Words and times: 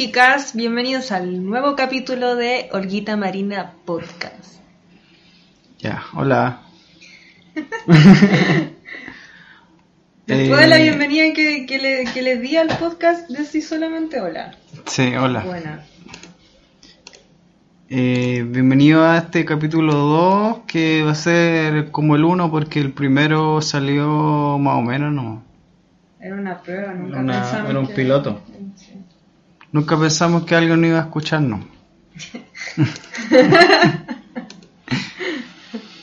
chicas, 0.00 0.54
bienvenidos 0.54 1.12
al 1.12 1.44
nuevo 1.44 1.76
capítulo 1.76 2.34
de 2.34 2.70
Olguita 2.72 3.18
Marina 3.18 3.74
Podcast. 3.84 4.54
Ya, 5.78 6.02
hola. 6.14 6.62
Después 10.26 10.58
de 10.58 10.66
la 10.68 10.78
Eh, 10.78 10.82
bienvenida 10.84 11.34
que, 11.34 11.66
que 11.66 11.78
le, 11.78 12.04
que 12.14 12.22
les 12.22 12.40
di 12.40 12.56
al 12.56 12.68
podcast, 12.78 13.28
decí 13.28 13.60
solamente 13.60 14.22
hola. 14.22 14.54
Sí, 14.86 15.14
hola. 15.14 15.40
Buena. 15.40 15.84
Eh, 17.90 18.42
bienvenido 18.48 19.04
a 19.04 19.18
este 19.18 19.44
capítulo 19.44 19.92
2 19.92 20.60
que 20.66 21.02
va 21.02 21.10
a 21.10 21.14
ser 21.14 21.90
como 21.90 22.16
el 22.16 22.24
1 22.24 22.50
porque 22.50 22.80
el 22.80 22.94
primero 22.94 23.60
salió 23.60 24.56
más 24.58 24.78
o 24.78 24.80
menos, 24.80 25.12
¿no? 25.12 25.42
Era 26.18 26.36
una 26.36 26.58
prueba, 26.62 26.94
nunca 26.94 27.18
Una- 27.18 27.42
pensamos 27.42 27.68
era 27.70 27.78
un 27.80 27.86
que- 27.86 27.92
piloto. 27.94 28.40
Nunca 29.72 29.98
pensamos 29.98 30.44
que 30.44 30.54
alguien 30.54 30.80
no 30.80 30.86
iba 30.86 30.98
a 30.98 31.02
escucharnos. 31.02 31.64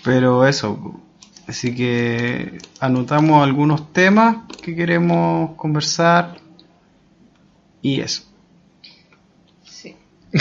Pero 0.04 0.48
eso, 0.48 1.02
así 1.48 1.76
que 1.76 2.60
anotamos 2.80 3.44
algunos 3.44 3.92
temas 3.92 4.38
que 4.62 4.74
queremos 4.74 5.56
conversar 5.56 6.38
y 7.82 8.00
eso. 8.00 8.24
Sí. 9.64 9.98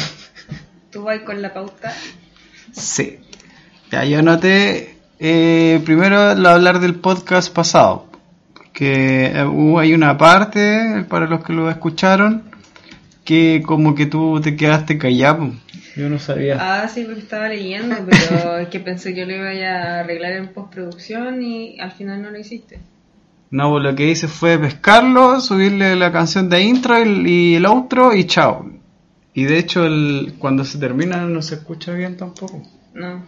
Tú 0.90 1.02
vas 1.02 1.20
con 1.20 1.42
la 1.42 1.52
pauta. 1.52 1.92
Sí. 2.72 3.18
Ya, 3.90 4.04
yo 4.04 4.20
anoté 4.20 4.96
eh, 5.18 5.80
primero 5.84 6.34
lo 6.34 6.48
hablar 6.48 6.78
del 6.80 6.94
podcast 6.94 7.52
pasado. 7.52 8.06
Que 8.72 9.26
eh, 9.26 9.74
hay 9.78 9.94
una 9.94 10.18
parte, 10.18 11.04
para 11.08 11.26
los 11.26 11.42
que 11.42 11.52
lo 11.52 11.70
escucharon, 11.70 12.50
que 13.26 13.62
como 13.66 13.94
que 13.94 14.06
tú 14.06 14.40
te 14.40 14.56
quedaste 14.56 14.96
callado. 14.96 15.52
Yo 15.96 16.08
no 16.08 16.18
sabía. 16.18 16.56
Ah, 16.60 16.88
sí, 16.88 17.04
porque 17.04 17.20
estaba 17.20 17.48
leyendo, 17.48 17.96
pero 18.08 18.56
es 18.58 18.68
que 18.68 18.80
pensé 18.80 19.14
que 19.14 19.26
lo 19.26 19.34
iba 19.34 19.50
a 19.50 20.00
arreglar 20.00 20.32
en 20.32 20.48
postproducción 20.48 21.42
y 21.42 21.78
al 21.80 21.92
final 21.92 22.22
no 22.22 22.30
lo 22.30 22.38
hiciste. 22.38 22.78
No, 23.50 23.70
pues 23.70 23.82
lo 23.82 23.94
que 23.94 24.10
hice 24.10 24.28
fue 24.28 24.58
pescarlo, 24.58 25.40
subirle 25.40 25.96
la 25.96 26.12
canción 26.12 26.48
de 26.48 26.62
intro 26.62 26.96
y, 27.04 27.54
el 27.56 27.66
outro 27.66 28.14
y 28.14 28.24
chao. 28.24 28.70
Y 29.34 29.44
de 29.44 29.58
hecho 29.58 29.84
el, 29.84 30.34
cuando 30.38 30.64
se 30.64 30.78
termina 30.78 31.18
no 31.26 31.42
se 31.42 31.56
escucha 31.56 31.92
bien 31.92 32.16
tampoco. 32.16 32.62
No. 32.94 33.24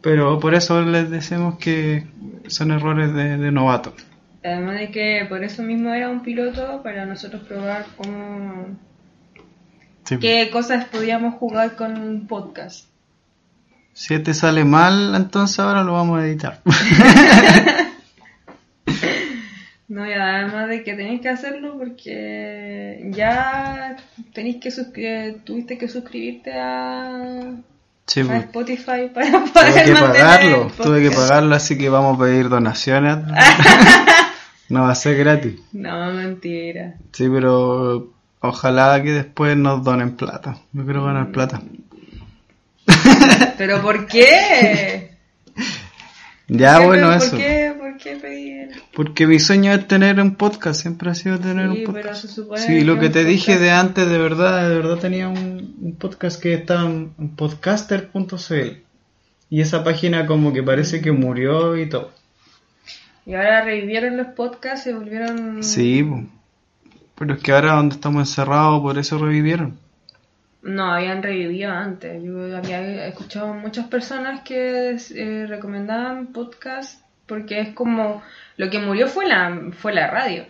Pero 0.00 0.38
por 0.38 0.54
eso 0.54 0.82
les 0.82 1.10
decimos 1.10 1.58
que 1.58 2.06
son 2.48 2.70
errores 2.70 3.12
de, 3.14 3.36
de 3.38 3.52
novato. 3.52 3.92
Además 4.44 4.78
de 4.78 4.90
que 4.90 5.26
por 5.28 5.42
eso 5.42 5.62
mismo 5.62 5.92
era 5.92 6.08
un 6.08 6.22
piloto 6.22 6.82
para 6.82 7.04
nosotros 7.06 7.42
probar 7.42 7.86
cómo 7.96 8.76
Sí. 10.06 10.18
qué 10.18 10.50
cosas 10.50 10.86
podíamos 10.86 11.34
jugar 11.34 11.76
con 11.76 11.98
un 11.98 12.26
podcast. 12.26 12.86
Si 13.92 14.18
te 14.18 14.34
sale 14.34 14.64
mal, 14.64 15.14
entonces 15.14 15.58
ahora 15.58 15.82
lo 15.82 15.92
vamos 15.94 16.20
a 16.20 16.26
editar. 16.26 16.60
No, 19.88 20.04
y 20.04 20.12
además 20.12 20.68
de 20.68 20.82
que 20.82 20.94
tenéis 20.94 21.20
que 21.20 21.28
hacerlo 21.28 21.78
porque 21.78 23.08
ya 23.12 23.96
tenéis 24.32 24.56
que 24.56 25.36
tuviste 25.44 25.78
que 25.78 25.86
suscribirte 25.86 26.52
a, 26.54 27.54
Sí, 28.06 28.20
a 28.20 28.24
pues. 28.26 28.42
Spotify 28.44 29.10
para 29.12 29.30
Tuve 29.30 29.50
poder 29.52 29.84
que 29.84 29.92
mantener 29.92 30.12
pagarlo, 30.12 30.62
el 30.66 30.72
tuve 30.72 31.02
que 31.02 31.10
pagarlo, 31.10 31.54
así 31.54 31.78
que 31.78 31.88
vamos 31.88 32.16
a 32.16 32.22
pedir 32.24 32.48
donaciones. 32.48 33.18
no 34.68 34.82
va 34.82 34.90
a 34.90 34.94
ser 34.94 35.16
gratis. 35.18 35.54
No, 35.72 36.12
mentira. 36.12 36.96
Sí, 37.12 37.28
pero 37.28 38.12
ojalá 38.40 39.02
que 39.02 39.12
después 39.12 39.56
nos 39.56 39.82
donen 39.84 40.16
plata. 40.16 40.58
Yo 40.72 40.84
quiero 40.84 41.04
ganar 41.04 41.30
plata. 41.32 41.60
¿Pero 43.58 43.80
por 43.82 44.06
qué? 44.06 45.10
Ya, 46.48 46.56
¿Qué- 46.58 46.66
Ah, 46.84 46.86
bueno, 46.86 47.06
¿por 47.08 47.16
eso. 47.16 47.36
Qué, 47.36 47.74
¿Por 47.76 47.96
qué 47.96 48.14
pedir? 48.16 48.70
Porque 48.94 49.26
mi 49.26 49.40
sueño 49.40 49.72
es 49.72 49.88
tener 49.88 50.20
un 50.20 50.36
podcast, 50.36 50.80
siempre 50.80 51.10
ha 51.10 51.14
sido 51.16 51.40
tener 51.40 51.72
Sí, 51.72 51.84
un 51.84 51.92
pero 51.92 52.06
podcast. 52.08 52.22
se 52.22 52.28
supone 52.28 52.60
Sí, 52.62 52.82
lo 52.84 53.00
que 53.00 53.08
te 53.10 53.24
dije 53.24 53.58
de 53.58 53.72
antes, 53.72 54.08
de 54.08 54.16
verdad, 54.16 54.68
de 54.68 54.76
verdad 54.76 54.96
tenía 54.98 55.26
un, 55.28 55.74
un 55.82 55.96
podcast 55.96 56.40
que 56.40 56.54
estaba 56.54 56.84
en, 56.88 57.08
podcaster.cl. 57.34 58.76
Y 59.50 59.60
esa 59.60 59.82
página 59.82 60.26
como 60.26 60.52
que 60.52 60.62
parece 60.62 61.00
que 61.00 61.10
murió 61.10 61.76
y 61.76 61.88
todo. 61.88 62.12
Y 63.26 63.34
ahora 63.34 63.64
revivieron 63.64 64.16
los 64.16 64.28
podcasts 64.28 64.86
y 64.86 64.92
volvieron... 64.92 65.64
Sí, 65.64 66.04
po. 66.04 66.22
Pero 67.18 67.34
es 67.34 67.42
que 67.42 67.52
ahora 67.52 67.72
donde 67.72 67.94
estamos 67.96 68.28
encerrados, 68.28 68.80
por 68.80 68.98
eso 68.98 69.18
revivieron. 69.18 69.78
No, 70.62 70.92
habían 70.92 71.22
revivido 71.22 71.70
antes. 71.72 72.22
Yo 72.22 72.56
había 72.56 73.06
escuchado 73.06 73.54
muchas 73.54 73.86
personas 73.86 74.40
que 74.40 74.96
eh, 75.14 75.46
recomendaban 75.48 76.28
podcast 76.28 77.02
porque 77.26 77.60
es 77.60 77.68
como 77.74 78.22
lo 78.56 78.68
que 78.70 78.78
murió 78.80 79.06
fue 79.08 79.26
la 79.28 79.70
fue 79.78 79.92
la 79.94 80.08
radio. 80.10 80.44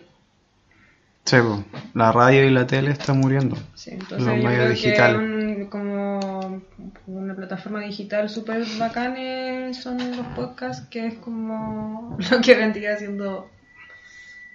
Sí, 1.25 1.35
po. 1.41 1.63
la 1.93 2.11
radio 2.13 2.45
y 2.45 2.51
la 2.51 2.65
tele 2.65 2.91
están 2.91 3.19
muriendo. 3.19 3.57
Sí, 3.75 3.91
entonces 3.91 4.25
Los 4.25 4.37
yo 4.37 4.43
medios 4.49 4.69
digitales. 4.69 5.17
un- 5.17 5.65
como 5.69 6.61
una 7.07 7.35
plataforma 7.35 7.81
digital 7.81 8.29
súper 8.29 8.63
bacán 8.79 9.73
son 9.73 9.97
los 10.15 10.25
podcasts 10.35 10.87
que 10.89 11.07
es 11.07 11.13
como 11.15 12.17
lo 12.31 12.41
que 12.41 12.55
vendría 12.55 12.95
siendo 12.97 13.49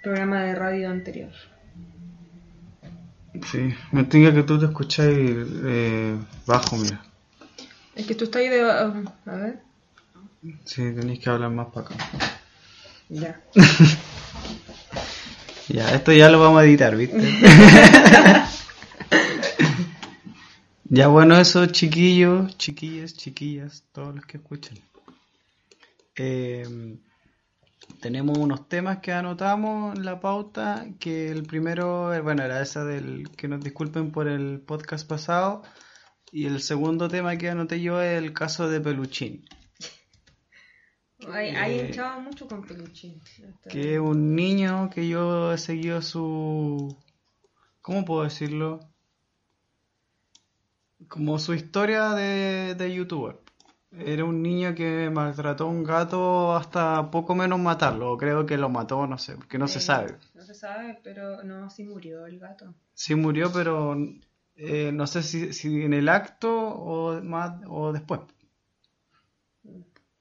programa 0.01 0.41
de 0.43 0.55
radio 0.55 0.89
anterior. 0.89 1.31
Sí, 3.51 3.73
me 3.91 4.03
tinga 4.03 4.33
que 4.33 4.43
tú 4.43 4.59
te 4.59 4.65
escuchas 4.65 5.07
eh, 5.09 6.15
bajo, 6.45 6.77
mira. 6.77 7.03
Es 7.95 8.05
que 8.05 8.15
tú 8.15 8.25
estás 8.25 8.41
ahí 8.41 8.49
de... 8.49 8.61
A 8.69 9.35
ver, 9.35 9.59
Sí, 10.65 10.81
tenéis 10.93 11.19
que 11.19 11.29
hablar 11.29 11.49
más 11.51 11.67
para 11.67 11.87
acá. 11.87 11.95
ya. 13.09 13.41
Ya, 15.69 15.89
esto 15.95 16.11
ya 16.11 16.29
lo 16.29 16.41
vamos 16.41 16.61
a 16.61 16.65
editar, 16.65 16.93
¿viste? 16.95 17.17
ya 20.83 21.07
bueno, 21.07 21.37
eso, 21.37 21.65
chiquillos, 21.67 22.57
chiquillas, 22.57 23.13
chiquillas, 23.15 23.83
todos 23.93 24.13
los 24.13 24.25
que 24.25 24.37
escuchan. 24.37 24.77
Eh, 26.17 26.97
tenemos 28.01 28.37
unos 28.37 28.67
temas 28.67 28.99
que 28.99 29.11
anotamos 29.11 29.95
en 29.95 30.05
la 30.05 30.19
pauta, 30.19 30.85
que 30.99 31.29
el 31.29 31.43
primero, 31.43 32.13
eh, 32.13 32.21
bueno, 32.21 32.43
era 32.43 32.61
esa 32.61 32.83
del 32.83 33.29
que 33.37 33.47
nos 33.47 33.61
disculpen 33.63 34.11
por 34.11 34.27
el 34.27 34.59
podcast 34.61 35.07
pasado, 35.07 35.63
y 36.31 36.45
el 36.45 36.61
segundo 36.61 37.07
tema 37.07 37.37
que 37.37 37.49
anoté 37.49 37.81
yo 37.81 38.01
es 38.01 38.17
el 38.17 38.33
caso 38.33 38.67
de 38.69 38.81
Peluchín. 38.81 39.45
Hay, 41.31 41.49
hay 41.55 41.79
Eh, 41.79 41.85
hinchado 41.87 42.19
mucho 42.19 42.47
con 42.47 42.63
peluchín. 42.65 43.21
que 43.69 43.93
es 43.93 43.99
un 43.99 44.35
niño 44.35 44.89
que 44.89 45.07
yo 45.07 45.53
he 45.53 45.57
seguido 45.57 46.01
su... 46.01 46.97
¿Cómo 47.81 48.03
puedo 48.03 48.23
decirlo? 48.23 48.79
Como 51.07 51.39
su 51.39 51.53
historia 51.53 52.09
de, 52.09 52.75
de 52.75 52.93
youtuber. 52.93 53.37
Era 53.97 54.25
un 54.25 54.41
niño 54.41 54.73
que 54.75 55.09
maltrató 55.09 55.65
a 55.65 55.67
un 55.67 55.83
gato 55.83 56.55
hasta 56.55 57.09
poco 57.11 57.35
menos 57.35 57.59
matarlo. 57.59 58.11
o 58.13 58.17
Creo 58.17 58.45
que 58.45 58.57
lo 58.57 58.69
mató, 58.69 59.05
no 59.07 59.17
sé, 59.17 59.35
porque 59.35 59.57
no 59.57 59.67
se 59.67 59.79
Eh, 59.79 59.81
sabe. 59.81 60.15
No 60.33 60.43
se 60.43 60.53
sabe, 60.55 60.99
pero 61.03 61.43
no, 61.43 61.69
sí 61.69 61.83
murió 61.83 62.25
el 62.25 62.39
gato. 62.39 62.73
Sí 62.93 63.15
murió, 63.15 63.51
pero 63.53 63.95
eh, 64.55 64.91
no 64.91 65.05
sé 65.07 65.21
si, 65.23 65.53
si 65.53 65.83
en 65.83 65.93
el 65.93 66.09
acto 66.09 66.49
o, 66.55 67.21
más, 67.21 67.53
o 67.67 67.91
después. 67.93 68.21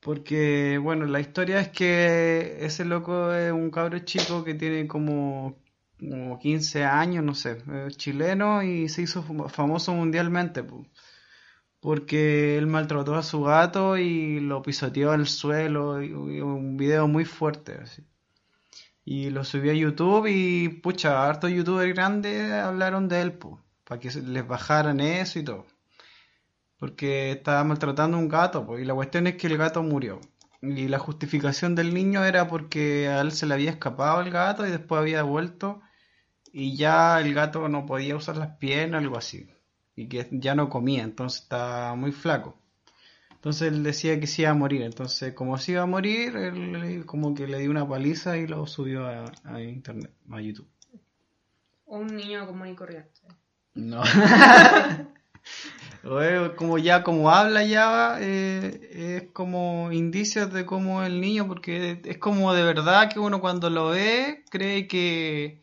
Porque, 0.00 0.78
bueno, 0.78 1.06
la 1.06 1.20
historia 1.20 1.60
es 1.60 1.68
que 1.68 2.64
ese 2.64 2.84
loco 2.84 3.32
es 3.32 3.52
un 3.52 3.70
cabro 3.70 3.98
chico 4.00 4.42
que 4.44 4.54
tiene 4.54 4.88
como, 4.88 5.56
como 5.98 6.38
15 6.40 6.84
años, 6.84 7.22
no 7.24 7.34
sé, 7.34 7.58
chileno 7.96 8.62
y 8.64 8.88
se 8.88 9.02
hizo 9.02 9.22
fam- 9.22 9.48
famoso 9.48 9.94
mundialmente. 9.94 10.62
po. 10.64 10.84
Porque 11.82 12.56
él 12.58 12.68
maltrató 12.68 13.16
a 13.16 13.24
su 13.24 13.42
gato 13.42 13.98
y 13.98 14.40
lo 14.40 14.62
pisoteó 14.62 15.10
al 15.10 15.26
suelo, 15.26 16.02
y, 16.02 16.12
un 16.12 16.76
video 16.76 17.08
muy 17.08 17.24
fuerte, 17.24 17.74
así. 17.82 18.04
Y 19.04 19.30
lo 19.30 19.44
subió 19.44 19.72
a 19.72 19.74
YouTube 19.74 20.28
y, 20.28 20.68
pucha, 20.68 21.28
hartos 21.28 21.50
youtubers 21.50 21.92
grandes 21.92 22.52
hablaron 22.52 23.08
de 23.08 23.20
él, 23.22 23.38
para 23.84 24.00
que 24.00 24.10
les 24.12 24.46
bajaran 24.46 25.00
eso 25.00 25.40
y 25.40 25.44
todo. 25.44 25.66
Porque 26.78 27.32
estaba 27.32 27.64
maltratando 27.64 28.16
a 28.16 28.20
un 28.20 28.28
gato, 28.28 28.64
pues, 28.64 28.82
y 28.82 28.84
la 28.86 28.94
cuestión 28.94 29.26
es 29.26 29.36
que 29.36 29.48
el 29.48 29.58
gato 29.58 29.82
murió. 29.82 30.20
Y 30.62 30.86
la 30.86 31.00
justificación 31.00 31.74
del 31.74 31.92
niño 31.92 32.24
era 32.24 32.46
porque 32.46 33.08
a 33.08 33.20
él 33.22 33.32
se 33.32 33.46
le 33.46 33.54
había 33.54 33.70
escapado 33.70 34.20
el 34.20 34.30
gato 34.30 34.64
y 34.64 34.70
después 34.70 35.00
había 35.00 35.24
vuelto 35.24 35.80
y 36.52 36.76
ya 36.76 37.20
el 37.20 37.34
gato 37.34 37.68
no 37.68 37.86
podía 37.86 38.14
usar 38.14 38.36
las 38.36 38.56
piernas, 38.58 39.02
algo 39.02 39.18
así. 39.18 39.48
Y 39.94 40.08
que 40.08 40.26
ya 40.32 40.54
no 40.54 40.68
comía, 40.68 41.02
entonces 41.02 41.42
estaba 41.42 41.94
muy 41.94 42.12
flaco. 42.12 42.56
Entonces 43.32 43.72
él 43.72 43.82
decía 43.82 44.20
que 44.20 44.26
se 44.26 44.42
iba 44.42 44.52
a 44.52 44.54
morir. 44.54 44.82
Entonces, 44.82 45.34
como 45.34 45.58
se 45.58 45.72
iba 45.72 45.82
a 45.82 45.86
morir, 45.86 46.36
él 46.36 47.04
como 47.06 47.34
que 47.34 47.46
le 47.48 47.58
dio 47.58 47.70
una 47.70 47.88
paliza 47.88 48.36
y 48.36 48.46
lo 48.46 48.66
subió 48.66 49.06
a, 49.06 49.24
a 49.44 49.60
internet, 49.60 50.12
a 50.30 50.40
YouTube. 50.40 50.68
Un 51.86 52.16
niño 52.16 52.46
común 52.46 52.68
y 52.68 52.74
corriente. 52.74 53.20
No. 53.74 54.02
Como 56.56 56.78
ya 56.78 57.04
como 57.04 57.30
habla 57.30 57.64
ya 57.64 58.16
eh, 58.20 59.20
es 59.22 59.30
como 59.32 59.92
indicios 59.92 60.52
de 60.52 60.66
cómo 60.66 61.04
el 61.04 61.20
niño 61.20 61.46
porque 61.46 62.00
es 62.04 62.18
como 62.18 62.52
de 62.54 62.64
verdad 62.64 63.08
que 63.12 63.20
uno 63.20 63.40
cuando 63.40 63.70
lo 63.70 63.90
ve 63.90 64.44
cree 64.50 64.88
que 64.88 65.60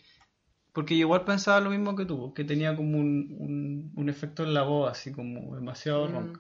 porque 0.80 0.94
igual 0.94 1.26
pensaba 1.26 1.60
lo 1.60 1.72
mismo 1.72 1.94
que 1.94 2.06
tú 2.06 2.34
que 2.34 2.46
tenía 2.46 2.74
como 2.74 3.00
un, 3.00 3.36
un, 3.38 3.92
un 3.98 4.08
efecto 4.08 4.44
en 4.44 4.54
la 4.54 4.64
voz 4.64 4.90
así 4.90 5.12
como 5.12 5.54
demasiado 5.54 6.08
Mm. 6.08 6.12
ronco 6.14 6.40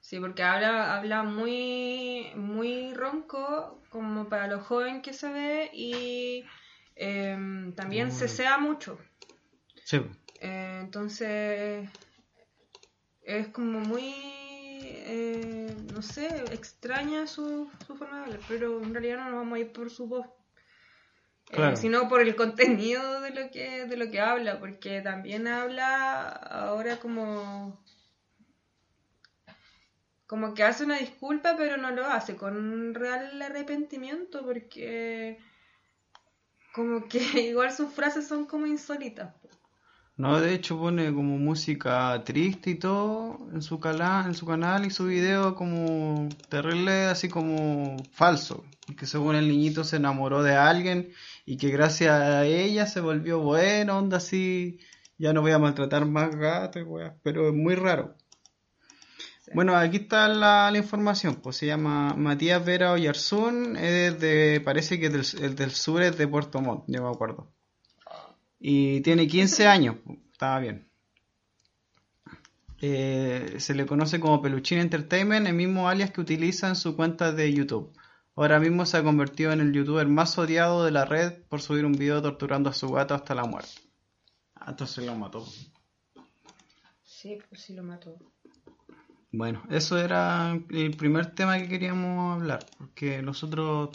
Sí, 0.00 0.18
porque 0.18 0.42
habla, 0.42 0.96
habla 0.96 1.22
muy, 1.22 2.26
muy 2.34 2.92
ronco, 2.94 3.80
como 3.90 4.28
para 4.28 4.48
lo 4.48 4.58
joven 4.58 5.02
que 5.02 5.12
se 5.12 5.32
ve, 5.32 5.70
y 5.72 6.44
em, 6.96 7.72
también 7.76 8.08
Mm. 8.08 8.10
cesea 8.10 8.58
mucho. 8.58 8.98
sí 9.84 9.98
Eh, 10.40 10.78
entonces, 10.82 11.88
es 13.22 13.48
como 13.48 13.78
muy, 13.78 14.12
eh, 14.84 15.74
no 15.78 16.02
sé, 16.02 16.52
extraña 16.52 17.28
su, 17.28 17.70
su 17.86 17.94
forma 17.96 18.18
de 18.18 18.24
hablar, 18.24 18.40
pero 18.48 18.82
en 18.82 18.92
realidad 18.92 19.18
no 19.18 19.24
nos 19.26 19.34
vamos 19.34 19.56
a 19.56 19.60
ir 19.60 19.72
por 19.72 19.90
su 19.90 20.08
voz. 20.08 20.26
Eh, 21.56 21.76
sino 21.76 22.08
por 22.08 22.20
el 22.20 22.34
contenido 22.36 23.20
de 23.20 23.30
lo 23.30 23.50
que 23.50 23.86
de 23.86 23.96
lo 23.96 24.10
que 24.10 24.20
habla 24.20 24.58
porque 24.58 25.00
también 25.00 25.46
habla 25.46 26.28
ahora 26.28 26.96
como 26.98 27.82
como 30.26 30.54
que 30.54 30.64
hace 30.64 30.84
una 30.84 30.98
disculpa 30.98 31.54
pero 31.56 31.76
no 31.76 31.90
lo 31.90 32.06
hace 32.06 32.36
con 32.36 32.94
real 32.94 33.40
arrepentimiento 33.40 34.44
porque 34.44 35.38
como 36.74 37.06
que 37.08 37.18
igual 37.50 37.72
sus 37.72 37.92
frases 37.92 38.26
son 38.26 38.46
como 38.46 38.66
insólitas 38.66 39.34
no 40.16 40.40
de 40.40 40.54
hecho 40.54 40.78
pone 40.78 41.12
como 41.12 41.38
música 41.38 42.22
triste 42.24 42.70
y 42.70 42.74
todo 42.76 43.38
en 43.52 43.62
su 43.62 43.80
canal 43.80 44.26
en 44.26 44.34
su 44.34 44.46
canal 44.46 44.86
y 44.86 44.90
su 44.90 45.06
video 45.06 45.54
como 45.54 46.28
terrible 46.48 47.04
así 47.04 47.28
como 47.28 47.96
falso 48.12 48.64
que 48.96 49.06
según 49.06 49.34
el 49.34 49.48
niñito 49.48 49.82
se 49.82 49.96
enamoró 49.96 50.42
de 50.42 50.54
alguien 50.54 51.12
y 51.44 51.56
que 51.56 51.70
gracias 51.70 52.10
a 52.12 52.46
ella 52.46 52.86
se 52.86 53.00
volvió 53.00 53.40
bueno 53.40 53.98
onda 53.98 54.18
así 54.18 54.78
ya 55.18 55.32
no 55.32 55.42
voy 55.42 55.52
a 55.52 55.58
maltratar 55.58 56.06
más 56.06 56.34
gatos 56.34 56.82
weas, 56.86 57.14
pero 57.22 57.48
es 57.48 57.54
muy 57.54 57.74
raro 57.74 58.16
Sí. 59.44 59.50
Bueno, 59.54 59.76
aquí 59.76 59.98
está 59.98 60.26
la, 60.26 60.70
la 60.70 60.78
información, 60.78 61.36
pues 61.42 61.58
se 61.58 61.66
llama 61.66 62.14
Matías 62.14 62.64
Vera 62.64 62.92
Oyarzún, 62.92 63.76
es 63.76 64.18
de, 64.18 64.62
parece 64.64 64.98
que 64.98 65.08
es 65.08 65.12
del, 65.34 65.44
el 65.44 65.54
del 65.54 65.70
sur 65.72 66.00
es 66.00 66.16
de 66.16 66.26
Puerto 66.26 66.62
Montt, 66.62 66.84
yo 66.86 67.02
me 67.02 67.10
acuerdo. 67.10 67.52
Y 68.58 69.02
tiene 69.02 69.26
15 69.26 69.66
años, 69.66 69.96
estaba 70.32 70.60
bien. 70.60 70.88
Eh, 72.80 73.56
se 73.58 73.74
le 73.74 73.84
conoce 73.84 74.18
como 74.18 74.40
Peluchín 74.40 74.78
Entertainment, 74.78 75.46
el 75.46 75.54
mismo 75.54 75.90
alias 75.90 76.10
que 76.10 76.22
utiliza 76.22 76.68
en 76.68 76.76
su 76.76 76.96
cuenta 76.96 77.32
de 77.32 77.52
YouTube. 77.52 77.92
Ahora 78.36 78.58
mismo 78.58 78.84
se 78.84 78.96
ha 78.96 79.02
convertido 79.04 79.52
en 79.52 79.60
el 79.60 79.72
youtuber 79.72 80.08
más 80.08 80.36
odiado 80.38 80.84
de 80.84 80.90
la 80.90 81.04
red 81.04 81.32
por 81.48 81.60
subir 81.60 81.84
un 81.84 81.92
video 81.92 82.20
torturando 82.20 82.68
a 82.68 82.72
su 82.72 82.90
gato 82.90 83.14
hasta 83.14 83.34
la 83.34 83.44
muerte. 83.44 83.70
Ah, 84.56 84.70
entonces 84.70 85.06
lo 85.06 85.14
mató. 85.14 85.46
sí 87.04 87.38
pues 87.48 87.62
sí 87.62 87.74
lo 87.74 87.82
mató 87.82 88.18
Bueno, 89.30 89.62
eso 89.70 89.98
era 89.98 90.58
el 90.70 90.96
primer 90.96 91.34
tema 91.34 91.58
que 91.58 91.68
queríamos 91.68 92.40
hablar, 92.40 92.66
porque 92.78 93.22
nosotros 93.22 93.90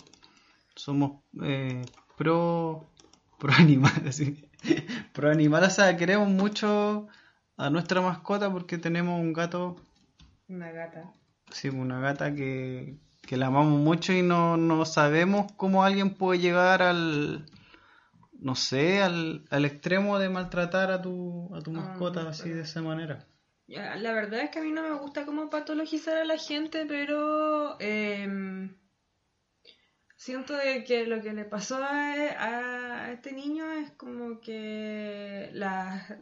somos 0.75 1.21
eh, 1.43 1.81
pro, 2.17 2.89
pro 3.37 3.53
animal, 3.53 4.03
así. 4.07 4.45
Pro 5.13 5.31
animal, 5.31 5.63
o 5.63 5.69
sea, 5.69 5.95
queremos 5.95 6.27
mucho 6.27 7.07
a 7.55 7.69
nuestra 7.69 8.01
mascota 8.01 8.51
porque 8.51 8.77
tenemos 8.77 9.19
un 9.19 9.31
gato, 9.31 9.77
una 10.49 10.71
gata 10.71 11.13
sí, 11.51 11.69
una 11.69 11.99
gata 11.99 12.33
que, 12.33 12.97
que 13.29 13.37
la 13.37 13.45
amamos 13.45 13.79
mucho 13.79 14.11
y 14.11 14.23
no, 14.23 14.57
no 14.57 14.83
sabemos 14.85 15.51
cómo 15.55 15.83
alguien 15.83 16.15
puede 16.15 16.39
llegar 16.39 16.81
al, 16.81 17.45
no 18.39 18.55
sé, 18.55 19.03
al, 19.03 19.45
al 19.51 19.65
extremo 19.65 20.17
de 20.17 20.29
maltratar 20.29 20.89
a 20.89 20.99
tu, 20.99 21.53
a 21.53 21.61
tu 21.61 21.69
mascota 21.71 22.27
así 22.27 22.45
pero- 22.45 22.55
de 22.55 22.61
esa 22.63 22.81
manera. 22.81 23.27
Ya, 23.67 23.95
La 23.97 24.13
verdad 24.13 24.39
es 24.41 24.49
que 24.49 24.57
a 24.57 24.63
mí 24.63 24.71
no 24.71 24.81
me 24.81 24.95
gusta 24.95 25.27
como 25.27 25.47
patologizar 25.51 26.17
a 26.17 26.25
la 26.25 26.39
gente, 26.39 26.87
pero 26.87 27.79
em, 27.79 28.75
siento 30.15 30.53
de 30.55 30.83
que 30.83 31.05
lo 31.05 31.21
que 31.21 31.31
le 31.33 31.45
pasó 31.45 31.75
a, 31.83 32.13
a 33.05 33.11
este 33.11 33.31
niño 33.31 33.71
es 33.73 33.91
como 33.91 34.41
que 34.41 35.51
las, 35.53 36.15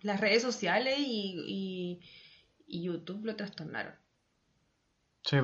las 0.00 0.18
redes 0.18 0.40
sociales 0.40 0.94
y, 0.98 1.44
y, 1.46 2.00
y 2.66 2.84
YouTube 2.84 3.26
lo 3.26 3.36
trastornaron. 3.36 3.92
Sí. 5.24 5.36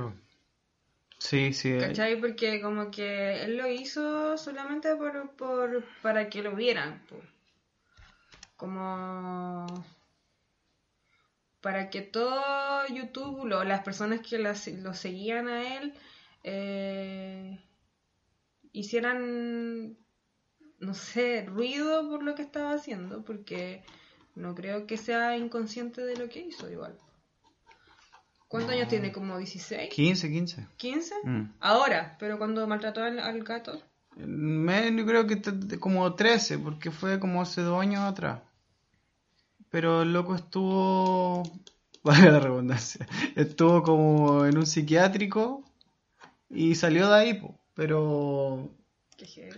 Sí, 1.21 1.53
sí. 1.53 1.69
eh, 1.71 1.79
¿Cachai? 1.79 2.21
Porque 2.21 2.61
como 2.61 2.91
que 2.91 3.45
él 3.45 3.57
lo 3.57 3.69
hizo 3.69 4.37
solamente 4.37 4.97
por, 4.97 5.31
por, 5.37 5.85
para 6.03 6.29
que 6.29 6.43
lo 6.43 6.57
vieran. 6.57 7.01
Como 8.57 9.67
para 11.61 11.91
que 11.91 12.03
todo 12.03 12.87
YouTube, 12.89 13.47
lo- 13.47 13.65
las 13.65 13.83
personas 13.83 14.21
que 14.21 14.39
lo 14.39 14.95
seguían 14.95 15.49
a 15.49 15.77
él, 15.77 15.95
eh, 16.43 17.61
hicieran, 18.73 19.97
no 20.79 20.95
sé, 20.95 21.45
ruido 21.47 22.09
por 22.09 22.23
lo 22.23 22.35
que 22.35 22.43
estaba 22.43 22.73
haciendo, 22.75 23.23
porque 23.25 23.83
no 24.35 24.55
creo 24.55 24.87
que 24.87 24.97
sea 24.97 25.37
inconsciente 25.37 26.03
de 26.03 26.17
lo 26.17 26.29
que 26.29 26.41
hizo 26.41 26.71
igual. 26.71 26.99
¿Cuántos 28.51 28.73
años 28.75 28.89
tiene? 28.89 29.13
¿Como 29.13 29.39
16? 29.39 29.91
15, 29.95 30.29
15. 30.29 30.67
¿15? 30.77 31.11
Mm. 31.23 31.53
Ahora, 31.61 32.17
pero 32.19 32.37
cuando 32.37 32.67
maltrató 32.67 33.01
al, 33.01 33.21
al 33.21 33.45
gato. 33.45 33.81
Me, 34.17 34.93
yo 34.97 35.07
creo 35.07 35.25
que 35.29 35.41
como 35.79 36.13
13, 36.13 36.59
porque 36.59 36.91
fue 36.91 37.21
como 37.21 37.43
hace 37.43 37.61
dos 37.61 37.81
años 37.81 38.01
atrás. 38.01 38.41
Pero 39.71 40.03
el 40.03 40.13
loco 40.13 40.35
estuvo, 40.35 41.45
valga 42.03 42.33
la 42.33 42.41
redundancia, 42.41 43.07
estuvo 43.37 43.85
como 43.85 44.45
en 44.45 44.59
un 44.59 44.67
psiquiátrico 44.67 45.63
y 46.49 46.75
salió 46.75 47.09
de 47.09 47.15
ahí, 47.15 47.35
po. 47.35 47.57
pero 47.75 48.69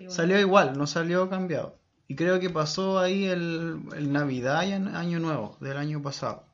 salió 0.09 0.39
igual, 0.39 0.77
no 0.77 0.87
salió 0.87 1.31
cambiado. 1.31 1.79
Y 2.09 2.15
creo 2.15 2.41
que 2.41 2.51
pasó 2.51 2.99
ahí 2.99 3.25
el, 3.25 3.85
el 3.97 4.13
Navidad 4.13 4.65
y 4.65 4.73
el 4.73 4.95
Año 4.95 5.19
Nuevo 5.19 5.57
del 5.61 5.79
año 5.79 6.03
pasado. 6.03 6.52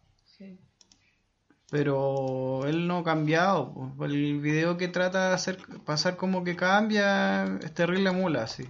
Pero 1.70 2.66
él 2.66 2.86
no 2.86 2.98
ha 2.98 3.04
cambiado. 3.04 3.94
El 4.00 4.40
video 4.40 4.76
que 4.76 4.88
trata 4.88 5.28
de 5.28 5.34
hacer 5.34 5.58
pasar 5.84 6.16
como 6.16 6.44
que 6.44 6.56
cambia 6.56 7.44
es 7.62 7.74
terrible 7.74 8.10
mula, 8.10 8.46
sí. 8.46 8.68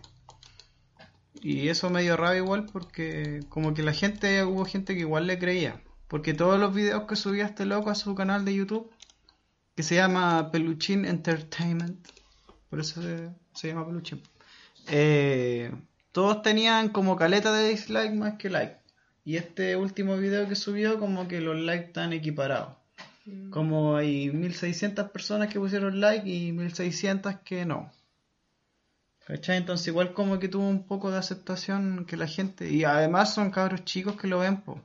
Y 1.41 1.69
eso 1.69 1.91
me 1.91 2.03
dio 2.03 2.17
rabia 2.17 2.39
igual 2.39 2.67
porque 2.67 3.41
como 3.49 3.75
que 3.75 3.83
la 3.83 3.93
gente, 3.93 4.43
hubo 4.45 4.65
gente 4.65 4.95
que 4.95 5.01
igual 5.01 5.27
le 5.27 5.39
creía. 5.39 5.81
Porque 6.09 6.35
todos 6.35 6.59
los 6.59 6.75
videos 6.75 7.05
que 7.05 7.17
subía 7.17 7.45
este 7.45 7.67
loco 7.67 7.91
a 7.91 7.95
su 7.95 8.15
canal 8.15 8.45
de 8.45 8.55
YouTube, 8.55 8.91
que 9.77 9.83
se 9.83 9.95
llama 9.95 10.51
Peluchín 10.51 11.05
Entertainment, 11.05 12.09
por 12.71 12.81
eso 12.81 13.03
se, 13.03 13.31
se 13.55 13.69
llama 13.69 13.87
Peluchín, 13.87 14.23
eh, 14.89 15.71
todos 16.13 16.43
tenían 16.43 16.89
como 16.89 17.17
caleta 17.17 17.53
de 17.53 17.69
dislike 17.69 18.15
más 18.15 18.35
que 18.39 18.51
like. 18.51 18.79
Y 19.25 19.37
este 19.37 19.77
último 19.77 20.17
video 20.17 20.49
que 20.49 20.57
subió 20.57 20.99
como 20.99 21.29
que 21.29 21.41
los 21.41 21.57
likes 21.57 21.89
están 21.89 22.13
equiparados. 22.15 22.78
Mm. 23.29 23.51
Como 23.51 23.97
hay 23.97 24.31
1600 24.31 25.11
personas 25.11 25.53
que 25.53 25.59
pusieron 25.59 26.01
like 26.01 26.29
y 26.29 26.53
1600 26.53 27.37
que 27.45 27.65
no. 27.67 27.93
¿Cachai? 29.27 29.59
Entonces 29.59 29.89
igual 29.89 30.15
como 30.15 30.39
que 30.39 30.49
tuvo 30.49 30.67
un 30.67 30.87
poco 30.87 31.11
de 31.11 31.19
aceptación 31.19 32.07
que 32.07 32.17
la 32.17 32.27
gente... 32.27 32.71
Y 32.71 32.85
además 32.85 33.35
son 33.35 33.51
cabros 33.51 33.85
chicos 33.85 34.17
que 34.17 34.27
lo 34.27 34.39
ven, 34.39 34.63
po. 34.63 34.81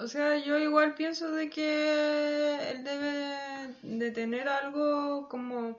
O 0.00 0.08
sea, 0.08 0.36
yo 0.44 0.58
igual 0.58 0.96
pienso 0.96 1.30
de 1.30 1.48
que 1.48 2.70
él 2.72 2.82
debe 2.82 3.76
de 3.82 4.10
tener 4.10 4.48
algo 4.48 5.28
como... 5.28 5.78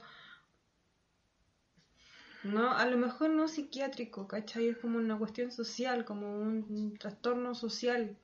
No, 2.44 2.72
a 2.72 2.86
lo 2.86 2.96
mejor 2.96 3.32
no 3.32 3.48
psiquiátrico, 3.50 4.28
¿cachai? 4.28 4.70
Es 4.70 4.78
como 4.78 5.00
una 5.00 5.18
cuestión 5.18 5.52
social, 5.52 6.06
como 6.06 6.40
un, 6.40 6.66
un 6.70 6.98
trastorno 6.98 7.56
social. 7.56 8.16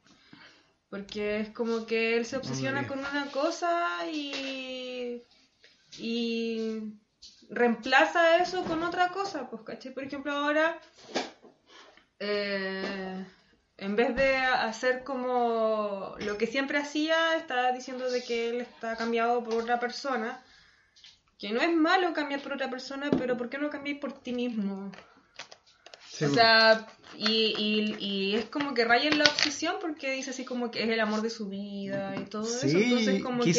Porque 0.92 1.40
es 1.40 1.50
como 1.52 1.86
que 1.86 2.18
él 2.18 2.26
se 2.26 2.36
obsesiona 2.36 2.86
con 2.86 3.00
una 3.00 3.32
cosa 3.32 4.06
y... 4.12 5.24
y 5.98 7.00
reemplaza 7.50 8.38
eso 8.38 8.64
con 8.66 8.84
otra 8.84 9.10
cosa, 9.10 9.50
pues, 9.50 9.62
¿cachai? 9.64 9.94
Por 9.94 10.04
ejemplo, 10.04 10.34
ahora, 10.34 10.78
eh, 12.20 13.26
en 13.78 13.96
vez 13.96 14.16
de 14.16 14.36
hacer 14.36 15.04
como 15.06 16.16
lo 16.20 16.38
que 16.38 16.48
siempre 16.48 16.78
hacía, 16.78 17.36
está 17.38 17.72
diciendo 17.72 18.12
de 18.12 18.22
que 18.24 18.50
él 18.50 18.62
está 18.62 18.98
cambiado 18.98 19.44
por 19.46 19.56
otra 19.56 19.80
persona, 19.80 20.44
que 21.40 21.52
no 21.52 21.62
es 21.62 21.74
malo 21.74 22.14
cambiar 22.14 22.42
por 22.42 22.54
otra 22.54 22.70
persona, 22.70 23.10
pero 23.18 23.38
¿por 23.38 23.50
qué 23.50 23.58
no 23.58 23.70
cambiar 23.70 24.02
por 24.02 24.12
ti 24.22 24.34
mismo? 24.34 24.92
Sí, 26.28 26.32
o 26.32 26.34
sea, 26.36 26.88
y, 27.18 27.54
y, 27.58 27.96
y 28.00 28.36
es 28.36 28.46
como 28.46 28.74
que 28.74 28.86
raya 28.86 29.10
en 29.10 29.20
la 29.20 29.26
obsesión 29.26 29.76
porque 29.82 30.12
dice 30.12 30.30
así 30.32 30.46
como 30.46 30.72
que 30.72 30.84
es 30.84 30.90
el 30.90 31.00
amor 31.00 31.22
de 31.22 31.30
su 31.30 31.50
vida 31.50 32.16
y 32.20 32.26
todo 32.26 32.44
eso. 32.44 32.78
Entonces 32.78 33.22
como 33.24 33.44
que... 33.44 33.52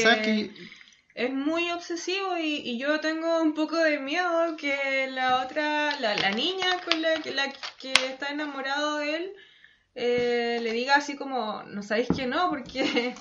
es 1.14 1.30
muy 1.32 1.70
obsesivo 1.70 2.38
y, 2.38 2.56
y 2.64 2.78
yo 2.78 2.98
tengo 3.00 3.42
un 3.42 3.52
poco 3.54 3.76
de 3.76 3.98
miedo 4.00 4.56
que 4.56 5.08
la 5.10 5.42
otra, 5.42 5.98
la, 6.00 6.16
la 6.16 6.30
niña 6.30 6.78
con 6.88 7.02
la, 7.02 7.14
que- 7.22 7.32
la 7.34 7.52
que 7.78 7.92
está 7.92 8.30
enamorado 8.30 8.96
de 8.98 9.16
él, 9.16 9.32
eh, 9.94 10.58
le 10.62 10.72
diga 10.72 10.96
así 10.96 11.16
como, 11.16 11.62
no 11.64 11.82
sabéis 11.82 12.08
que 12.16 12.26
no, 12.26 12.48
porque... 12.48 13.14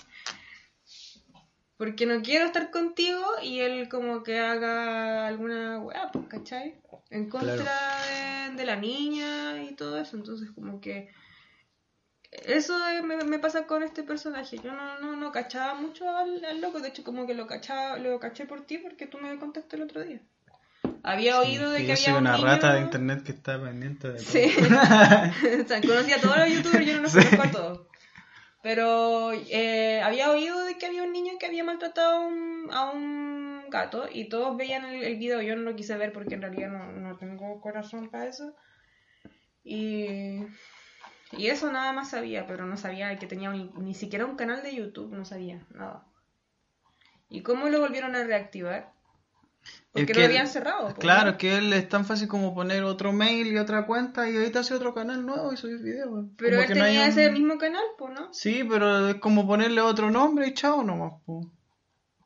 Porque 1.82 2.06
no 2.06 2.22
quiero 2.22 2.46
estar 2.46 2.70
contigo 2.70 3.26
y 3.42 3.62
él 3.62 3.90
como 3.90 4.22
que 4.22 4.38
haga 4.40 5.26
alguna 5.26 5.80
weá, 5.80 6.12
pues, 6.12 6.28
¿cachai? 6.28 6.76
En 7.10 7.28
contra 7.28 7.56
de, 8.52 8.56
de 8.56 8.66
la 8.66 8.76
niña 8.76 9.64
y 9.64 9.74
todo 9.74 10.00
eso. 10.00 10.16
Entonces 10.16 10.52
como 10.52 10.80
que 10.80 11.10
eso 12.32 12.78
me, 13.04 13.18
me 13.24 13.40
pasa 13.40 13.66
con 13.66 13.82
este 13.82 14.04
personaje. 14.04 14.60
Yo 14.64 14.72
no, 14.74 15.00
no, 15.00 15.16
no 15.16 15.32
cachaba 15.32 15.74
mucho 15.74 16.08
al, 16.16 16.46
al 16.46 16.62
loco, 16.62 16.80
de 16.82 16.90
hecho 16.90 17.04
como 17.04 17.26
que 17.26 17.34
lo 17.34 17.48
cachaba, 17.48 17.98
lo 17.98 18.20
caché 18.20 18.46
por 18.46 18.62
ti 18.62 18.78
porque 18.78 19.08
tú 19.08 19.18
me 19.18 19.40
contaste 19.40 19.76
el 19.76 19.82
otro 19.82 20.04
día. 20.04 20.22
Había 21.02 21.40
oído 21.40 21.72
de 21.72 21.80
que 21.80 21.88
que 21.88 21.88
yo 21.88 21.94
había 21.94 22.06
soy 22.06 22.14
un 22.14 22.20
una 22.20 22.38
niño- 22.38 22.46
rata 22.46 22.74
de 22.76 22.82
internet 22.82 23.24
que 23.24 23.32
está 23.32 23.60
pendiente 23.60 24.08
de 24.12 24.20
todo. 24.20 24.32
Sí. 24.32 24.54
o 25.64 25.68
sea, 25.68 25.82
conocía 25.82 26.18
a 26.18 26.22
todos 26.22 26.38
los 26.38 26.50
youtubers, 26.50 26.86
yo 26.86 26.96
no 26.98 27.02
los 27.02 27.14
conozco 27.16 27.42
a 27.42 27.52
todos. 27.52 27.88
Pero 28.62 29.32
eh, 29.34 30.02
había 30.04 30.32
oído 30.32 30.64
de 30.64 30.78
que 30.78 30.86
había 30.86 31.04
un 31.04 31.12
niño 31.12 31.34
que 31.40 31.48
había 31.48 31.64
maltratado 31.64 32.16
a 32.16 32.28
un, 32.28 32.72
un 32.72 33.70
gato 33.70 34.08
y 34.12 34.30
todos 34.30 34.56
veían 34.56 34.86
el, 34.86 35.18
video. 35.18 35.42
Yo 35.42 35.56
no 35.56 35.64
lo 35.64 35.76
quise 35.76 35.98
ver 35.98 36.14
porque 36.14 36.36
en 36.36 36.42
realidad 36.42 36.70
no, 36.70 36.92
no 36.92 37.18
tengo 37.18 37.60
corazón 37.60 38.10
para 38.10 38.28
eso. 38.28 38.56
Y, 39.64 40.46
y 41.32 41.48
eso 41.48 41.72
nada 41.72 41.92
más 41.94 42.12
sabía, 42.12 42.46
pero 42.46 42.66
no 42.66 42.78
sabía 42.78 43.18
que 43.18 43.28
tenía 43.28 43.52
ni, 43.52 43.72
ni 43.78 43.94
siquiera 43.94 44.26
un 44.26 44.36
canal 44.36 44.62
de 44.64 44.76
YouTube, 44.76 45.12
no 45.12 45.26
sabía 45.26 45.66
nada. 45.72 46.06
¿Y 47.30 47.42
cómo 47.42 47.70
lo 47.70 47.80
volvieron 47.80 48.16
a 48.16 48.24
reactivar? 48.24 48.92
Es 49.64 49.82
Porque 49.94 50.06
que 50.14 50.20
lo 50.20 50.26
habían 50.26 50.48
cerrado. 50.48 50.86
pues, 50.86 50.96
Claro, 51.00 51.32
¿no? 51.32 51.38
que 51.38 51.58
él 51.58 51.74
es 51.74 51.90
tan 51.90 52.06
fácil 52.06 52.28
como 52.30 52.56
poner 52.56 52.84
otro 52.84 53.12
mail 53.12 53.48
y 53.48 53.58
otra 53.58 53.86
cuenta 53.86 54.30
y 54.30 54.36
ahorita 54.38 54.60
hace 54.62 54.74
otro 54.74 54.94
canal 54.94 55.26
nuevo 55.26 55.52
y 55.52 55.58
subir 55.58 55.80
videos. 55.80 56.28
Pero 56.38 56.58
Como 56.58 56.62
él 56.64 56.70
no 56.80 56.86
tenía 56.86 57.04
un- 57.04 57.10
ese 57.10 57.30
mismo 57.32 57.58
canal, 57.58 57.84
pues, 57.98 58.14
¿no? 58.14 58.34
Sí, 58.34 58.64
pero 58.68 59.10
es 59.10 59.16
como 59.16 59.46
ponerle 59.46 59.82
otro 59.82 60.10
nombre 60.10 60.48
y 60.48 60.54
chao 60.54 60.82
nomás. 60.84 61.14
po. 61.26 61.42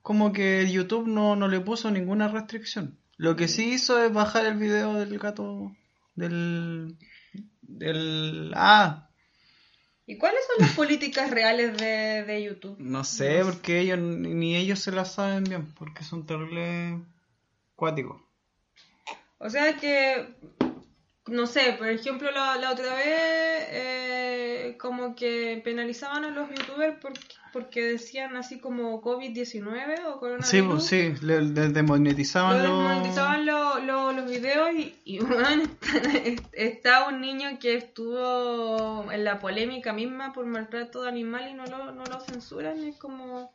Como 0.03 0.31
que 0.31 0.69
YouTube 0.71 1.07
no, 1.07 1.35
no 1.35 1.47
le 1.47 1.59
puso 1.59 1.89
ninguna 1.89 2.27
restricción. 2.27 2.99
Lo 3.17 3.35
que 3.35 3.47
sí 3.47 3.73
hizo 3.73 4.03
es 4.03 4.13
bajar 4.13 4.45
el 4.45 4.55
video 4.57 4.93
del 4.93 5.17
gato 5.17 5.75
del... 6.13 6.95
del... 7.63 8.51
Ah, 8.55 9.09
¿Y 10.05 10.17
cuáles 10.19 10.41
son 10.53 10.67
las 10.67 10.75
políticas 10.75 11.31
reales 11.31 11.75
de, 11.77 12.23
de 12.27 12.43
YouTube? 12.43 12.75
no 12.77 13.03
sé, 13.03 13.41
porque 13.43 13.79
ellos 13.79 13.97
ni 13.97 14.55
ellos 14.55 14.77
se 14.79 14.91
la 14.91 15.03
saben 15.05 15.45
bien, 15.45 15.73
porque 15.73 16.03
son 16.03 16.27
terribles 16.27 17.01
cuáticos. 17.75 18.21
O 19.37 19.49
sea 19.49 19.75
que, 19.77 20.33
no 21.27 21.45
sé, 21.45 21.73
por 21.77 21.87
ejemplo, 21.89 22.31
la, 22.31 22.55
la 22.55 22.71
otra 22.71 22.93
vez 22.95 23.67
eh, 23.69 24.77
como 24.79 25.15
que 25.15 25.61
penalizaban 25.63 26.23
a 26.23 26.29
los 26.29 26.49
youtubers 26.49 26.97
porque, 27.01 27.19
porque 27.51 27.81
decían 27.83 28.37
así 28.37 28.59
como 28.59 29.01
COVID-19 29.01 30.05
o 30.05 30.19
coronavirus. 30.19 30.47
Sí, 30.49 30.61
pues 30.61 30.83
sí, 30.85 31.13
le, 31.25 31.41
le 31.41 31.67
desmonetizaban 31.69 32.63
Lo 32.63 32.69
los... 32.69 32.77
desmonetizaban 32.79 33.45
lo- 33.45 33.79
lo- 33.79 34.11
los 34.13 34.25
videos 34.29 34.71
y, 34.73 34.95
y 35.03 35.19
bueno, 35.23 35.63
está, 35.63 36.49
está 36.53 37.07
un 37.07 37.19
niño 37.21 37.59
que 37.59 37.75
estuvo 37.75 39.11
en 39.11 39.23
la 39.23 39.39
polémica 39.39 39.93
misma 39.93 40.31
por 40.33 40.45
maltrato 40.45 41.03
de 41.03 41.09
animal 41.09 41.49
y 41.49 41.53
no 41.53 41.65
lo, 41.65 41.91
no 41.91 42.03
lo 42.05 42.19
censuran. 42.21 42.81
Es 42.83 42.97
como... 42.97 43.53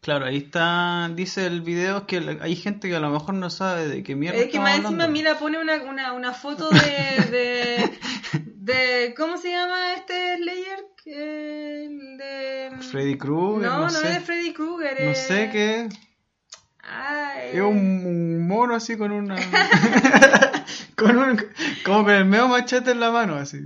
Claro, 0.00 0.24
ahí 0.24 0.38
está, 0.38 1.10
dice 1.14 1.46
el 1.46 1.60
video 1.60 2.06
que 2.06 2.38
hay 2.40 2.56
gente 2.56 2.88
que 2.88 2.96
a 2.96 3.00
lo 3.00 3.10
mejor 3.10 3.34
no 3.34 3.50
sabe 3.50 3.86
de 3.86 4.02
qué 4.02 4.16
mierda 4.16 4.38
Es 4.38 4.48
que 4.48 4.58
más 4.58 4.78
encima, 4.78 5.06
mira, 5.08 5.38
pone 5.38 5.58
una, 5.60 5.76
una, 5.82 6.12
una 6.14 6.32
foto 6.32 6.70
de, 6.70 6.80
de, 7.30 7.98
de- 8.56 9.14
¿Cómo 9.14 9.36
se 9.36 9.50
llama 9.50 9.94
este 9.94 10.36
Slayer? 10.38 10.86
El 11.06 12.16
de... 12.18 12.70
Freddy 12.90 13.18
Krueger, 13.18 13.68
no, 13.68 13.78
no, 13.78 13.84
no, 13.84 13.90
sé. 13.90 14.08
es 14.08 14.14
de 14.14 14.20
Freddy 14.20 14.52
Krueger. 14.54 15.06
No 15.08 15.14
sé 15.14 15.50
qué 15.50 15.80
es. 15.82 15.94
Eh, 15.94 17.50
Es 17.54 17.60
un, 17.60 17.76
un 18.06 18.46
mono 18.48 18.74
así 18.74 18.96
con 18.96 19.12
una. 19.12 19.36
con 20.96 21.16
un. 21.18 21.42
Como 21.84 22.04
con 22.04 22.14
el 22.14 22.24
medio 22.24 22.48
machete 22.48 22.90
en 22.92 23.00
la 23.00 23.10
mano, 23.10 23.36
así. 23.36 23.58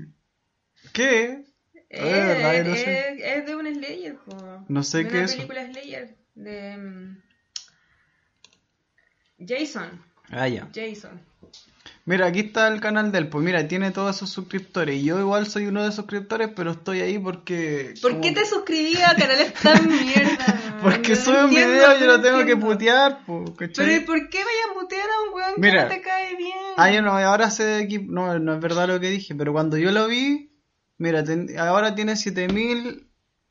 ¿Qué? 0.93 1.45
no 1.91 1.99
es- 2.01 2.81
sé. 2.83 3.37
es 3.39 3.47
de 3.47 3.55
un 3.57 3.67
Slayer, 3.73 4.17
po. 4.17 4.65
No 4.69 4.83
sé 4.83 5.05
De 5.05 5.09
qué 5.09 5.23
es 5.23 5.35
película 5.35 5.65
Slayer. 5.73 6.17
De. 6.35 6.77
mm, 6.77 7.23
Jason. 9.47 10.03
Ah, 10.31 10.49
ya. 10.49 10.69
Jason. 10.75 11.21
Mira, 12.07 12.27
aquí 12.27 12.41
está 12.41 12.69
el 12.69 12.81
canal 12.81 13.13
de 13.13 13.19
él. 13.19 13.29
Pues 13.29 13.45
mira, 13.45 13.67
tiene 13.67 13.91
todos 13.91 14.17
esos 14.17 14.31
suscriptores. 14.31 14.97
Y 14.97 15.05
yo 15.05 15.19
igual 15.21 15.47
soy 15.47 15.67
uno 15.67 15.81
de 15.83 15.89
esos 15.89 15.97
suscriptores, 15.97 16.51
pero 16.55 16.73
estoy 16.73 17.01
ahí 17.01 17.19
porque. 17.19 17.95
¿Por 18.01 18.13
como 18.13 18.23
qué 18.23 18.35
que- 18.35 18.41
te 18.41 18.47
suscribí 18.47 18.97
a 19.03 19.15
canales 19.15 19.55
tan 19.55 19.87
mierda? 19.89 20.61
Porque 20.83 21.11
No 21.11 21.17
sube 21.17 21.39
un 21.45 21.49
entiendo, 21.49 21.73
video 21.73 21.97
y 21.97 22.01
yo 22.01 22.07
no 22.07 22.13
lo 22.17 22.21
tengo 22.21 22.45
que 22.45 22.57
putear, 22.59 23.25
pues, 23.25 23.51
¿cachai? 23.57 23.87
Pero 23.87 23.97
¿y 23.97 24.01
por 24.01 24.29
qué 24.29 24.37
vayan 24.39 24.71
a 24.71 24.75
mutear 24.83 25.09
a 25.09 25.23
un 25.29 25.35
weón 25.35 25.53
Mira. 25.57 25.89
que 25.89 25.95
no 25.95 25.95
te 25.95 26.01
cae 26.03 26.37
bien? 26.37 26.59
Ah, 26.77 26.91
yo 26.93 27.01
no, 27.01 27.13
ahora 27.17 27.51
sé 27.51 27.77
aquí, 27.77 28.01
no, 28.01 28.39
no 28.39 28.53
es 28.55 28.61
verdad 28.61 28.89
lo 28.89 29.01
que 29.01 29.09
dije, 29.09 29.35
pero 29.35 29.55
cuando 29.55 29.79
yo 29.79 29.91
lo 29.93 30.07
vi, 30.09 30.53
mira, 30.99 31.25
ten- 31.25 31.59
ahora 31.59 31.95
tiene 31.95 32.17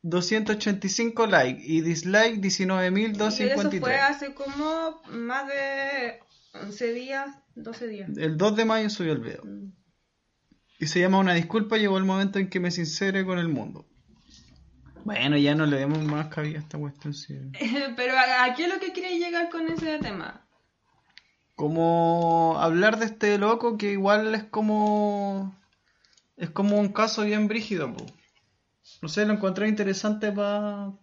7285 0.03 1.27
likes 1.27 1.63
y 1.65 1.81
dislike 1.81 2.43
Y 2.43 2.47
eso 2.47 2.63
19253. 2.65 3.81
fue 3.81 3.95
hace 3.95 4.33
como 4.33 5.01
más 5.09 5.47
de 5.47 6.19
11 6.53 6.93
días, 6.93 7.37
12 7.55 7.87
días. 7.87 8.09
El 8.17 8.37
2 8.37 8.55
de 8.55 8.65
mayo 8.65 8.89
subió 8.89 9.13
el 9.13 9.19
video. 9.19 9.43
Mm. 9.43 9.73
Y 10.79 10.87
se 10.87 10.99
llama 10.99 11.19
Una 11.19 11.33
disculpa, 11.33 11.77
llegó 11.77 11.97
el 11.97 12.03
momento 12.03 12.39
en 12.39 12.49
que 12.49 12.59
me 12.59 12.69
sincere 12.69 13.25
con 13.25 13.39
el 13.39 13.47
mundo. 13.47 13.85
Bueno, 15.05 15.37
ya 15.37 15.55
no 15.55 15.65
le 15.65 15.77
demos 15.77 16.03
más 16.03 16.27
cabida 16.27 16.59
a 16.59 16.61
esta 16.61 16.77
cuestión. 16.77 17.13
sí. 17.13 17.37
Pero 17.95 18.13
¿a, 18.17 18.53
qué 18.55 18.63
es 18.65 18.73
lo 18.73 18.79
que 18.79 18.91
queréis 18.91 19.23
llegar 19.23 19.49
con 19.49 19.67
ese 19.69 19.99
tema? 19.99 20.45
Como 21.55 22.57
hablar 22.59 22.99
de 22.99 23.05
este 23.05 23.37
loco 23.37 23.77
que 23.77 23.91
igual 23.91 24.35
es 24.35 24.43
como... 24.43 25.57
Es 26.35 26.49
como 26.49 26.79
un 26.79 26.91
caso 26.91 27.23
bien 27.23 27.47
brígido, 27.47 27.93
po. 27.93 28.05
No 29.03 29.09
sé, 29.09 29.25
lo 29.25 29.33
encontré 29.33 29.67
interesante 29.67 30.31
para 30.31 30.93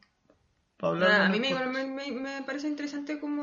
hablar. 0.80 1.10
Ah, 1.10 1.26
a 1.26 1.28
mí 1.28 1.38
me, 1.38 1.54
me, 1.84 2.10
me- 2.12 2.42
parece 2.46 2.66
interesante 2.66 3.20
como 3.20 3.42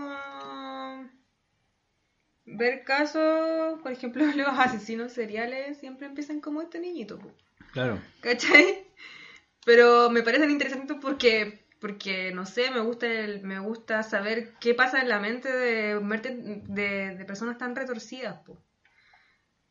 ver 2.45 2.83
casos, 2.83 3.79
por 3.83 3.91
ejemplo, 3.91 4.25
los 4.35 4.47
asesinos 4.47 5.13
seriales 5.13 5.77
siempre 5.77 6.07
empiezan 6.07 6.41
como 6.41 6.63
este 6.63 6.79
niñito, 6.79 7.19
Claro. 7.71 8.01
¿cachai? 8.21 8.87
Pero 9.63 10.09
me 10.09 10.23
parecen 10.23 10.49
interesantes 10.49 10.97
porque, 10.99 11.63
porque 11.79 12.31
no 12.31 12.47
sé, 12.47 12.71
me 12.71 12.79
gusta 12.79 13.05
el, 13.05 13.43
me 13.43 13.59
gusta 13.59 14.01
saber 14.01 14.53
qué 14.59 14.73
pasa 14.73 15.01
en 15.01 15.09
la 15.09 15.19
mente 15.19 15.51
de, 15.51 15.99
de, 16.69 17.15
de 17.15 17.25
personas 17.25 17.59
tan 17.59 17.75
retorcidas, 17.75 18.39
po. 18.41 18.57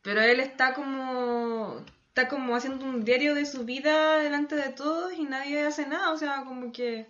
Pero 0.01 0.21
él 0.21 0.39
está 0.39 0.73
como 0.73 1.83
está 2.17 2.29
como 2.29 2.55
haciendo 2.55 2.83
un 2.83 3.05
diario 3.05 3.35
de 3.35 3.45
su 3.45 3.63
vida 3.63 4.17
delante 4.17 4.55
de 4.55 4.69
todos 4.69 5.13
y 5.13 5.25
nadie 5.25 5.61
hace 5.61 5.87
nada, 5.87 6.11
o 6.11 6.17
sea, 6.17 6.45
como 6.45 6.71
que 6.71 7.07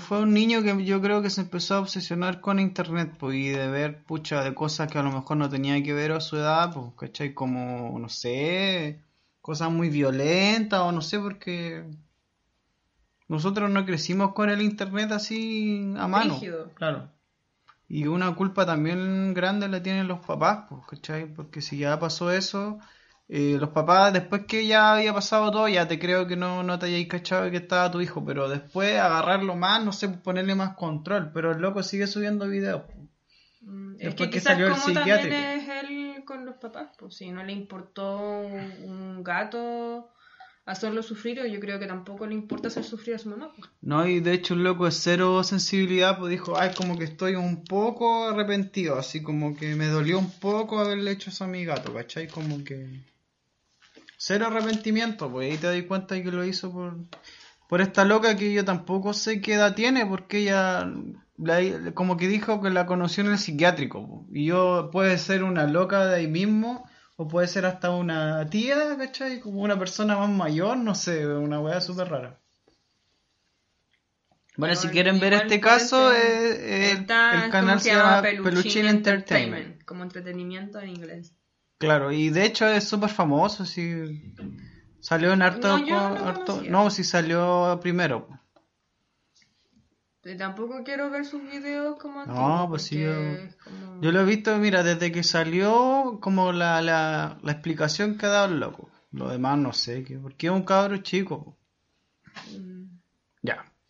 Fue 0.00 0.22
un 0.22 0.34
niño 0.34 0.64
que 0.64 0.84
yo 0.84 1.00
creo 1.00 1.22
que 1.22 1.30
se 1.30 1.42
empezó 1.42 1.76
a 1.76 1.80
obsesionar 1.80 2.40
con 2.40 2.58
internet, 2.58 3.12
pues, 3.16 3.36
y 3.36 3.50
de 3.50 3.68
ver, 3.68 4.02
pucha, 4.02 4.42
de 4.42 4.52
cosas 4.52 4.90
que 4.90 4.98
a 4.98 5.04
lo 5.04 5.12
mejor 5.12 5.36
no 5.36 5.48
tenía 5.48 5.80
que 5.80 5.92
ver 5.92 6.10
a 6.10 6.20
su 6.20 6.36
edad, 6.36 6.74
pues, 6.74 6.86
¿cachai? 6.98 7.34
Como, 7.34 7.96
no 8.00 8.08
sé, 8.08 9.00
cosas 9.42 9.70
muy 9.70 9.90
violentas, 9.90 10.80
o 10.80 10.90
no 10.90 11.02
sé, 11.02 11.20
porque 11.20 11.84
nosotros 13.28 13.70
no 13.70 13.86
crecimos 13.86 14.32
con 14.32 14.50
el 14.50 14.60
internet 14.60 15.12
así 15.12 15.94
a 15.96 16.08
mano. 16.08 16.34
Rígido. 16.34 16.70
Claro. 16.74 17.08
Y 17.88 18.08
una 18.08 18.34
culpa 18.34 18.66
también 18.66 19.34
grande 19.34 19.68
la 19.68 19.84
tienen 19.84 20.08
los 20.08 20.18
papás, 20.18 20.64
pues, 20.68 20.82
¿cachai? 20.88 21.26
Porque 21.26 21.60
si 21.60 21.78
ya 21.78 22.00
pasó 22.00 22.32
eso, 22.32 22.80
eh, 23.28 23.56
los 23.58 23.70
papás, 23.70 24.12
después 24.12 24.42
que 24.46 24.66
ya 24.66 24.94
había 24.94 25.12
pasado 25.12 25.50
todo, 25.50 25.68
ya 25.68 25.88
te 25.88 25.98
creo 25.98 26.26
que 26.26 26.36
no, 26.36 26.62
no 26.62 26.78
te 26.78 26.86
hayáis 26.86 27.08
cachado 27.08 27.50
que 27.50 27.56
estaba 27.56 27.90
tu 27.90 28.00
hijo, 28.00 28.24
pero 28.24 28.48
después 28.48 28.96
agarrarlo 28.98 29.56
más, 29.56 29.84
no 29.84 29.92
sé, 29.92 30.08
ponerle 30.08 30.54
más 30.54 30.74
control, 30.76 31.30
pero 31.32 31.50
el 31.52 31.58
loco 31.60 31.82
sigue 31.82 32.06
subiendo 32.06 32.46
videos. 32.48 32.82
Mm, 33.62 33.94
Es 33.94 33.98
Después 34.06 34.30
que 34.30 34.40
salió 34.40 34.68
el 34.68 34.76
psiquiátrico. 34.76 35.34
es 35.34 35.68
él 35.68 36.24
con 36.24 36.44
los 36.46 36.56
papás, 36.56 36.90
pues 36.98 37.16
si 37.16 37.30
no 37.30 37.42
le 37.44 37.52
importó 37.52 38.18
un, 38.18 38.72
un 38.84 39.24
gato 39.24 40.10
hacerlo 40.64 41.02
sufrir, 41.02 41.40
yo 41.46 41.60
creo 41.60 41.78
que 41.78 41.86
tampoco 41.86 42.26
le 42.26 42.34
importa 42.34 42.68
hacer 42.68 42.82
sufrir 42.84 43.14
a 43.14 43.18
su 43.18 43.28
mamá. 43.30 43.52
pues. 43.56 43.70
No, 43.82 44.06
y 44.06 44.18
de 44.20 44.32
hecho 44.32 44.54
el 44.54 44.64
loco 44.64 44.86
es 44.88 44.96
cero 45.00 45.42
sensibilidad, 45.44 46.18
pues 46.18 46.30
dijo, 46.30 46.58
ay, 46.58 46.70
como 46.76 46.98
que 46.98 47.04
estoy 47.04 47.36
un 47.36 47.64
poco 47.64 48.28
arrepentido, 48.28 48.96
así 48.98 49.22
como 49.22 49.56
que 49.56 49.74
me 49.76 49.86
dolió 49.86 50.18
un 50.18 50.30
poco 50.30 50.78
haberle 50.80 51.12
hecho 51.12 51.30
eso 51.30 51.44
a 51.44 51.48
mi 51.48 51.64
gato, 51.64 51.92
¿cachai? 51.94 52.26
Como 52.28 52.62
que... 52.64 53.00
Cero 54.16 54.46
arrepentimiento, 54.46 55.30
pues 55.30 55.50
ahí 55.52 55.58
te 55.58 55.66
das 55.66 55.82
cuenta 55.86 56.22
que 56.22 56.30
lo 56.30 56.44
hizo 56.44 56.72
por, 56.72 56.96
por 57.68 57.80
esta 57.80 58.04
loca 58.04 58.36
que 58.36 58.52
yo 58.52 58.64
tampoco 58.64 59.12
sé 59.12 59.40
qué 59.40 59.54
edad 59.54 59.74
tiene, 59.74 60.06
porque 60.06 60.38
ella 60.38 60.90
la- 61.38 61.92
como 61.92 62.16
que 62.16 62.28
dijo 62.28 62.62
que 62.62 62.70
la 62.70 62.86
conoció 62.86 63.24
en 63.24 63.30
el 63.32 63.38
psiquiátrico, 63.38 64.06
po. 64.06 64.26
y 64.32 64.46
yo 64.46 64.88
puede 64.90 65.18
ser 65.18 65.42
una 65.42 65.66
loca 65.66 66.06
de 66.06 66.16
ahí 66.16 66.26
mismo, 66.28 66.88
o 67.16 67.28
puede 67.28 67.48
ser 67.48 67.66
hasta 67.66 67.90
una 67.90 68.48
tía, 68.48 68.96
¿cachai? 68.98 69.40
Como 69.40 69.60
una 69.62 69.78
persona 69.78 70.16
más 70.18 70.30
mayor, 70.30 70.76
no 70.78 70.94
sé, 70.94 71.26
una 71.26 71.60
weá 71.60 71.80
súper 71.80 72.08
rara. 72.08 72.38
Bueno, 74.58 74.74
si 74.74 74.88
quieren 74.88 75.20
ver 75.20 75.34
este 75.34 75.60
caso, 75.60 76.12
eh, 76.12 76.16
eh, 76.18 76.90
el 76.92 77.06
¿cómo 77.06 77.50
canal 77.50 77.80
se 77.80 77.90
llama 77.90 78.22
Peluchín 78.22 78.86
Entertainment. 78.86 79.84
como 79.84 80.02
entretenimiento 80.02 80.80
en 80.80 80.88
inglés. 80.90 81.34
Claro, 81.78 82.10
y 82.12 82.30
de 82.30 82.44
hecho 82.46 82.66
es 82.66 82.84
súper 82.88 83.10
famoso, 83.10 83.64
sí. 83.66 84.32
Salió 85.00 85.32
en 85.32 85.42
harto... 85.42 85.68
No, 85.68 85.78
no 85.78 86.14
lo 86.14 86.24
harto- 86.26 86.44
conocía. 86.52 86.70
no, 86.70 86.90
sí 86.90 87.04
salió 87.04 87.78
primero. 87.82 88.28
Tampoco 90.38 90.82
quiero 90.82 91.08
ver 91.08 91.24
sus 91.24 91.40
videos 91.42 91.96
como 92.00 92.24
No, 92.26 92.32
antiguos, 92.32 92.68
pues 92.68 92.82
sí, 92.82 93.00
yo- 93.00 93.12
es 93.12 93.54
como- 93.56 94.00
Yo 94.02 94.10
lo 94.10 94.20
he 94.20 94.24
visto, 94.24 94.56
mira, 94.58 94.82
desde 94.82 95.12
que 95.12 95.22
salió 95.22 96.18
como 96.20 96.52
la, 96.52 96.82
la, 96.82 97.38
la 97.42 97.52
explicación 97.52 98.18
que 98.18 98.26
ha 98.26 98.30
dado 98.30 98.46
el 98.52 98.58
loco. 98.58 98.90
Lo 99.12 99.28
demás 99.28 99.56
no 99.58 99.72
sé, 99.72 100.02
que, 100.02 100.18
porque 100.18 100.48
es 100.48 100.52
un 100.52 100.64
cabro 100.64 100.96
chico. 100.98 101.56
Mm. 102.50 102.75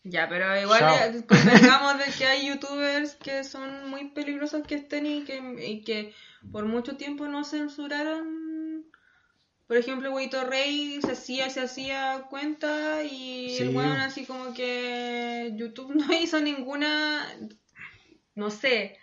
Ya. 0.09 0.27
Pero 0.29 0.59
igual 0.59 0.83
eh, 1.15 1.23
convengamos 1.27 1.97
de 1.99 2.05
que 2.17 2.25
hay 2.25 2.47
youtubers 2.49 3.15
que 3.15 3.43
son 3.43 3.89
muy 3.89 4.09
peligrosos 4.09 4.65
que 4.65 4.75
estén 4.75 5.05
y 5.05 5.23
que, 5.23 5.37
y 5.65 5.81
que 5.81 6.13
por 6.51 6.65
mucho 6.65 6.95
tiempo 6.97 7.27
no 7.27 7.43
censuraron. 7.43 8.85
Por 9.67 9.75
ejemplo, 9.75 10.13
Huito 10.13 10.45
Rey 10.45 10.99
se 11.01 11.11
hacía, 11.11 11.49
se 11.49 11.59
hacía 11.59 12.25
cuenta 12.29 13.03
y 13.03 13.49
Sí. 13.57 13.63
el 13.63 13.75
weón 13.75 13.97
así 13.97 14.25
como 14.25 14.53
que 14.53 15.53
YouTube 15.57 15.93
no 15.95 16.13
hizo 16.13 16.39
ninguna, 16.39 17.25
no 18.35 18.49
sé, 18.49 18.97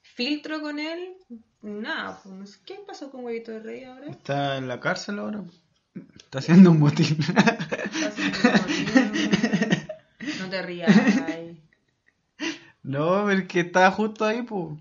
filtro 0.00 0.60
con 0.60 0.78
él. 0.78 1.16
Nada, 1.60 2.20
pues, 2.22 2.56
¿qué 2.58 2.76
pasó 2.86 3.10
con 3.10 3.24
Huito 3.24 3.58
Rey 3.58 3.82
ahora? 3.82 4.10
Está 4.10 4.58
en 4.58 4.68
la 4.68 4.78
cárcel 4.78 5.18
ahora. 5.18 5.42
Está 6.16 6.38
haciendo 6.38 6.70
un 6.70 6.78
motín. 6.78 7.18
Está 7.18 8.08
haciendo 8.08 8.38
un 8.44 8.52
motín. 8.52 9.50
No 10.48 10.50
te 10.50 10.62
rías. 10.62 10.90
ay. 11.26 11.60
no, 12.82 13.24
porque 13.24 13.60
está 13.60 13.90
justo 13.90 14.24
ahí, 14.24 14.42
pues. 14.42 14.78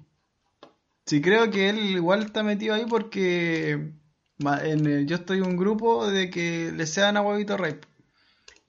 Sí, 1.05 1.21
creo 1.21 1.51
que 1.51 1.69
él 1.69 1.77
igual 1.77 2.23
está 2.23 2.41
metido 2.43 2.73
ahí 2.73 2.85
porque 2.87 3.71
en 3.71 4.85
el- 4.87 5.05
yo 5.07 5.15
estoy 5.17 5.39
en 5.39 5.45
un 5.45 5.57
grupo 5.57 6.09
de 6.09 6.29
que 6.29 6.71
le 6.73 6.87
sean 6.87 7.17
a 7.17 7.21
Huevito 7.21 7.57
Rey. 7.57 7.75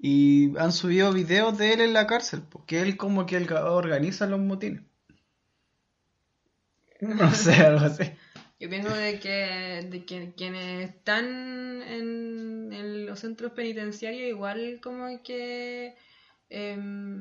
Y 0.01 0.57
han 0.59 0.73
subido 0.73 1.13
videos 1.13 1.57
de 1.59 1.73
él 1.73 1.81
en 1.81 1.93
la 1.93 2.07
cárcel, 2.07 2.43
porque 2.49 2.81
él 2.81 2.97
como 2.97 3.27
que 3.27 3.37
él 3.37 3.53
organiza 3.53 4.27
los 4.27 4.41
motines. 4.41 4.83
No 7.01 7.31
sé, 7.35 7.53
algo 7.55 7.87
así. 7.87 8.05
Yo 8.61 8.69
pienso 8.69 8.93
de 8.93 9.21
que, 9.21 9.87
de 9.89 10.05
que 10.05 10.33
quienes 10.37 10.91
están 10.91 11.83
en, 11.83 12.73
en 12.73 13.07
los 13.07 13.21
centros 13.21 13.53
penitenciarios 13.53 14.29
igual 14.29 14.81
como 14.83 15.23
que 15.23 15.95
em, 16.51 17.21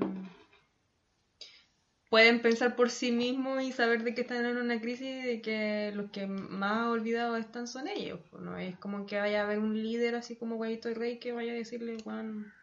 pueden 2.10 2.42
pensar 2.42 2.76
por 2.76 2.90
sí 2.90 3.12
mismos 3.12 3.62
y 3.63 3.72
saber 3.72 4.04
de 4.04 4.13
que 4.13 4.22
están 4.22 4.46
en 4.46 4.58
una 4.58 4.80
crisis 4.80 5.08
y 5.08 5.22
de 5.22 5.42
que 5.42 5.92
los 5.94 6.10
que 6.12 6.28
más 6.28 6.88
olvidados 6.88 7.40
están 7.40 7.68
son 7.68 7.88
ellos. 7.88 8.20
pues, 8.30 8.42
No 8.44 8.58
es 8.58 8.78
como 8.78 9.06
que 9.06 9.20
vaya 9.20 9.42
a 9.42 9.44
haber 9.46 9.60
un 9.60 9.82
líder 9.82 10.16
así 10.16 10.36
como 10.36 10.56
Guayito 10.56 10.94
Rey 10.94 11.20
que 11.20 11.34
vaya 11.34 11.52
a 11.52 11.56
decirle, 11.56 11.98
Juan, 12.04 12.54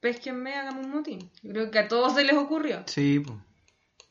pesquenme, 0.00 0.54
hagamos 0.54 0.86
un 0.86 0.92
motín. 0.92 1.30
Yo 1.42 1.52
creo 1.52 1.70
que 1.70 1.78
a 1.78 1.88
todos 1.88 2.14
se 2.14 2.24
les 2.24 2.36
ocurrió. 2.36 2.82
Sí, 2.86 3.20
pues. 3.20 3.38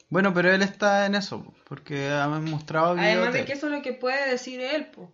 Bueno, 0.09 0.33
pero 0.33 0.51
él 0.51 0.61
está 0.61 1.05
en 1.05 1.15
eso, 1.15 1.41
po, 1.41 1.53
porque 1.65 2.09
ha 2.09 2.27
mostrado 2.27 2.97
Además 2.99 3.33
de 3.33 3.45
que 3.45 3.53
eso 3.53 3.67
es 3.67 3.71
lo 3.71 3.81
que 3.81 3.93
puede 3.93 4.29
decir 4.29 4.59
él, 4.59 4.87
pues. 4.87 5.09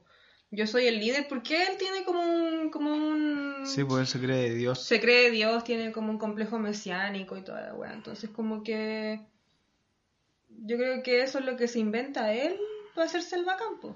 Yo 0.49 0.65
soy 0.65 0.87
el 0.87 0.99
líder 0.99 1.27
porque 1.27 1.61
él 1.61 1.77
tiene 1.77 2.05
como 2.05 2.21
un, 2.21 2.69
como 2.69 2.93
un... 2.93 3.65
Sí, 3.65 3.83
pues 3.83 4.01
él 4.01 4.07
se 4.07 4.19
cree 4.25 4.49
de 4.49 4.55
Dios. 4.55 4.81
Se 4.81 5.01
cree 5.01 5.29
Dios, 5.29 5.63
tiene 5.63 5.91
como 5.91 6.09
un 6.09 6.17
complejo 6.17 6.57
mesiánico 6.57 7.37
y 7.37 7.43
toda 7.43 7.61
la 7.61 7.73
weá. 7.73 7.93
Entonces 7.93 8.29
como 8.29 8.63
que... 8.63 9.19
Yo 10.49 10.77
creo 10.77 11.03
que 11.03 11.21
eso 11.21 11.39
es 11.39 11.45
lo 11.45 11.57
que 11.57 11.67
se 11.67 11.79
inventa 11.79 12.33
él 12.33 12.57
para 12.95 13.07
hacerse 13.07 13.35
el 13.35 13.43
bacán, 13.43 13.79
po. 13.81 13.95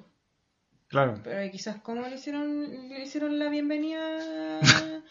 Claro. 0.89 1.15
Pero 1.23 1.49
quizás 1.51 1.77
cómo 1.81 2.01
le 2.01 2.15
hicieron, 2.15 2.89
le 2.89 3.01
hicieron 3.01 3.39
la 3.39 3.49
bienvenida... 3.49 4.19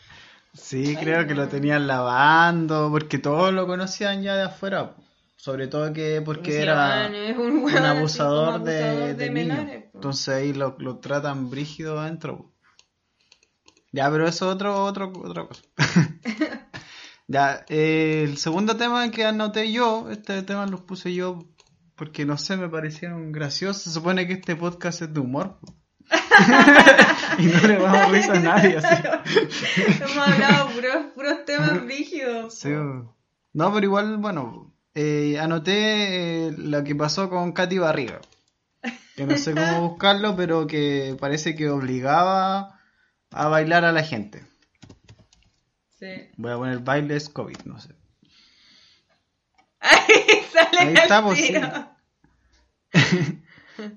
Sí, 0.52 0.84
Ay, 0.84 0.96
creo 0.96 1.28
que 1.28 1.34
lo 1.36 1.48
tenían 1.48 1.86
lavando, 1.86 2.88
porque 2.90 3.18
todos 3.18 3.52
lo 3.52 3.68
conocían 3.68 4.22
ya 4.22 4.34
de 4.34 4.42
afuera. 4.42 4.96
Sobre 5.36 5.68
todo 5.68 5.92
que 5.92 6.20
porque 6.22 6.52
Sí, 6.52 6.58
era 6.58 7.06
es 7.06 7.36
un, 7.36 7.58
un 7.58 7.64
weón 7.64 7.78
así 7.78 7.98
abusador 7.98 8.62
de, 8.62 8.84
abusador 8.84 9.16
de 9.16 9.30
menores. 9.30 9.84
Entonces 10.00 10.28
ahí 10.34 10.54
lo, 10.54 10.76
lo 10.78 10.96
tratan 10.96 11.50
brígido 11.50 12.00
adentro. 12.00 12.50
Ya, 13.92 14.10
pero 14.10 14.26
eso 14.26 14.48
es 14.48 14.54
otro, 14.54 14.82
otro, 14.82 15.12
otra 15.22 15.46
cosa. 15.46 15.62
ya, 17.28 17.66
eh, 17.68 18.24
el 18.26 18.38
segundo 18.38 18.78
tema 18.78 19.10
que 19.10 19.26
anoté 19.26 19.70
yo, 19.70 20.08
este 20.10 20.42
tema 20.42 20.66
lo 20.66 20.86
puse 20.86 21.12
yo 21.12 21.44
porque 21.96 22.24
no 22.24 22.38
sé, 22.38 22.56
me 22.56 22.70
parecieron 22.70 23.30
graciosos. 23.30 23.82
Se 23.82 23.90
supone 23.90 24.26
que 24.26 24.32
este 24.32 24.56
podcast 24.56 25.02
es 25.02 25.12
de 25.12 25.20
humor. 25.20 25.58
y 27.38 27.44
no 27.44 27.68
le 27.68 27.76
vamos 27.76 27.98
a 27.98 28.06
risa 28.08 28.32
a 28.32 28.38
nadie 28.40 28.78
así. 28.78 29.02
Hemos 30.02 30.16
hablado 30.16 30.70
puros, 30.70 30.96
puros 31.14 31.44
temas 31.44 31.82
rígidos. 31.82 32.54
Sí, 32.54 32.70
no, 32.70 33.74
pero 33.74 33.84
igual, 33.84 34.16
bueno, 34.16 34.72
eh, 34.94 35.38
anoté 35.38 36.46
eh, 36.46 36.52
lo 36.56 36.82
que 36.84 36.94
pasó 36.94 37.28
con 37.28 37.52
Katy 37.52 37.76
Barriga. 37.76 38.22
Que 39.20 39.26
no 39.26 39.36
sé 39.36 39.52
cómo 39.52 39.90
buscarlo, 39.90 40.34
pero 40.34 40.66
que 40.66 41.14
parece 41.20 41.54
que 41.54 41.68
obligaba 41.68 42.80
a 43.30 43.48
bailar 43.48 43.84
a 43.84 43.92
la 43.92 44.02
gente. 44.02 44.42
Sí. 45.98 46.30
Voy 46.38 46.52
a 46.52 46.56
poner 46.56 46.78
bailes 46.78 47.28
COVID, 47.28 47.58
no 47.66 47.78
sé. 47.78 47.94
Ahí 49.80 50.06
sale 50.50 50.78
Ahí 50.78 50.94
está, 50.94 51.22
pues, 51.22 51.38
sí. 51.38 51.52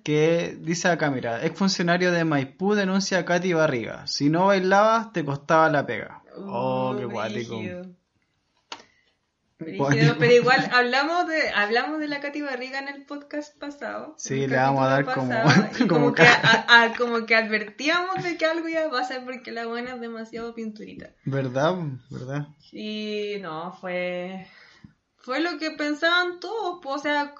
Que 0.04 0.58
dice 0.60 0.90
acá, 0.90 1.10
mira, 1.10 1.46
ex 1.46 1.58
funcionario 1.58 2.12
de 2.12 2.26
Maipú 2.26 2.74
denuncia 2.74 3.20
a 3.20 3.24
Katy 3.24 3.54
Barriga. 3.54 4.06
Si 4.08 4.30
no 4.30 4.48
bailabas, 4.48 5.14
te 5.14 5.24
costaba 5.24 5.70
la 5.70 5.86
pega. 5.86 6.22
Oh, 6.36 6.92
Uh, 6.94 6.98
qué 6.98 7.06
guático. 7.06 7.62
Pero 10.19 10.32
igual 10.32 10.69
hablamos 10.71 11.28
de 11.28 11.49
hablamos 11.52 11.99
de 11.99 12.08
la 12.08 12.19
Katy 12.19 12.41
Barriga 12.41 12.80
en 12.80 12.88
el 12.88 13.06
podcast 13.06 13.58
pasado. 13.60 14.15
Sí, 14.17 14.47
le 14.47 14.56
vamos 14.58 14.86
a 14.86 14.89
dar 14.89 15.06
como- 15.06 15.34
como 15.78 15.88
como, 15.89 16.13
que, 16.13 16.23
a- 16.23 16.93
como 16.97 17.26
que 17.26 17.36
advertíamos 17.36 18.23
de 18.23 18.38
que 18.38 18.45
algo 18.45 18.67
iba 18.67 18.86
a 18.86 18.89
pasar 18.89 19.23
porque 19.26 19.52
la 19.52 19.65
buena 19.67 19.93
es 19.95 20.02
demasiado 20.02 20.54
pinturita. 20.54 21.12
¿Verdad? 21.26 21.76
¿Verdad? 22.10 22.47
Y 22.71 23.36
no, 23.41 23.73
fue 23.80 24.47
fue 25.17 25.39
lo 25.39 25.58
que 25.58 25.71
pensaban 25.71 26.39
todos, 26.41 26.80
pues, 26.84 26.95
o 26.97 26.99
sea, 26.99 27.34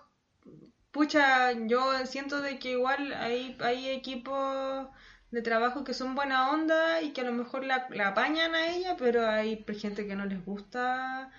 pucha, 0.92 1.52
yo 1.68 2.06
siento 2.06 2.42
de 2.42 2.60
que 2.60 2.72
igual 2.72 3.14
hay, 3.14 3.58
hay 3.62 3.90
equipos 3.90 4.88
de 5.32 5.42
trabajo 5.42 5.84
que 5.84 5.94
son 5.94 6.16
buena 6.16 6.52
onda 6.52 7.02
y 7.02 7.12
que 7.12 7.22
a 7.22 7.24
lo 7.26 7.34
mejor 7.34 7.66
la, 7.66 7.88
la 7.90 8.10
apañan 8.10 8.54
a 8.56 8.68
ella, 8.68 8.96
pero 8.98 9.28
hay 9.28 9.66
gente 9.80 10.06
que 10.08 10.16
no 10.16 10.26
les 10.26 10.46
gusta 10.46 11.32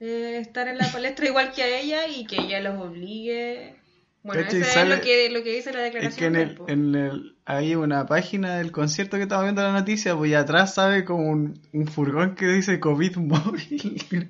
eh, 0.00 0.38
estar 0.40 0.68
en 0.68 0.78
la 0.78 0.86
palestra 0.90 1.26
igual 1.26 1.52
que 1.52 1.62
a 1.62 1.78
ella 1.80 2.06
y 2.08 2.26
que 2.26 2.36
ella 2.36 2.60
los 2.60 2.80
obligue. 2.80 3.76
Bueno, 4.22 4.42
eso 4.42 4.56
es 4.56 4.88
lo 4.88 5.00
que, 5.00 5.30
lo 5.30 5.42
que 5.44 5.54
dice 5.54 5.72
la 5.72 5.86
Es 5.86 5.92
que 6.16 6.30
declaración. 6.30 6.36
en 6.36 6.42
el, 6.42 6.58
en 6.68 6.94
el, 6.96 7.36
hay 7.44 7.76
una 7.76 8.06
página 8.06 8.56
del 8.56 8.72
concierto 8.72 9.16
que 9.16 9.22
estamos 9.22 9.44
viendo 9.44 9.62
la 9.62 9.72
noticia, 9.72 10.16
pues 10.16 10.32
y 10.32 10.34
atrás 10.34 10.74
sabe 10.74 11.04
como 11.04 11.30
un, 11.30 11.62
un 11.72 11.86
furgón 11.86 12.34
que 12.34 12.46
dice 12.46 12.80
COVID 12.80 13.16
móvil. 13.18 14.02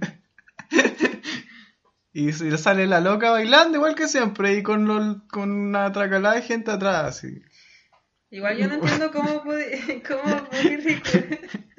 y 2.13 2.33
sale 2.33 2.87
la 2.87 3.01
loca 3.01 3.31
bailando 3.31 3.79
igual 3.79 3.95
que 3.95 4.07
siempre 4.09 4.55
y 4.55 4.63
con, 4.63 4.87
lo- 4.87 5.27
con 5.29 5.51
una 5.51 5.91
tracalada 5.93 6.35
de 6.35 6.43
gente 6.43 6.71
atrás. 6.71 7.25
Igual 8.31 8.59
yo 8.59 8.69
no 8.69 8.75
entiendo 8.75 9.11
cómo 9.11 9.43
podí, 9.45 10.03
cómo 10.07 10.47
recurrir, 10.63 11.03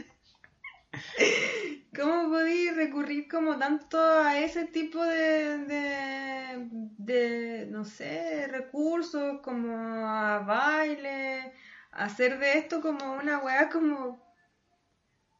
cómo 1.97 2.29
podí 2.29 2.69
recurrir 2.69 3.27
como 3.27 3.57
tanto 3.57 3.99
a 3.99 4.37
ese 4.39 4.65
tipo 4.65 5.03
de, 5.03 5.57
de, 5.65 6.67
de, 6.97 7.67
no 7.71 7.83
sé, 7.83 8.47
recursos, 8.47 9.41
como 9.41 9.75
a 10.07 10.39
baile, 10.39 11.53
hacer 11.91 12.37
de 12.39 12.59
esto 12.59 12.81
como 12.81 13.15
una 13.15 13.39
weá 13.39 13.69
como, 13.69 14.23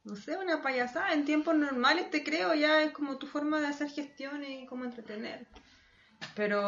no 0.03 0.15
sé, 0.15 0.37
una 0.37 0.61
payasada. 0.61 1.13
En 1.13 1.25
tiempos 1.25 1.55
normales 1.55 2.09
te 2.09 2.23
creo, 2.23 2.53
ya 2.55 2.81
es 2.81 2.91
como 2.91 3.17
tu 3.17 3.27
forma 3.27 3.59
de 3.59 3.67
hacer 3.67 3.89
gestiones 3.89 4.49
y 4.49 4.65
como 4.65 4.85
entretener. 4.85 5.47
Pero 6.35 6.59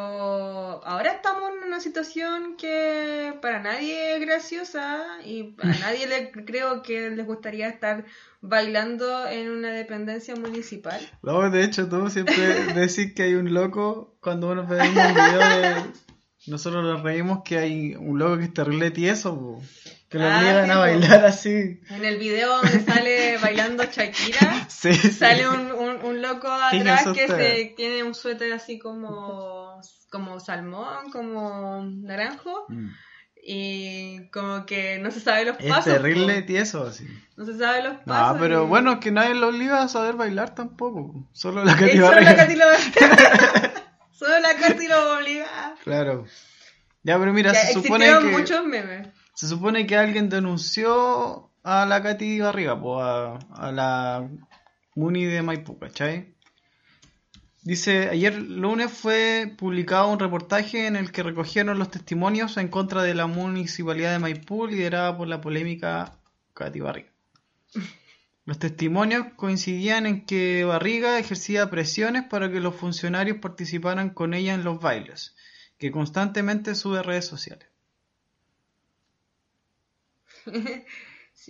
ahora 0.85 1.13
estamos 1.13 1.51
en 1.51 1.63
una 1.63 1.79
situación 1.79 2.55
que 2.55 3.37
para 3.41 3.59
nadie 3.59 4.15
es 4.15 4.21
graciosa 4.21 5.05
y 5.25 5.55
a 5.61 5.65
nadie 5.79 6.07
le 6.07 6.31
creo 6.31 6.83
que 6.83 7.09
les 7.09 7.25
gustaría 7.25 7.67
estar 7.67 8.05
bailando 8.41 9.27
en 9.27 9.49
una 9.49 9.71
dependencia 9.71 10.35
municipal. 10.35 10.99
No, 11.21 11.49
de 11.49 11.63
hecho, 11.63 11.87
tú 11.89 12.09
siempre 12.09 12.35
decís 12.75 13.13
que 13.13 13.23
hay 13.23 13.33
un 13.35 13.53
loco 13.53 14.17
cuando 14.21 14.49
uno 14.51 14.65
ve 14.65 14.79
un 14.81 14.93
video 14.93 15.39
de. 15.39 15.75
Nosotros 16.47 16.83
nos 16.83 17.03
reímos 17.03 17.41
que 17.43 17.57
hay 17.57 17.95
un 17.95 18.17
loco 18.17 18.37
que 18.37 18.45
es 18.45 18.53
terrible 18.53 18.91
tieso, 18.91 19.37
po, 19.37 19.61
que 20.09 20.17
lo 20.17 20.25
Ah, 20.25 20.37
obligan 20.39 20.65
sí, 20.65 20.71
a 20.71 20.77
bailar 20.77 21.25
así. 21.25 21.81
En 21.89 22.05
el 22.05 22.17
video 22.17 22.55
donde 22.61 22.79
sale 22.79 23.37
bailando 23.39 23.83
Shakira, 23.83 24.65
Sí, 24.69 24.93
sí. 24.93 25.11
sale 25.11 25.49
un, 25.49 25.71
un, 25.73 26.01
un 26.05 26.21
loco 26.21 26.47
atrás 26.49 27.09
que 27.13 27.27
se 27.27 27.73
tiene 27.75 28.03
un 28.03 28.15
suéter 28.15 28.53
así 28.53 28.79
como, 28.79 29.81
como 30.09 30.39
salmón, 30.39 31.11
como 31.11 31.83
naranjo. 31.85 32.65
Mm. 32.69 32.87
Y 33.51 34.27
como 34.29 34.65
que 34.67 34.99
no 34.99 35.09
se 35.09 35.19
sabe 35.19 35.45
los 35.45 35.57
Es 35.59 35.65
pasos. 35.71 35.93
terrible 35.93 36.41
po. 36.41 36.45
tieso 36.45 36.85
así. 36.85 37.07
No 37.35 37.45
se 37.45 37.57
sabe 37.57 37.81
los 37.81 37.97
pasos. 38.05 38.35
No, 38.35 38.39
pero 38.39 38.63
y- 38.63 38.67
bueno, 38.67 38.91
es 38.93 38.99
que 38.99 39.09
nadie 39.11 39.33
lo 39.33 39.47
obliga 39.47 39.81
a 39.81 39.87
saber 39.87 40.15
bailar 40.15 40.53
tampoco. 40.53 41.11
po. 41.13 41.27
Solo 41.33 41.63
la 41.65 41.75
Katy 41.75 41.97
solo 41.97 42.21
la. 42.21 42.35
Katy 42.35 42.55
lo 42.55 42.65
Solo 44.11 44.39
la 44.39 44.55
Katy 44.55 44.87
lo 44.87 45.15
obliga. 45.17 45.75
Claro. 45.83 46.25
Ya, 47.03 47.17
pero 47.17 47.33
mira, 47.33 47.53
Ya 47.53 47.59
se 47.61 47.73
supone 47.73 48.05
que 48.05 48.19
muchos 48.19 48.65
memes. 48.65 49.07
se 49.33 49.47
supone 49.47 49.87
que 49.87 49.95
alguien 49.97 50.29
denunció 50.29 51.49
a 51.63 51.85
la 51.85 52.03
Katy 52.03 52.41
Barriga, 52.41 52.79
pues 52.79 53.01
a, 53.03 53.39
a 53.55 53.71
la 53.71 54.29
Muni 54.95 55.25
de 55.25 55.41
Maipú, 55.41 55.79
¿cachai? 55.79 56.35
Dice, 57.61 58.07
ayer 58.09 58.35
lunes 58.41 58.91
fue 58.91 59.53
publicado 59.57 60.07
un 60.09 60.19
reportaje 60.19 60.87
en 60.87 60.95
el 60.95 61.11
que 61.11 61.23
recogieron 61.23 61.77
los 61.77 61.91
testimonios 61.91 62.55
en 62.57 62.69
contra 62.69 63.03
de 63.03 63.13
la 63.13 63.27
municipalidad 63.27 64.13
de 64.13 64.19
Maipú 64.19 64.65
liderada 64.65 65.17
por 65.17 65.27
la 65.27 65.41
polémica 65.41 66.17
Katy 66.53 66.79
Barriga. 66.79 67.09
Los 68.45 68.59
testimonios 68.59 69.27
coincidían 69.35 70.05
en 70.07 70.25
que 70.25 70.63
Barriga 70.63 71.19
ejercía 71.19 71.69
presiones 71.69 72.23
para 72.23 72.49
que 72.49 72.59
los 72.61 72.75
funcionarios 72.75 73.37
participaran 73.37 74.09
con 74.11 74.33
ella 74.33 74.53
en 74.53 74.63
los 74.63 74.79
bailes, 74.79 75.35
que 75.77 75.91
constantemente 75.91 76.73
sube 76.75 76.99
a 76.99 77.03
redes 77.03 77.25
sociales. 77.27 77.67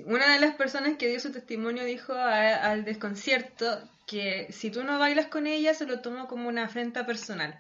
Una 0.05 0.33
de 0.33 0.39
las 0.39 0.55
personas 0.55 0.97
que 0.97 1.07
dio 1.07 1.19
su 1.19 1.31
testimonio 1.31 1.83
dijo 1.85 2.13
a- 2.13 2.55
al 2.71 2.83
desconcierto 2.85 3.65
que 4.09 4.47
si 4.51 4.71
tú 4.71 4.83
no 4.83 4.97
bailas 4.97 5.27
con 5.27 5.45
ella 5.47 5.73
se 5.73 5.85
lo 5.85 5.99
tomo 6.01 6.27
como 6.27 6.47
una 6.49 6.63
afrenta 6.65 7.05
personal. 7.05 7.59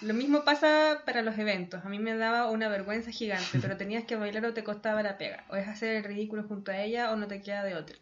Lo 0.00 0.12
mismo 0.14 0.44
pasa 0.44 1.02
para 1.06 1.22
los 1.22 1.38
eventos. 1.38 1.84
A 1.84 1.88
mí 1.88 1.98
me 1.98 2.16
daba 2.16 2.50
una 2.50 2.68
vergüenza 2.68 3.10
gigante, 3.12 3.58
pero 3.60 3.76
tenías 3.82 4.04
que 4.04 4.16
bailar 4.16 4.44
o 4.46 4.54
te 4.54 4.64
costaba 4.64 5.02
la 5.02 5.18
pega. 5.18 5.44
O 5.50 5.56
es 5.56 5.68
hacer 5.68 5.96
el 5.96 6.04
ridículo 6.04 6.42
junto 6.48 6.72
a 6.72 6.78
ella 6.80 7.12
o 7.12 7.16
no 7.16 7.28
te 7.28 7.40
queda 7.42 7.62
de 7.62 7.74
otra. 7.76 7.96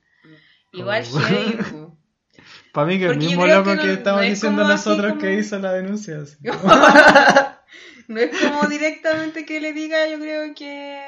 Igual 0.72 1.04
Oh. 1.74 1.96
Para 2.72 2.86
mí 2.86 2.98
que 2.98 3.04
el 3.04 3.10
Porque 3.12 3.26
mismo 3.26 3.46
loco 3.46 3.72
que 3.72 3.78
que, 3.80 3.86
no- 3.88 3.92
estamos 3.92 4.22
no 4.22 4.26
diciendo 4.28 4.64
nosotros 4.66 5.06
como- 5.10 5.20
que 5.20 5.34
hizo 5.34 5.58
la 5.58 5.72
denuncia. 5.74 6.22
así. 6.22 6.36
No 8.08 8.18
es 8.20 8.30
como 8.40 8.66
directamente 8.68 9.46
que 9.46 9.60
le 9.60 9.72
diga, 9.72 10.06
yo 10.08 10.18
creo 10.18 10.54
que 10.54 10.98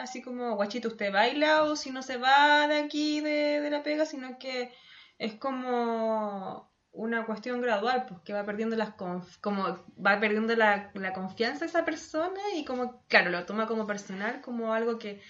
así 0.00 0.22
como, 0.22 0.54
guachito, 0.56 0.88
usted 0.88 1.12
baila 1.12 1.64
o 1.64 1.76
si 1.76 1.90
no 1.90 2.02
se 2.02 2.16
va 2.16 2.66
de 2.66 2.78
aquí 2.78 3.20
de, 3.20 3.60
de 3.60 3.70
la 3.70 3.82
pega, 3.82 4.06
sino 4.06 4.38
que 4.38 4.72
es 5.18 5.34
como 5.34 6.70
una 6.92 7.26
cuestión 7.26 7.60
gradual, 7.60 8.06
pues 8.08 8.20
que 8.22 8.32
va 8.32 8.44
perdiendo 8.44 8.74
las 8.76 8.90
como 9.40 9.78
va 10.04 10.18
perdiendo 10.18 10.56
la, 10.56 10.90
la 10.94 11.12
confianza 11.12 11.64
esa 11.64 11.84
persona 11.84 12.40
y 12.56 12.64
como, 12.64 13.02
claro, 13.08 13.30
lo 13.30 13.44
toma 13.44 13.66
como 13.66 13.86
personal, 13.86 14.40
como 14.40 14.72
algo 14.72 14.98
que 14.98 15.20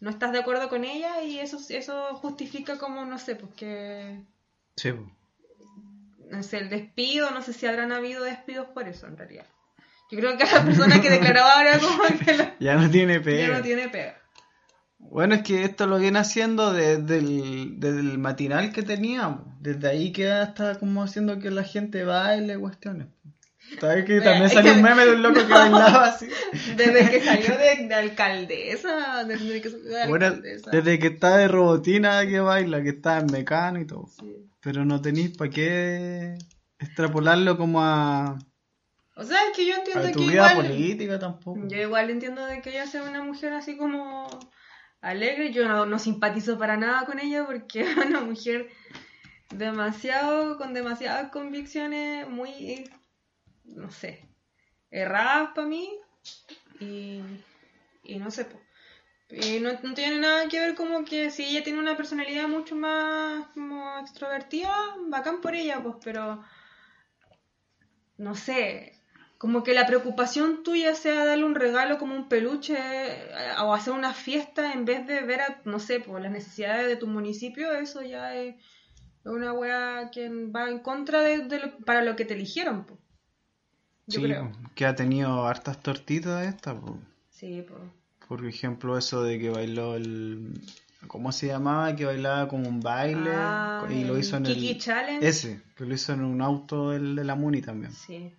no 0.00 0.08
estás 0.10 0.32
de 0.32 0.38
acuerdo 0.38 0.68
con 0.68 0.84
ella 0.84 1.22
y 1.22 1.38
eso, 1.40 1.58
eso 1.68 2.14
justifica 2.14 2.78
como, 2.78 3.04
no 3.04 3.18
sé, 3.18 3.36
pues 3.36 3.52
que, 3.54 4.22
Sí, 4.76 4.92
po. 4.92 5.10
no 6.30 6.42
sé, 6.42 6.58
el 6.58 6.70
despido, 6.70 7.30
no 7.32 7.42
sé 7.42 7.52
si 7.52 7.66
habrán 7.66 7.92
habido 7.92 8.24
despidos 8.24 8.68
por 8.68 8.88
eso 8.88 9.06
en 9.06 9.18
realidad. 9.18 9.46
Yo 10.10 10.18
creo 10.18 10.36
que 10.38 10.44
la 10.44 10.64
persona 10.64 11.00
que 11.00 11.10
declaraba 11.10 11.52
ahora 11.52 11.78
como 11.78 12.02
que 12.18 12.54
ya 12.60 12.74
no 12.76 12.90
tiene 12.90 13.14
ya 13.18 13.22
pega. 13.22 13.56
no 13.58 13.62
tiene 13.62 13.88
pega. 13.88 14.16
Bueno, 15.00 15.34
es 15.34 15.42
que 15.42 15.64
esto 15.64 15.86
lo 15.86 15.98
viene 15.98 16.18
haciendo 16.20 16.72
desde 16.72 17.18
el, 17.18 17.80
desde 17.80 18.00
el 18.00 18.18
matinal 18.18 18.72
que 18.72 18.82
teníamos. 18.82 19.40
Desde 19.60 19.88
ahí 19.88 20.12
que 20.12 20.40
está 20.42 20.78
como 20.78 21.02
haciendo 21.02 21.38
que 21.40 21.50
la 21.50 21.64
gente 21.64 22.04
baile 22.04 22.58
cuestiones. 22.58 23.08
¿Sabes 23.80 24.04
que 24.04 24.20
también 24.20 24.50
salió 24.50 24.72
un 24.72 24.82
meme 24.82 25.04
de 25.04 25.12
un 25.12 25.22
loco 25.22 25.40
que 25.40 25.44
bailaba 25.52 26.06
así? 26.06 26.28
Desde 26.76 27.10
que 27.10 27.20
salió 27.20 27.56
de, 27.56 27.86
de 27.88 27.94
alcaldesa, 27.94 29.24
desde 29.24 29.60
que 29.60 29.70
salió 29.70 29.88
de 29.90 30.08
Bueno, 30.08 30.26
alcaldesa. 30.26 30.70
desde 30.70 30.98
que 30.98 31.06
está 31.08 31.36
de 31.36 31.48
robotina 31.48 32.26
que 32.26 32.40
baila, 32.40 32.82
que 32.82 32.90
está 32.90 33.18
en 33.18 33.26
mecano 33.26 33.80
y 33.80 33.86
todo. 33.86 34.06
Sí. 34.08 34.48
Pero 34.60 34.84
no 34.84 35.00
tenéis 35.00 35.36
para 35.36 35.50
qué 35.50 36.36
extrapolarlo 36.78 37.56
como 37.56 37.82
a, 37.82 38.38
O 39.16 39.24
sea, 39.24 39.38
es 39.50 39.56
que 39.56 39.66
yo 39.66 39.74
entiendo 39.74 40.08
a 40.08 40.12
tu 40.12 40.18
que 40.20 40.26
vida 40.26 40.52
igual... 40.52 40.66
política 40.68 41.18
tampoco. 41.18 41.60
Yo 41.68 41.76
igual 41.78 42.10
entiendo 42.10 42.44
de 42.46 42.60
que 42.62 42.70
ella 42.70 42.86
sea 42.86 43.02
una 43.02 43.22
mujer 43.22 43.52
así 43.52 43.76
como 43.76 44.28
alegre. 45.00 45.52
Yo 45.52 45.66
no, 45.66 45.86
no 45.86 45.98
simpatizo 45.98 46.58
para 46.58 46.76
nada 46.76 47.06
con 47.06 47.18
ella 47.18 47.44
porque 47.46 47.80
es 47.90 47.96
una 47.96 48.20
mujer 48.20 48.70
demasiado, 49.50 50.58
con 50.58 50.74
demasiadas 50.74 51.30
convicciones 51.30 52.28
muy, 52.28 52.88
no 53.64 53.90
sé, 53.90 54.28
erradas 54.90 55.50
para 55.54 55.66
mí. 55.66 55.90
Y, 56.80 57.22
y 58.04 58.18
no 58.18 58.30
sé. 58.30 58.46
Y 59.30 59.60
no, 59.60 59.72
no 59.82 59.94
tiene 59.94 60.18
nada 60.18 60.48
que 60.48 60.58
ver 60.58 60.74
como 60.74 61.04
que 61.04 61.30
si 61.30 61.44
ella 61.44 61.62
tiene 61.62 61.78
una 61.78 61.96
personalidad 61.96 62.48
mucho 62.48 62.74
más 62.74 63.46
como 63.54 63.98
extrovertida, 63.98 64.74
bacán 65.08 65.40
por 65.40 65.54
ella, 65.54 65.80
pues, 65.82 65.96
pero 66.02 66.42
no 68.16 68.34
sé, 68.34 68.99
como 69.42 69.62
que 69.62 69.72
la 69.72 69.86
preocupación 69.86 70.62
tuya 70.62 70.94
sea 70.94 71.24
darle 71.24 71.44
un 71.46 71.54
regalo 71.54 71.96
como 71.96 72.14
un 72.14 72.28
peluche 72.28 72.76
eh, 72.76 73.30
o 73.64 73.72
hacer 73.72 73.94
una 73.94 74.12
fiesta 74.12 74.74
en 74.74 74.84
vez 74.84 75.06
de 75.06 75.22
ver, 75.22 75.40
a, 75.40 75.62
no 75.64 75.78
sé, 75.80 75.98
por 75.98 76.20
las 76.20 76.30
necesidades 76.30 76.86
de 76.88 76.96
tu 76.96 77.06
municipio, 77.06 77.72
eso 77.72 78.02
ya 78.02 78.34
es 78.36 78.56
una 79.24 79.54
wea 79.54 80.10
que 80.12 80.28
va 80.28 80.68
en 80.68 80.80
contra 80.80 81.22
de, 81.22 81.38
de 81.48 81.58
lo- 81.58 81.78
para 81.86 82.02
lo 82.02 82.16
que 82.16 82.26
te 82.26 82.34
eligieron, 82.34 82.84
po. 82.84 82.98
Yo 84.06 84.20
Sí, 84.20 84.26
creo. 84.26 84.52
que 84.74 84.84
ha 84.84 84.94
tenido 84.94 85.46
hartas 85.46 85.80
tortitas 85.80 86.46
esta, 86.46 86.78
po. 86.78 86.98
Sí. 87.30 87.64
Por 88.28 88.44
ejemplo, 88.44 88.98
eso 88.98 89.22
de 89.22 89.38
que 89.38 89.48
bailó 89.48 89.94
el... 89.96 90.52
¿Cómo 91.06 91.32
se 91.32 91.46
llamaba? 91.46 91.96
Que 91.96 92.04
bailaba 92.04 92.46
como 92.46 92.68
un 92.68 92.80
baile 92.80 93.30
Ah, 93.32 93.86
y 93.88 94.04
lo 94.04 94.18
hizo 94.18 94.36
en 94.36 94.42
Kiki 94.44 94.70
el... 94.72 94.78
Challenge. 94.78 95.26
Ese, 95.26 95.62
que 95.76 95.86
lo 95.86 95.94
hizo 95.94 96.12
en 96.12 96.24
un 96.24 96.42
auto 96.42 96.90
del, 96.90 97.16
de 97.16 97.24
la 97.24 97.34
Muni 97.36 97.62
también. 97.62 97.90
Sí. 97.92 98.34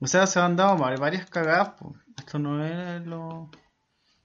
O 0.00 0.06
sea, 0.06 0.26
se 0.26 0.38
han 0.40 0.56
dado 0.56 0.76
var- 0.76 0.98
varias 0.98 1.28
cagadas, 1.30 1.70
po. 1.70 1.94
Esto 2.18 2.38
no 2.38 2.64
es 2.64 3.04
lo... 3.06 3.50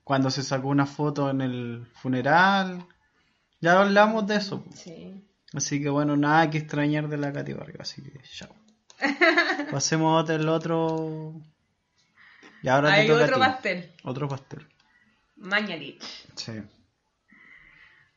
Cuando 0.04 0.30
se 0.30 0.44
sacó 0.44 0.68
una 0.70 0.86
foto 0.86 1.30
en 1.30 1.42
el 1.42 1.88
funeral. 1.94 2.86
Ya 3.62 3.80
hablamos 3.80 4.28
de 4.28 4.36
eso, 4.36 4.64
po. 4.64 4.72
Sí. 4.76 5.24
Así 5.54 5.82
que 5.82 5.90
bueno, 5.90 6.16
nada 6.18 6.50
que 6.50 6.58
extrañar 6.60 7.08
de 7.10 7.18
la 7.18 7.32
Katy 7.34 7.54
Barriga, 7.54 7.80
así 7.82 8.02
que 8.02 8.20
chao. 8.24 8.56
Pasemos 9.72 10.30
al 10.30 10.50
otro... 10.50 11.34
Y 12.64 12.68
ahora 12.68 12.90
te 12.90 12.94
Hay 13.02 13.08
toca 13.08 13.24
otro 13.24 13.40
pastel. 13.40 13.92
Otro 14.04 14.28
pastel. 14.28 14.68
Mañalich. 15.36 16.04
Sí. 16.36 16.62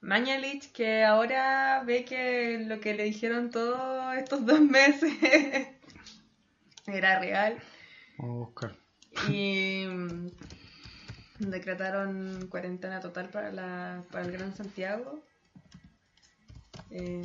Mañalich 0.03 0.71
que 0.73 1.03
ahora 1.03 1.83
ve 1.87 2.05
que 2.05 2.59
lo 2.67 2.79
que 2.81 2.93
le 2.95 3.05
dijeron 3.05 3.51
todos 3.51 4.15
estos 4.17 4.45
dos 4.45 4.61
meses 4.61 5.13
era 6.87 7.19
real 7.19 7.59
Vamos 8.19 8.35
a 8.35 8.39
buscar. 8.47 8.77
y 9.29 9.85
mm, 9.87 10.27
decretaron 11.41 12.47
cuarentena 12.49 13.01
total 13.01 13.29
para, 13.29 13.51
la, 13.53 14.03
para 14.11 14.25
el 14.25 14.33
Gran 14.33 14.55
Santiago. 14.55 15.23
Eh, 16.91 17.23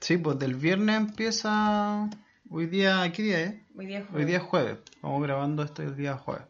Sí, 0.00 0.16
pues 0.16 0.38
del 0.38 0.54
viernes 0.56 0.96
empieza. 0.96 2.08
Hoy 2.50 2.66
día, 2.66 3.10
¿qué 3.12 3.22
día 3.22 3.40
es? 3.40 3.54
hoy 3.76 3.86
día 3.86 3.98
es 4.00 4.04
Hoy 4.04 4.10
jueves. 4.10 4.26
día 4.26 4.36
es 4.38 4.42
jueves. 4.42 4.78
Estamos 4.94 5.22
grabando 5.22 5.62
esto 5.62 5.82
el 5.82 5.96
día 5.96 6.16
jueves. 6.16 6.44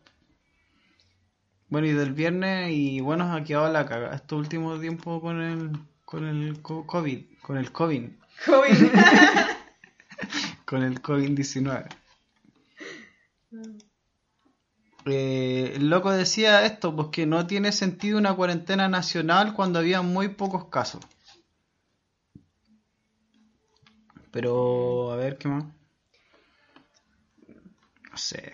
Bueno, 1.68 1.86
y 1.86 1.92
del 1.92 2.12
viernes, 2.12 2.70
y 2.72 3.00
bueno, 3.00 3.32
ha 3.32 3.42
quedado 3.44 3.72
la 3.72 3.86
caga 3.86 4.14
estos 4.14 4.38
últimos 4.38 4.80
tiempos 4.80 5.20
con 5.22 5.40
el, 5.40 5.72
con 6.04 6.26
el 6.26 6.60
co- 6.60 6.86
COVID, 6.86 7.24
con 7.40 7.56
el 7.56 7.72
COVID, 7.72 8.10
COVID. 8.46 8.76
con 10.66 10.82
el 10.82 11.00
COVID-19. 11.00 11.86
Eh, 15.06 15.72
el 15.76 15.90
loco 15.90 16.10
decía 16.12 16.64
esto, 16.64 16.94
pues 16.94 17.08
que 17.10 17.26
no 17.26 17.46
tiene 17.46 17.72
sentido 17.72 18.18
una 18.18 18.34
cuarentena 18.34 18.88
nacional 18.88 19.52
cuando 19.54 19.78
había 19.80 20.02
muy 20.02 20.28
pocos 20.28 20.66
casos. 20.66 21.02
Pero, 24.30 25.12
a 25.12 25.16
ver, 25.16 25.36
¿qué 25.38 25.48
más? 25.48 25.64
No 28.10 28.16
sé. 28.16 28.52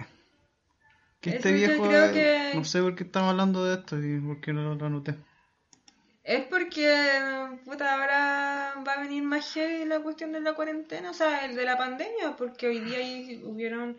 Que 1.20 1.30
este 1.30 1.50
yo 1.50 1.56
viejo, 1.56 1.82
creo 1.84 2.04
eh, 2.06 2.12
que- 2.12 2.52
no 2.54 2.64
sé 2.64 2.80
por 2.80 2.94
qué 2.94 3.04
estamos 3.04 3.30
hablando 3.30 3.64
de 3.64 3.74
esto 3.74 3.98
y 4.02 4.20
por 4.20 4.40
qué 4.40 4.52
no 4.52 4.74
lo 4.74 4.87
anoté. 4.87 5.16
Es 6.22 6.46
porque, 6.46 6.94
puta, 7.64 7.94
ahora 7.94 8.74
va 8.87 8.92
a 8.92 9.00
venir 9.00 9.22
más 9.22 9.50
heavy 9.54 9.87
la 9.87 10.00
cuestión 10.00 10.32
de 10.32 10.40
la 10.40 10.54
cuarentena, 10.54 11.11
o 11.11 11.14
sea, 11.14 11.44
el 11.46 11.56
de 11.56 11.64
la 11.64 11.78
pandemia, 11.78 12.37
porque 12.37 12.68
hoy 12.68 12.80
día 12.80 12.98
ahí 12.98 13.42
hubieron 13.44 13.96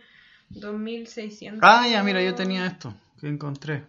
2.600. 0.51 1.59
Ah, 1.61 1.87
ya, 1.87 2.03
mira, 2.03 2.21
yo 2.23 2.35
tenía 2.35 2.65
esto 2.65 2.93
que 3.19 3.27
encontré. 3.27 3.85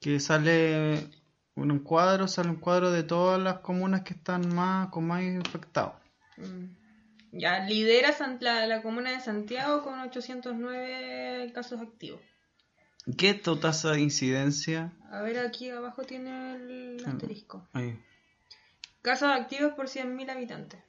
Que 0.00 0.20
sale 0.20 1.08
un 1.54 1.70
un 1.70 1.80
cuadro, 1.80 2.28
sale 2.28 2.50
un 2.50 2.56
cuadro 2.56 2.92
de 2.92 3.02
todas 3.02 3.40
las 3.40 3.58
comunas 3.58 4.02
que 4.02 4.14
están 4.14 4.54
más 4.54 4.88
con 4.90 5.06
más 5.06 5.22
infectados. 5.22 5.94
Mm. 6.36 6.78
Ya, 7.32 7.64
lidera 7.64 8.14
la, 8.40 8.66
la 8.66 8.82
comuna 8.82 9.10
de 9.10 9.20
Santiago 9.20 9.82
con 9.82 9.98
809 10.00 11.52
casos 11.52 11.80
activos. 11.80 12.20
¿Qué 13.16 13.30
es 13.30 13.42
tu 13.42 13.56
tasa 13.56 13.92
de 13.92 14.00
incidencia? 14.00 14.92
A 15.10 15.22
ver, 15.22 15.38
aquí 15.38 15.70
abajo 15.70 16.04
tiene 16.04 16.54
el 16.56 17.04
asterisco. 17.04 17.66
Ahí. 17.72 17.98
Casos 19.02 19.28
activos 19.28 19.72
por 19.74 19.86
100.000 19.86 20.30
habitantes. 20.30 20.80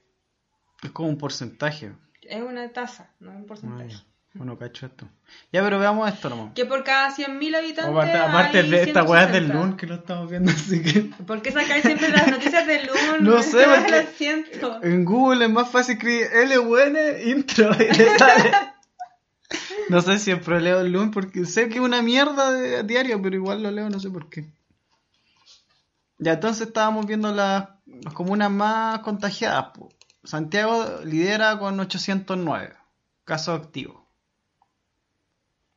Es 0.82 0.90
como 0.90 1.08
un 1.08 1.18
porcentaje. 1.18 1.92
Es 2.22 2.42
una 2.42 2.72
tasa, 2.72 3.14
no 3.20 3.30
es 3.30 3.36
un 3.36 3.42
Ah, 3.42 3.46
porcentaje. 3.46 3.96
Bueno, 4.32 4.56
cacho 4.56 4.86
esto. 4.86 5.08
Ya, 5.52 5.60
pero 5.62 5.80
veamos 5.80 6.08
esto 6.12 6.30
nomás. 6.30 6.52
Que 6.54 6.64
por 6.64 6.84
cada 6.84 7.14
100.000 7.14 7.56
habitantes. 7.56 8.14
Aparte, 8.20 8.62
de 8.62 8.82
esta 8.84 9.02
weá 9.02 9.26
del 9.26 9.46
160. 9.46 9.54
LUN 9.54 9.76
que 9.76 9.86
lo 9.88 9.94
estamos 9.96 10.30
viendo, 10.30 10.52
así 10.52 10.82
que 10.82 11.00
¿Por 11.26 11.42
qué 11.42 11.50
sacáis 11.50 11.82
siempre 11.82 12.10
las 12.10 12.28
noticias 12.28 12.64
del 12.66 12.86
LUN? 13.18 13.24
No 13.24 13.42
sé, 13.42 13.64
porque- 13.76 14.02
Lo 14.02 14.10
siento. 14.16 14.80
en 14.84 15.04
Google 15.04 15.46
es 15.46 15.50
más 15.50 15.68
fácil 15.70 15.94
escribir 15.96 16.28
LUN 16.54 16.96
intro 17.26 17.70
y 17.74 17.92
le 17.92 18.18
sale. 18.18 18.52
No 19.88 20.00
sé 20.00 20.18
si 20.18 20.26
siempre 20.26 20.60
leo 20.60 20.80
el 20.80 20.92
LUN 20.92 21.10
porque 21.10 21.44
sé 21.44 21.68
que 21.68 21.74
es 21.74 21.80
una 21.80 22.00
mierda 22.00 22.52
de 22.52 22.84
diario, 22.84 23.20
pero 23.20 23.34
igual 23.34 23.64
lo 23.64 23.72
leo, 23.72 23.90
no 23.90 23.98
sé 23.98 24.10
por 24.10 24.30
qué. 24.30 24.44
Ya, 26.18 26.34
entonces 26.34 26.68
estábamos 26.68 27.06
viendo 27.06 27.32
las, 27.34 27.68
las 27.86 28.14
comunas 28.14 28.50
más 28.50 29.00
contagiadas. 29.00 29.70
Santiago 30.22 31.00
lidera 31.04 31.58
con 31.58 31.80
809 31.80 32.74
casos 33.24 33.58
activos. 33.60 33.99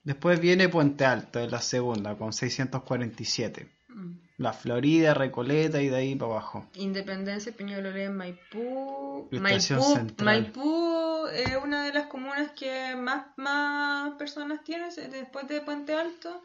Después 0.04 0.39
viene 0.39 0.68
Puente 0.70 1.06
Alto, 1.06 1.39
es 1.39 1.52
la 1.52 1.62
segunda, 1.62 2.16
con 2.18 2.34
647. 2.34 3.68
Mm. 3.89 4.12
La 4.38 4.52
Florida, 4.52 5.13
Recoleta 5.13 5.82
y 5.82 5.88
de 5.89 5.96
ahí 5.96 6.16
para 6.16 6.32
abajo. 6.32 6.68
Independencia, 6.76 7.54
Peñalolén, 7.56 8.16
Maipú. 8.18 9.30
Maipú. 9.32 10.08
Maipú 10.24 11.28
es 11.28 11.56
una 11.63 11.86
de 11.86 11.94
las 11.94 12.08
comunas 12.08 12.52
que 12.52 12.96
más, 12.96 13.28
más 13.38 14.13
personas 14.16 14.63
tiene 14.63 14.92
se- 14.92 15.08
después 15.08 15.48
de 15.48 15.62
Puente 15.62 15.94
Alto. 15.94 16.42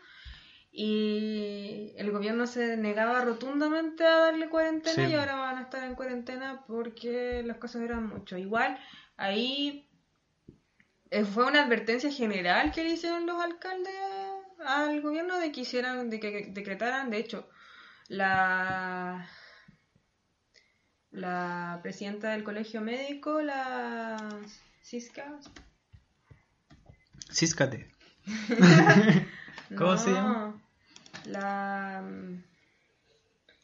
Y 0.70 1.92
el 1.96 2.10
gobierno 2.12 2.46
se 2.46 2.76
negaba 2.76 3.22
rotundamente 3.22 4.04
a 4.04 4.18
darle 4.18 4.48
cuarentena 4.48 5.06
Sí. 5.08 5.12
y 5.12 5.14
ahora 5.16 5.34
van 5.36 5.56
a 5.58 5.62
estar 5.62 5.82
en 5.82 5.94
cuarentena 5.96 6.62
porque 6.68 7.42
los 7.44 7.56
casos 7.56 7.80
eran 7.82 8.06
muchos. 8.06 8.38
Igual, 8.38 8.78
ahí 9.16 9.87
fue 11.32 11.46
una 11.46 11.64
advertencia 11.64 12.10
general 12.10 12.72
que 12.72 12.84
le 12.84 12.90
hicieron 12.90 13.26
los 13.26 13.42
alcaldes 13.42 13.94
al 14.64 15.00
gobierno 15.00 15.38
de 15.38 15.52
que 15.52 15.60
hicieran, 15.60 16.10
de 16.10 16.20
que 16.20 16.48
decretaran, 16.50 17.10
de 17.10 17.18
hecho, 17.18 17.48
la 18.08 19.28
la 21.10 21.80
presidenta 21.82 22.30
del 22.30 22.44
colegio 22.44 22.80
médico, 22.80 23.40
la 23.40 24.16
Cisca. 24.82 25.38
Císcate. 27.30 27.90
¿Cómo 29.76 29.96
se 29.96 30.12
llama? 30.12 30.62
La, 31.24 32.02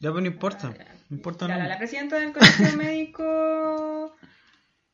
Ya, 0.00 0.11
pero 0.11 0.20
no 0.20 0.26
importa. 0.26 0.74
No 1.09 1.16
importa 1.16 1.48
la, 1.48 1.57
nada. 1.57 1.68
la 1.68 1.78
presidenta 1.78 2.18
del 2.18 2.33
colegio 2.33 2.76
médico 2.76 4.16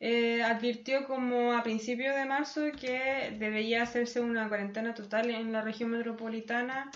eh, 0.01 0.43
advirtió 0.43 1.07
como 1.07 1.53
a 1.53 1.63
principios 1.63 2.17
de 2.17 2.25
marzo 2.25 2.63
que 2.79 3.37
debería 3.39 3.83
hacerse 3.83 4.21
una 4.21 4.49
cuarentena 4.49 4.95
total 4.95 5.31
en 5.31 5.53
la 5.53 5.61
región 5.63 5.91
metropolitana 5.91 6.91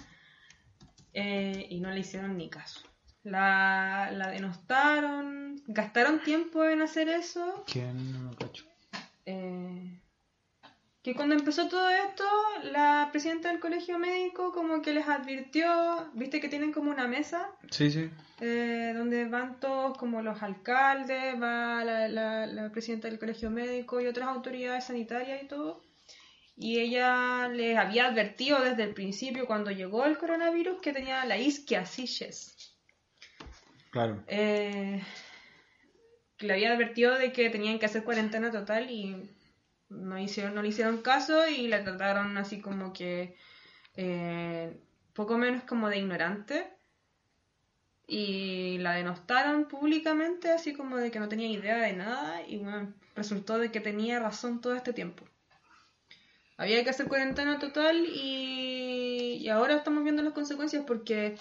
eh, 1.13 1.67
y 1.69 1.81
no 1.81 1.91
le 1.91 2.01
hicieron 2.01 2.37
ni 2.37 2.49
caso. 2.49 2.81
La, 3.23 4.11
la 4.13 4.29
denostaron, 4.29 5.63
gastaron 5.67 6.23
tiempo 6.23 6.65
en 6.65 6.83
hacer 6.83 7.09
eso. 7.09 7.65
¿Quién? 7.71 8.13
No 8.13 8.31
lo 8.31 8.37
cacho. 8.37 8.65
eh, 9.27 9.64
que 11.05 11.15
cuando 11.15 11.35
empezó 11.35 11.69
todo 11.69 11.89
esto, 11.91 12.25
la 12.73 13.11
presidenta 13.13 13.51
del 13.51 13.61
colegio 13.61 13.99
médico 13.99 14.53
como 14.53 14.81
que 14.81 14.95
les 14.95 15.07
advirtió, 15.07 16.11
viste 16.15 16.41
que 16.41 16.49
tienen 16.49 16.73
como 16.73 16.91
una 16.91 17.07
mesa 17.07 17.51
Sí, 17.71 17.91
sí. 17.91 18.09
eh, 18.41 18.93
donde 18.97 19.27
van 19.27 19.61
todos 19.61 19.99
como 19.99 20.23
los 20.23 20.43
alcaldes, 20.43 21.41
va 21.41 21.85
la, 21.85 22.09
la, 22.09 22.47
la 22.47 22.73
presidenta 22.73 23.09
del 23.09 23.19
colegio 23.19 23.51
médico 23.51 24.01
y 24.01 24.07
otras 24.07 24.29
autoridades 24.29 24.85
sanitarias 24.85 25.43
y 25.43 25.47
todo. 25.47 25.83
Y 26.57 26.79
ella 26.81 27.49
les 27.49 27.77
había 27.77 28.07
advertido 28.07 28.61
desde 28.63 28.85
el 28.85 28.95
principio, 28.95 29.47
cuando 29.47 29.73
llegó 29.73 30.07
el 30.07 30.17
coronavirus, 30.17 30.81
que 30.81 30.93
tenía 30.95 31.25
la 31.27 31.37
isquiasiches. 31.37 32.75
Claro. 33.91 34.25
Eh, 34.27 35.03
que 36.39 36.47
le 36.47 36.53
había 36.55 36.73
advertido 36.73 37.19
de 37.19 37.31
que 37.33 37.51
tenían 37.51 37.79
que 37.79 37.87
hacer 37.87 38.05
cuarentena 38.05 38.51
total 38.51 38.91
y 38.91 39.31
no 39.95 40.19
hicieron 40.19 40.55
no 40.55 40.63
le 40.63 40.69
hicieron 40.69 41.03
caso 41.03 41.49
y 41.49 41.69
la 41.69 41.85
trataron 41.85 42.37
así 42.39 42.61
como 42.61 42.93
que 42.93 43.37
eh, 43.97 44.81
poco 45.15 45.39
menos 45.39 45.65
como 45.65 45.89
de 45.89 45.99
ignorante 45.99 46.71
y 48.07 48.79
la 48.79 48.93
denostaron 48.93 49.67
públicamente 49.67 50.51
así 50.51 50.75
como 50.75 50.97
de 50.97 51.11
que 51.11 51.21
no 51.21 51.29
tenía 51.29 51.49
idea 51.49 51.79
de 51.79 51.95
nada 51.95 52.43
y 52.47 52.59
bueno, 52.59 52.93
resultó 53.15 53.59
de 53.59 53.71
que 53.71 53.81
tenía 53.81 54.21
razón 54.21 54.61
todo 54.61 54.75
este 54.75 54.93
tiempo. 54.93 55.25
Había 56.57 56.85
que 56.85 56.91
hacer 56.91 57.09
cuarentena 57.09 57.59
total 57.59 57.97
y, 58.07 59.39
y 59.41 59.49
ahora 59.49 59.77
estamos 59.77 60.05
viendo 60.05 60.23
las 60.23 60.35
consecuencias 60.35 60.85
porque 60.87 61.37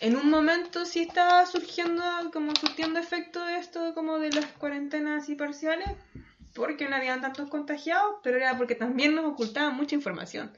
en 0.00 0.16
un 0.16 0.30
momento 0.30 0.84
sí 0.84 1.00
estaba 1.00 1.44
surgiendo, 1.46 2.02
como 2.32 2.54
surtiendo 2.54 3.00
efecto 3.00 3.46
esto, 3.48 3.94
como 3.94 4.18
de 4.18 4.30
las 4.30 4.46
cuarentenas 4.52 5.24
así 5.24 5.34
parciales, 5.34 5.88
porque 6.54 6.88
no 6.88 6.96
habían 6.96 7.20
tantos 7.20 7.48
contagiados, 7.48 8.16
pero 8.22 8.36
era 8.36 8.56
porque 8.56 8.74
también 8.74 9.14
nos 9.14 9.24
ocultaban 9.26 9.74
mucha 9.76 9.94
información, 9.94 10.56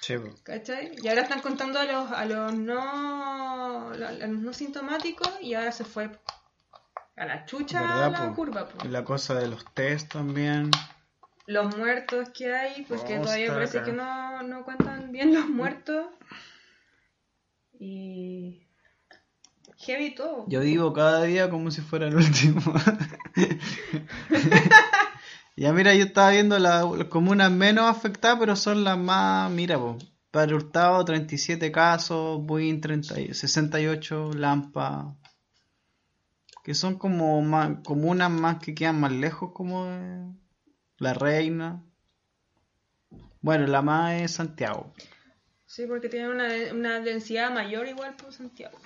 Sí. 0.00 0.14
¿cachai? 0.44 0.92
Y 1.02 1.08
ahora 1.08 1.22
están 1.22 1.40
contando 1.40 1.78
a 1.78 1.84
los, 1.84 2.12
a 2.12 2.24
los 2.24 2.54
no, 2.54 3.90
a 3.90 3.96
los 3.96 4.28
no 4.28 4.52
sintomáticos 4.52 5.28
y 5.40 5.54
ahora 5.54 5.72
se 5.72 5.84
fue 5.84 6.10
a 7.16 7.26
la 7.26 7.44
chucha 7.46 7.80
¿Verdad, 7.80 8.12
la 8.12 8.28
po? 8.28 8.34
curva, 8.36 8.68
po. 8.68 8.84
La 8.88 9.04
cosa 9.04 9.34
de 9.34 9.48
los 9.48 9.64
test 9.74 10.12
también. 10.12 10.70
Los 11.46 11.76
muertos 11.76 12.28
que 12.30 12.54
hay, 12.54 12.82
porque 12.84 13.18
Oh, 13.18 13.22
todavía 13.22 13.52
parece 13.52 13.78
acá. 13.78 13.86
que 13.86 13.92
no, 13.92 14.42
no 14.42 14.64
cuentan 14.64 15.10
bien 15.10 15.34
los 15.34 15.48
muertos. 15.48 16.06
Y... 17.80 18.64
Heavy 19.78 20.14
todo. 20.14 20.44
Yo 20.48 20.60
vivo 20.60 20.92
cada 20.92 21.22
día 21.22 21.48
como 21.50 21.70
si 21.70 21.80
fuera 21.80 22.06
el 22.08 22.16
último. 22.16 22.60
ya 25.60 25.72
mira, 25.72 25.94
yo 25.94 26.04
estaba 26.04 26.30
viendo 26.30 26.58
la- 26.58 26.84
las 26.84 27.08
comunas 27.08 27.50
menos 27.50 27.84
afectadas, 27.86 28.38
pero 28.38 28.56
son 28.56 28.84
las 28.84 28.98
más, 28.98 29.50
mira, 29.50 29.78
po, 29.78 29.96
Padre 30.30 30.54
Hurtado 30.54 31.04
37 31.04 31.72
casos, 31.72 32.40
Buin 32.44 32.80
30, 32.80 33.18
y- 33.20 33.34
68, 33.34 34.32
Lampa, 34.34 35.16
que 36.62 36.74
son 36.74 36.98
como 36.98 37.40
más, 37.42 37.78
comunas 37.84 38.30
más 38.30 38.58
que 38.58 38.74
quedan 38.74 39.00
más 39.00 39.12
lejos 39.12 39.52
como 39.52 39.86
de 39.86 40.26
La 40.98 41.14
Reina. 41.14 41.82
Bueno, 43.40 43.66
la 43.66 43.82
más 43.82 44.20
es 44.20 44.32
Santiago. 44.32 44.92
Sí, 45.66 45.84
porque 45.86 46.08
tienen 46.08 46.30
una, 46.30 46.48
una 46.72 47.00
densidad 47.00 47.50
mayor 47.52 47.86
igual 47.88 48.14
por 48.16 48.32
Santiago. 48.32 48.76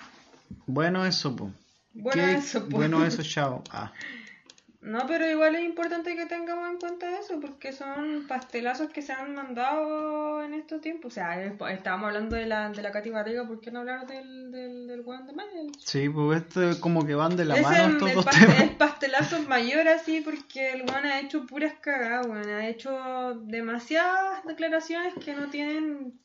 Bueno, 0.67 1.05
eso, 1.05 1.35
po. 1.35 1.51
Bueno, 1.93 2.23
¿Qué- 2.23 2.33
eso, 2.35 2.59
pues. 2.61 2.71
Bueno, 2.71 3.03
eso, 3.05 3.21
chao. 3.23 3.63
Ah. 3.71 3.91
No, 4.83 5.07
pero 5.07 5.25
igual 5.29 5.55
es 5.55 5.63
importante 5.63 6.13
que 6.13 6.25
tengamos 6.25 6.69
en 6.69 6.77
cuenta 6.77 7.17
eso, 7.17 7.39
porque 7.39 7.71
son 7.71 8.25
pastelazos 8.27 8.89
que 8.91 9.01
se 9.01 9.13
han 9.13 9.33
mandado 9.33 10.43
en 10.43 10.53
estos 10.53 10.81
tiempos. 10.81 11.13
O 11.13 11.15
sea, 11.15 11.41
es- 11.41 11.53
estábamos 11.71 12.07
hablando 12.07 12.35
de 12.35 12.45
la, 12.45 12.69
de 12.69 12.81
la 12.81 12.91
Katy 12.91 13.09
Barriga, 13.09 13.47
¿por 13.47 13.61
qué 13.61 13.71
no 13.71 13.79
hablar 13.79 14.05
del, 14.05 14.51
del, 14.51 14.87
del 14.87 15.03
de 15.05 15.33
Manuel? 15.33 15.71
Sí, 15.79 16.09
pues 16.09 16.41
esto 16.41 16.69
es 16.71 16.75
como 16.77 17.05
que 17.05 17.15
van 17.15 17.37
de 17.37 17.45
la 17.45 17.55
Es 17.55 17.61
mano 17.63 17.85
el, 17.85 17.91
estos 17.93 18.09
el 18.09 18.15
dos 18.15 18.25
paste- 18.25 18.39
temas. 18.45 18.61
el 18.61 18.69
pastelazo 18.75 19.39
mayor 19.43 19.87
así 19.87 20.19
porque 20.19 20.73
el 20.73 20.81
weón 20.81 21.05
ha 21.05 21.21
hecho 21.21 21.45
puras 21.45 21.73
cagadas, 21.79 22.27
weón. 22.27 22.49
Ha 22.49 22.67
hecho 22.67 23.35
demasiadas 23.45 24.43
declaraciones 24.45 25.13
que 25.23 25.33
no 25.33 25.49
tienen 25.49 26.19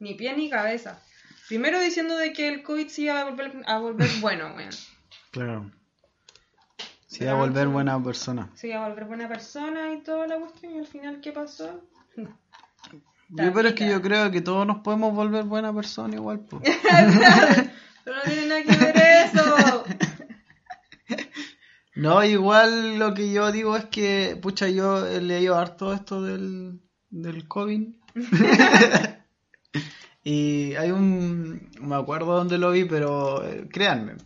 ni 0.00 0.14
pie 0.14 0.34
ni 0.36 0.50
cabeza. 0.50 1.00
Primero 1.46 1.78
diciendo 1.78 2.16
de 2.16 2.32
que 2.32 2.48
el 2.48 2.64
COVID 2.64 2.88
sí 2.88 3.04
iba 3.04 3.20
a 3.20 3.24
volver, 3.30 3.52
a 3.66 3.78
volver 3.78 4.08
bueno, 4.20 4.52
weón. 4.56 4.70
Claro. 5.30 5.70
Sí, 7.16 7.26
a 7.26 7.32
volver 7.32 7.68
buena 7.68 8.02
persona. 8.02 8.50
Sí 8.54 8.68
iba 8.68 8.84
a 8.84 8.88
volver 8.88 9.06
buena 9.06 9.26
persona 9.26 9.94
y 9.94 10.02
toda 10.02 10.26
la 10.26 10.38
cuestión 10.38 10.74
y 10.74 10.78
al 10.78 10.86
final, 10.86 11.20
¿qué 11.22 11.32
pasó? 11.32 11.80
Yo, 13.30 13.52
pero 13.54 13.68
es 13.68 13.74
que 13.74 13.88
yo 13.88 14.02
creo 14.02 14.30
que 14.30 14.42
todos 14.42 14.66
nos 14.66 14.80
podemos 14.80 15.14
volver 15.14 15.44
buena 15.44 15.72
persona 15.72 16.14
igual, 16.14 16.40
pues. 16.40 16.62
Pero 18.04 18.18
no 18.18 18.22
tiene 18.22 18.46
nada 18.46 18.62
que 18.62 18.76
ver 18.76 18.96
eso. 18.96 19.84
No, 21.96 22.22
igual 22.22 22.98
lo 22.98 23.14
que 23.14 23.32
yo 23.32 23.50
digo 23.50 23.74
es 23.74 23.86
que, 23.86 24.38
pucha, 24.42 24.68
yo 24.68 25.06
he 25.06 25.22
leído 25.22 25.56
harto 25.56 25.94
esto 25.94 26.20
del, 26.20 26.82
del 27.08 27.48
COVID. 27.48 27.88
y 30.22 30.74
hay 30.74 30.90
un, 30.90 31.70
me 31.80 31.96
acuerdo 31.96 32.36
dónde 32.36 32.58
lo 32.58 32.70
vi, 32.70 32.84
pero 32.84 33.42
eh, 33.42 33.66
créanme. 33.72 34.16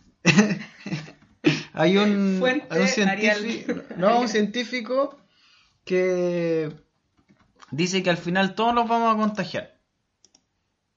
Hay 1.73 1.97
un, 1.97 2.37
Fuente 2.39 2.67
hay 2.69 2.81
un 2.81 2.87
científico, 2.87 3.71
Arial. 3.71 3.85
no, 3.97 4.19
un 4.19 4.27
científico 4.27 5.17
que 5.85 6.71
dice 7.71 8.03
que 8.03 8.09
al 8.09 8.17
final 8.17 8.55
todos 8.55 8.73
nos 8.73 8.87
vamos 8.87 9.13
a 9.13 9.17
contagiar. 9.17 9.79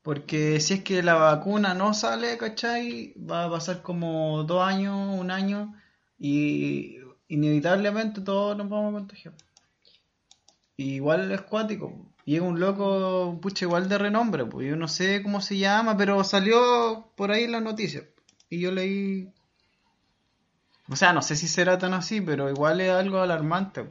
Porque 0.03 0.61
si 0.61 0.75
es 0.75 0.83
que 0.83 1.03
la 1.03 1.15
vacuna 1.15 1.73
no 1.73 1.95
sale, 1.95 2.37
¿cachai? 2.37 3.15
Va 3.19 3.45
a 3.45 3.51
pasar 3.51 3.81
como 3.81 4.45
dos 4.45 4.63
años, 4.63 5.19
un 5.19 5.31
año, 5.31 5.75
y 6.19 6.99
inevitablemente 7.29 8.21
todos 8.21 8.57
nos 8.57 8.69
vamos 8.69 8.91
a 8.91 8.99
contagiar. 8.99 9.35
Y 10.77 10.97
igual 10.97 11.33
es 11.33 11.41
cuático. 11.43 12.13
Es 12.27 12.41
un 12.41 12.61
loco, 12.61 13.39
pucha, 13.41 13.65
igual 13.65 13.89
de 13.89 13.99
renombre, 13.99 14.45
pues 14.47 14.69
yo 14.69 14.77
no 14.77 14.89
sé 14.89 15.23
cómo 15.23 15.41
se 15.41 15.59
llama, 15.59 15.97
pero 15.97 16.23
salió 16.25 17.11
por 17.17 17.31
ahí 17.31 17.47
la 17.47 17.61
noticia. 17.61 18.09
Y 18.49 18.61
yo 18.61 18.73
leí... 18.73 19.33
O 20.91 20.97
sea, 20.97 21.13
no 21.13 21.23
sé 21.23 21.37
si 21.37 21.49
será 21.49 21.79
tan 21.79 21.95
así, 21.95 22.21
pero 22.21 22.51
igual 22.51 22.81
es 22.81 22.91
algo 22.91 23.21
alarmante. 23.21 23.87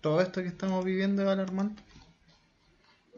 Todo 0.00 0.20
esto 0.20 0.42
que 0.42 0.48
estamos 0.48 0.84
viviendo 0.84 1.22
es 1.22 1.28
alarmante. 1.28 1.82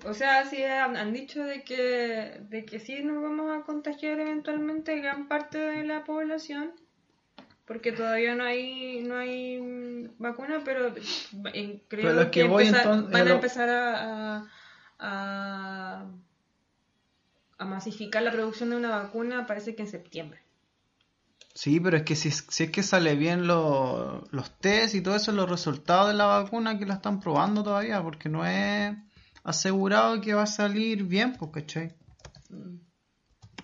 O 0.04 0.12
sea, 0.14 0.44
sí 0.44 0.62
han, 0.62 0.96
han 0.96 1.12
dicho 1.12 1.42
de 1.42 1.64
que, 1.64 2.40
de 2.50 2.64
que 2.66 2.78
sí 2.78 3.02
nos 3.02 3.22
vamos 3.22 3.50
a 3.56 3.64
contagiar 3.64 4.20
eventualmente 4.20 4.94
gran 5.00 5.26
parte 5.26 5.58
de 5.58 5.84
la 5.84 6.04
población, 6.04 6.70
porque 7.64 7.92
todavía 7.92 8.34
no 8.36 8.44
hay 8.44 9.00
no 9.02 9.16
hay 9.16 9.58
mm, 9.58 10.10
vacuna, 10.18 10.60
pero 10.64 10.88
eh, 11.54 11.80
creo 11.88 12.04
Pero 12.14 12.24
que, 12.30 12.42
que 12.42 12.44
voy 12.46 12.66
empezar- 12.66 12.82
entonces- 12.84 13.12
van 13.12 13.22
a 13.22 13.24
lo- 13.24 13.34
empezar 13.36 13.68
a, 13.70 14.36
a, 14.36 14.46
a, 14.98 16.04
a 17.58 17.64
masificar 17.64 18.22
la 18.22 18.32
producción 18.32 18.70
de 18.70 18.76
una 18.76 18.90
vacuna, 18.90 19.46
parece 19.46 19.74
que 19.74 19.82
en 19.82 19.88
septiembre. 19.88 20.40
Sí, 21.56 21.80
pero 21.80 21.96
es 21.96 22.02
que 22.02 22.14
si, 22.16 22.30
si 22.30 22.64
es 22.64 22.70
que 22.70 22.82
sale 22.82 23.16
bien 23.16 23.46
lo- 23.46 24.22
los 24.30 24.50
test 24.60 24.94
y 24.94 25.00
todo 25.00 25.16
eso, 25.16 25.32
los 25.32 25.48
resultados 25.48 26.08
de 26.08 26.14
la 26.14 26.26
vacuna 26.26 26.78
que 26.78 26.84
la 26.84 26.94
están 26.94 27.18
probando 27.18 27.62
todavía, 27.64 28.02
porque 28.02 28.28
no 28.28 28.44
es 28.44 28.94
asegurado 29.42 30.20
que 30.20 30.34
va 30.34 30.42
a 30.42 30.46
salir 30.46 31.04
bien, 31.04 31.32
pues, 31.38 31.50
¿cachai? 31.52 31.94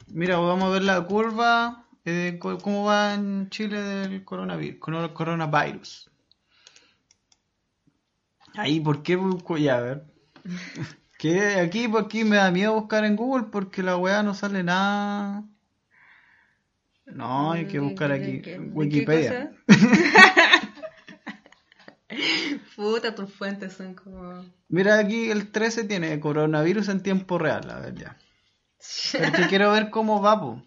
Mira, 0.09 0.39
vamos 0.39 0.65
a 0.65 0.69
ver 0.71 0.85
la 0.85 1.03
curva, 1.03 1.87
eh, 2.07 2.39
cómo 2.41 2.85
va 2.87 3.13
en 3.13 3.51
Chile 3.51 3.83
del 3.83 4.25
coronavirus, 4.25 4.81
coronavirus. 5.13 6.11
Ahí, 8.55 8.81
¿por 8.81 9.03
qué 9.03 9.17
busco? 9.17 9.59
Ya, 9.59 9.77
a 9.77 9.81
ver. 9.81 10.05
Que 11.19 11.61
aquí, 11.61 11.87
por 11.87 12.03
aquí 12.07 12.25
me 12.25 12.35
da 12.37 12.51
miedo 12.51 12.75
buscar 12.75 13.05
en 13.05 13.15
Google 13.15 13.47
porque 13.53 13.81
la 13.85 13.97
weá 13.97 14.25
no 14.25 14.35
sale 14.35 14.65
nada. 14.65 15.45
No, 17.15 17.53
hay 17.53 17.67
que 17.67 17.75
¿De- 17.75 17.81
buscar 17.81 18.13
aquí 18.13 18.41
qué- 18.43 18.53
qué 18.53 18.59
Wikipedia. 18.59 19.53
Puta, 22.77 23.15
tus 23.15 23.33
fuentes 23.33 23.73
son 23.75 23.95
como... 23.95 24.45
Mira, 24.69 24.99
aquí 24.99 25.31
el 25.31 25.51
13 25.51 25.85
tiene 25.85 26.19
coronavirus 26.21 26.89
en 26.89 27.03
tiempo 27.03 27.39
real, 27.39 27.71
a 27.71 27.79
ver 27.81 27.95
ya. 27.95 28.17
Pero 29.13 29.25
es 29.27 29.31
que 29.33 29.47
quiero 29.47 29.73
ver 29.73 29.91
cómo 29.91 30.21
va, 30.21 30.41
po. 30.41 30.63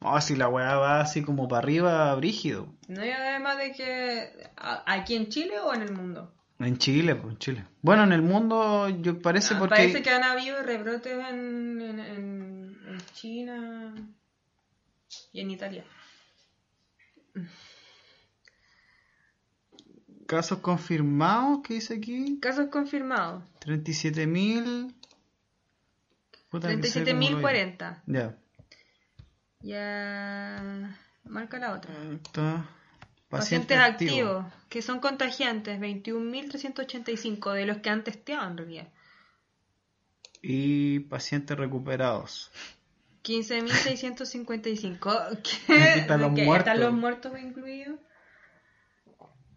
Oh, 0.00 0.20
si 0.20 0.36
la 0.36 0.48
weá 0.48 0.76
va 0.76 1.00
así 1.00 1.22
como 1.22 1.48
para 1.48 1.62
arriba, 1.62 2.14
brígido. 2.16 2.68
No, 2.88 3.04
y 3.04 3.10
además 3.10 3.58
de 3.58 3.72
que... 3.72 4.28
¿a- 4.56 4.82
¿Aquí 4.86 5.14
en 5.16 5.28
Chile 5.28 5.58
o 5.60 5.72
en 5.74 5.82
el 5.82 5.92
mundo? 5.92 6.32
En 6.58 6.76
Chile, 6.78 7.14
pues, 7.16 7.32
en 7.32 7.38
Chile. 7.38 7.64
Bueno, 7.82 8.04
en 8.04 8.12
el 8.12 8.22
mundo, 8.22 8.88
yo 8.88 9.20
parece 9.20 9.54
Ah, 9.54 9.58
porque... 9.58 9.74
Parece 9.76 10.02
que 10.02 10.10
han 10.10 10.22
habido 10.24 10.62
rebrotes 10.62 11.12
en, 11.30 11.80
en- 11.80 12.00
en 12.00 12.98
China 13.14 13.94
y 15.32 15.40
en 15.40 15.50
Italia. 15.50 15.84
Casos 20.26 20.58
confirmados, 20.58 21.60
¿qué 21.64 21.74
dice 21.74 21.94
aquí? 21.94 22.38
Casos 22.40 22.68
confirmados. 22.70 23.42
37.000... 23.60 24.94
Puta, 26.48 26.74
no 26.74 26.82
sé 26.82 27.04
cómo 27.04 27.14
lo 27.14 27.20
digo. 27.20 27.40
37.040. 27.40 28.02
Ya. 28.06 28.38
Ya... 29.60 30.98
Marca 31.24 31.58
la 31.58 31.72
otra. 31.74 31.94
Está. 32.12 32.68
Pacientes 33.28 33.78
activos, 33.78 34.44
que 34.68 34.82
son 34.82 35.00
contagiantes, 35.00 35.80
21.385, 35.80 37.54
de 37.54 37.64
los 37.64 37.78
que 37.78 37.88
han 37.88 38.04
testeado 38.04 38.46
en 38.50 38.58
realidad. 38.58 38.88
Y 40.42 41.00
pacientes 41.00 41.56
recuperados. 41.56 42.50
15.655. 43.24 45.40
¿Qué? 45.66 45.98
Están 46.00 46.20
los 46.20 46.34
¿Qué? 46.34 46.44
¿Están 46.56 46.80
los 46.80 46.92
muertos 46.92 47.32
incluidos? 47.40 47.98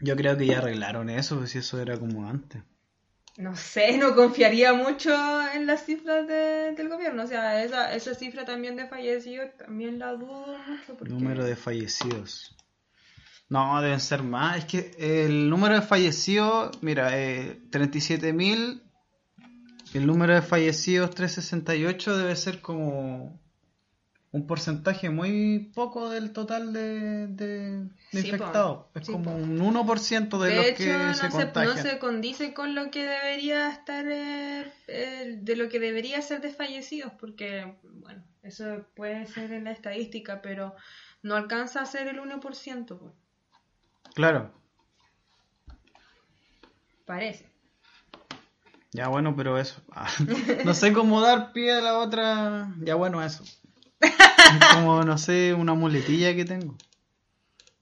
Yo 0.02 0.16
creo 0.16 0.38
que 0.38 0.46
ya 0.46 0.60
arreglaron 0.60 1.10
eso, 1.10 1.38
pues 1.38 1.52
si 1.52 1.58
eso 1.60 1.80
era 1.82 1.98
como 1.98 2.28
antes. 2.30 2.62
No 3.38 3.56
sé, 3.56 3.98
no 3.98 4.16
confiaría 4.16 4.74
mucho 4.74 5.12
en 5.54 5.68
las 5.68 5.86
cifras 5.86 6.28
de- 6.28 6.74
del 6.74 6.88
gobierno. 6.90 7.24
O 7.24 7.28
sea, 7.28 7.64
esa, 7.64 7.94
esa 7.94 8.16
cifra 8.16 8.46
también 8.46 8.76
de 8.78 8.88
fallecidos 8.88 9.50
también 9.58 10.00
la 10.00 10.12
dudo 10.14 10.58
mucho. 10.68 10.96
Porque... 10.98 11.14
Número 11.14 11.44
de 11.44 11.56
fallecidos. 11.56 12.56
No, 13.50 13.82
deben 13.82 14.00
ser 14.00 14.24
más. 14.24 14.58
Es 14.60 14.66
que 14.66 15.26
el 15.26 15.50
número 15.50 15.76
de 15.76 15.82
fallecidos, 15.82 16.82
mira, 16.82 17.18
eh, 17.20 17.60
37.000. 17.72 18.82
El 19.94 20.08
número 20.08 20.34
de 20.34 20.42
fallecidos 20.42 21.10
368 21.12 22.18
debe 22.18 22.36
ser 22.36 22.60
como 22.62 23.40
un 24.36 24.48
porcentaje 24.48 25.10
muy 25.10 25.72
poco 25.74 26.10
del 26.10 26.34
total 26.34 26.74
de, 26.74 27.28
de- 27.28 27.84
de 27.84 27.88
Sí, 28.12 28.32
po. 28.32 28.36
infectados. 28.36 28.86
Es 28.94 29.06
Sí, 29.06 29.12
como 29.14 29.32
po. 29.32 29.38
un 29.38 29.60
1% 29.62 30.40
de, 30.40 30.50
De, 30.50 30.56
los 30.58 30.66
hecho, 30.66 30.78
que 30.78 30.98
no 30.98 31.14
se 31.14 31.20
se, 31.22 31.28
no 31.28 31.32
contagian. 31.32 31.78
se 31.78 32.00
condice 32.00 32.54
con 32.54 32.76
lo 32.76 32.92
que 32.92 33.04
debería 33.06 33.70
estar, 33.70 34.06
eh, 34.10 34.72
eh, 34.88 35.38
de 35.42 35.56
lo 35.56 35.70
que 35.70 35.80
debería 35.80 36.22
ser 36.22 36.42
desfallecidos, 36.42 37.14
porque, 37.18 37.76
bueno, 37.84 38.24
eso 38.44 38.86
puede 38.94 39.26
ser 39.26 39.54
en 39.54 39.64
la 39.64 39.72
estadística, 39.72 40.42
pero 40.42 40.76
no 41.24 41.36
alcanza 41.36 41.82
a 41.82 41.86
ser 41.86 42.08
el 42.10 42.20
1%, 42.20 42.98
pues, 43.00 43.14
Claro. 44.16 44.52
parece. 47.06 47.50
Ya 48.92 49.08
bueno, 49.08 49.34
pero 49.36 49.58
eso. 49.58 49.82
No 50.66 50.74
sé 50.74 50.92
cómo 50.94 51.22
dar 51.22 51.52
pie 51.54 51.72
a 51.74 51.82
la 51.82 52.00
otra. 52.00 52.74
Ya 52.82 52.96
bueno, 52.96 53.24
eso. 53.24 53.44
Es 54.02 54.66
como, 54.74 55.04
no 55.04 55.18
sé, 55.18 55.54
una 55.54 55.74
muletilla 55.74 56.36
que 56.36 56.46
tengo. 56.46 56.76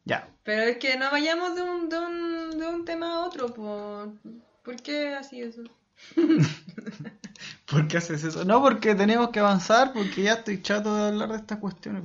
Ya. 0.06 0.30
Pero 0.44 0.64
es 0.64 0.78
que 0.78 0.98
no 0.98 1.10
vayamos 1.12 1.56
de 1.56 1.62
un, 1.62 1.90
de 1.90 1.98
un, 2.00 2.58
de 2.60 2.68
un 2.68 2.86
tema 2.86 3.14
a 3.16 3.20
otro, 3.26 3.54
pues, 3.54 4.36
¿por 4.64 4.76
qué 4.82 5.14
así 5.16 5.42
eso? 5.42 5.64
¿Por 7.66 7.88
qué 7.88 7.98
haces 7.98 8.24
eso? 8.24 8.44
No, 8.46 8.62
porque 8.62 8.96
tenemos 8.96 9.30
que 9.30 9.40
avanzar, 9.40 9.94
porque 9.94 10.24
ya 10.24 10.34
estoy 10.34 10.62
chato 10.62 10.96
de 10.96 11.08
hablar 11.08 11.30
de 11.30 11.38
estas 11.38 11.60
cuestiones. 11.60 12.04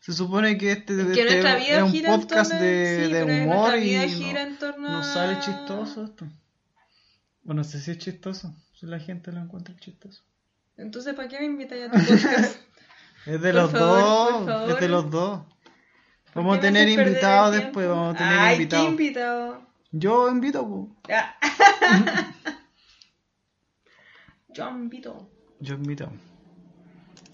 Se 0.00 0.12
supone 0.12 0.58
que 0.58 0.72
este, 0.72 1.00
Es 1.00 1.06
que 1.14 1.20
este 1.22 1.42
nuestra 1.42 1.56
vida 1.56 1.84
un 1.84 2.02
podcast 2.02 2.50
torno- 2.50 2.64
de, 2.64 3.04
sí, 3.06 3.12
de 3.12 3.22
humor 3.44 3.78
y 3.78 3.96
no, 3.96 4.08
gira 4.08 4.48
no 4.78 4.98
a- 4.98 5.02
sale 5.04 5.38
chistoso 5.40 6.04
esto. 6.04 6.26
O 7.46 7.54
no 7.54 7.62
sé 7.64 7.80
si 7.80 7.92
es 7.92 7.98
chistoso, 7.98 8.54
si 8.78 8.86
la 8.86 8.98
gente 8.98 9.30
lo 9.32 9.40
encuentra 9.40 9.76
chistoso. 9.76 10.22
Entonces, 10.76 11.14
¿para 11.14 11.28
qué 11.28 11.38
me 11.38 11.46
invitáis 11.46 11.84
a 11.88 11.90
tu 11.92 11.98
podcast? 11.98 12.56
Es 13.26 13.40
de 13.40 13.52
Por 13.52 13.62
los 13.62 13.70
favor, 13.70 14.46
dos, 14.46 14.70
es 14.70 14.80
de 14.80 14.88
los 14.88 15.10
dos. 15.10 15.40
¿Por 16.32 16.42
Vamos 16.42 16.58
a 16.58 16.60
tener 16.60 16.88
invitados 16.88 17.54
después, 17.54 17.86
vamos 17.88 18.14
a 18.14 18.18
tener 18.18 18.38
Ay, 18.38 18.54
invitados. 18.54 18.84
¿qué 18.86 18.90
invitado? 18.90 19.62
Yo 19.92 20.30
invito. 20.30 20.88
Ah. 21.10 21.36
Yo 24.48 24.68
invito. 24.70 25.30
Yo 25.60 25.74
invito. 25.74 26.10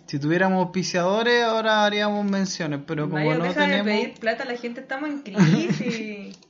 Si 0.07 0.18
tuviéramos 0.18 0.64
auspiciadores, 0.64 1.43
ahora 1.45 1.84
haríamos 1.84 2.24
menciones, 2.24 2.80
pero 2.86 3.05
como 3.11 3.16
Mario, 3.24 3.39
no 3.39 3.45
deja 3.45 3.61
de 3.61 3.66
tenemos. 3.66 3.86
pedir 3.86 4.14
plata, 4.20 4.45
la 4.45 4.57
gente 4.57 4.80
estamos 4.80 5.11
en 5.11 5.22
crisis. 5.22 6.39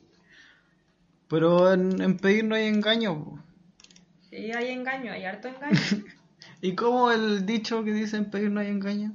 Pero 1.29 1.71
en, 1.75 2.01
en 2.01 2.17
pedir 2.17 2.45
no 2.45 2.55
hay 2.55 2.67
engaño. 2.69 3.23
po. 3.23 3.39
sí, 4.31 4.51
hay 4.51 4.69
engaño, 4.71 5.13
hay 5.13 5.25
harto 5.27 5.49
engaño. 5.49 5.79
¿Y 6.63 6.75
cómo 6.75 7.11
el 7.13 7.45
dicho 7.45 7.85
que 7.85 7.93
dice 7.93 8.17
en 8.17 8.31
pedir 8.31 8.51
no 8.51 8.61
hay 8.61 8.69
engaño? 8.69 9.13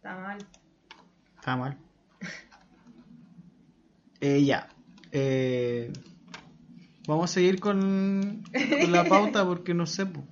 Está 0.00 0.16
mal. 0.16 0.38
Está 1.36 1.56
mal. 1.56 1.76
Eh, 4.22 4.44
ya. 4.44 4.68
Eh, 5.12 5.90
vamos 7.06 7.30
a 7.30 7.32
seguir 7.32 7.58
con, 7.58 8.44
con 8.52 8.92
la 8.92 9.04
pauta 9.06 9.46
porque 9.46 9.72
no 9.72 9.86
sé. 9.86 10.04
po. 10.04 10.22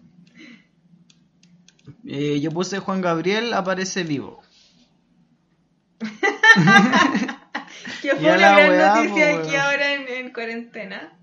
Eh, 2.06 2.38
yo 2.40 2.50
puse 2.50 2.80
Juan 2.80 3.00
Gabriel 3.00 3.54
aparece 3.54 4.04
vivo. 4.04 4.42
Que 8.02 8.14
fue 8.14 8.26
una 8.28 8.36
la 8.36 8.52
gran 8.58 8.70
weá, 8.70 8.94
noticia 8.94 9.32
po, 9.32 9.38
aquí 9.38 9.56
ahora 9.56 9.94
en, 9.94 10.08
en 10.08 10.32
cuarentena. 10.34 11.18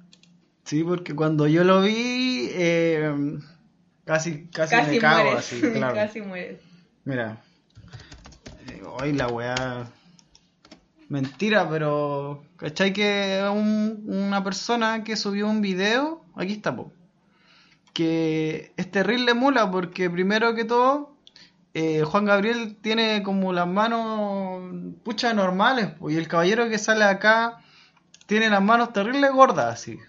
Sí, 0.64 0.84
porque 0.84 1.14
cuando 1.16 1.48
yo 1.48 1.64
lo 1.64 1.82
vi, 1.84 2.50
eh, 2.52 3.38
casi, 4.06 4.48
casi, 4.48 4.76
Casi 4.76 4.92
me 4.92 4.98
cago 5.00 5.24
mueres. 5.24 5.40
así, 5.40 5.62
claro. 5.74 5.96
Casi 5.96 6.22
mueres. 6.22 6.62
Mira. 7.04 7.44
Hoy 9.02 9.14
la 9.14 9.28
weá. 9.28 9.88
Mentira, 11.10 11.70
pero. 11.70 12.44
¿Cachai 12.58 12.94
que 12.94 13.44
un- 13.52 14.04
una 14.08 14.44
persona 14.44 15.04
que 15.04 15.16
subió 15.16 15.48
un 15.48 15.62
video? 15.62 16.24
Aquí 16.36 16.54
está, 16.54 16.76
po. 16.76 16.92
Que 17.94 18.74
es 18.78 18.92
terrible 18.92 19.34
mula 19.34 19.70
porque 19.72 20.10
primero 20.10 20.56
que 20.56 20.66
todo. 20.66 21.14
eh, 21.78 22.04
Juan 22.06 22.24
Gabriel 22.24 22.78
tiene 22.82 23.22
como 23.22 23.52
las 23.52 23.68
manos 23.68 24.62
pucha 25.04 25.34
normales, 25.34 25.88
po, 25.88 26.10
y 26.10 26.16
el 26.16 26.30
caballero 26.30 26.70
que 26.70 26.78
sale 26.78 27.04
acá 27.04 27.58
tiene 28.28 28.50
las 28.50 28.62
manos 28.64 28.94
terrible 28.94 29.30
gordas, 29.30 29.74
así. 29.74 30.00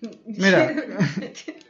Mira. 0.26 0.72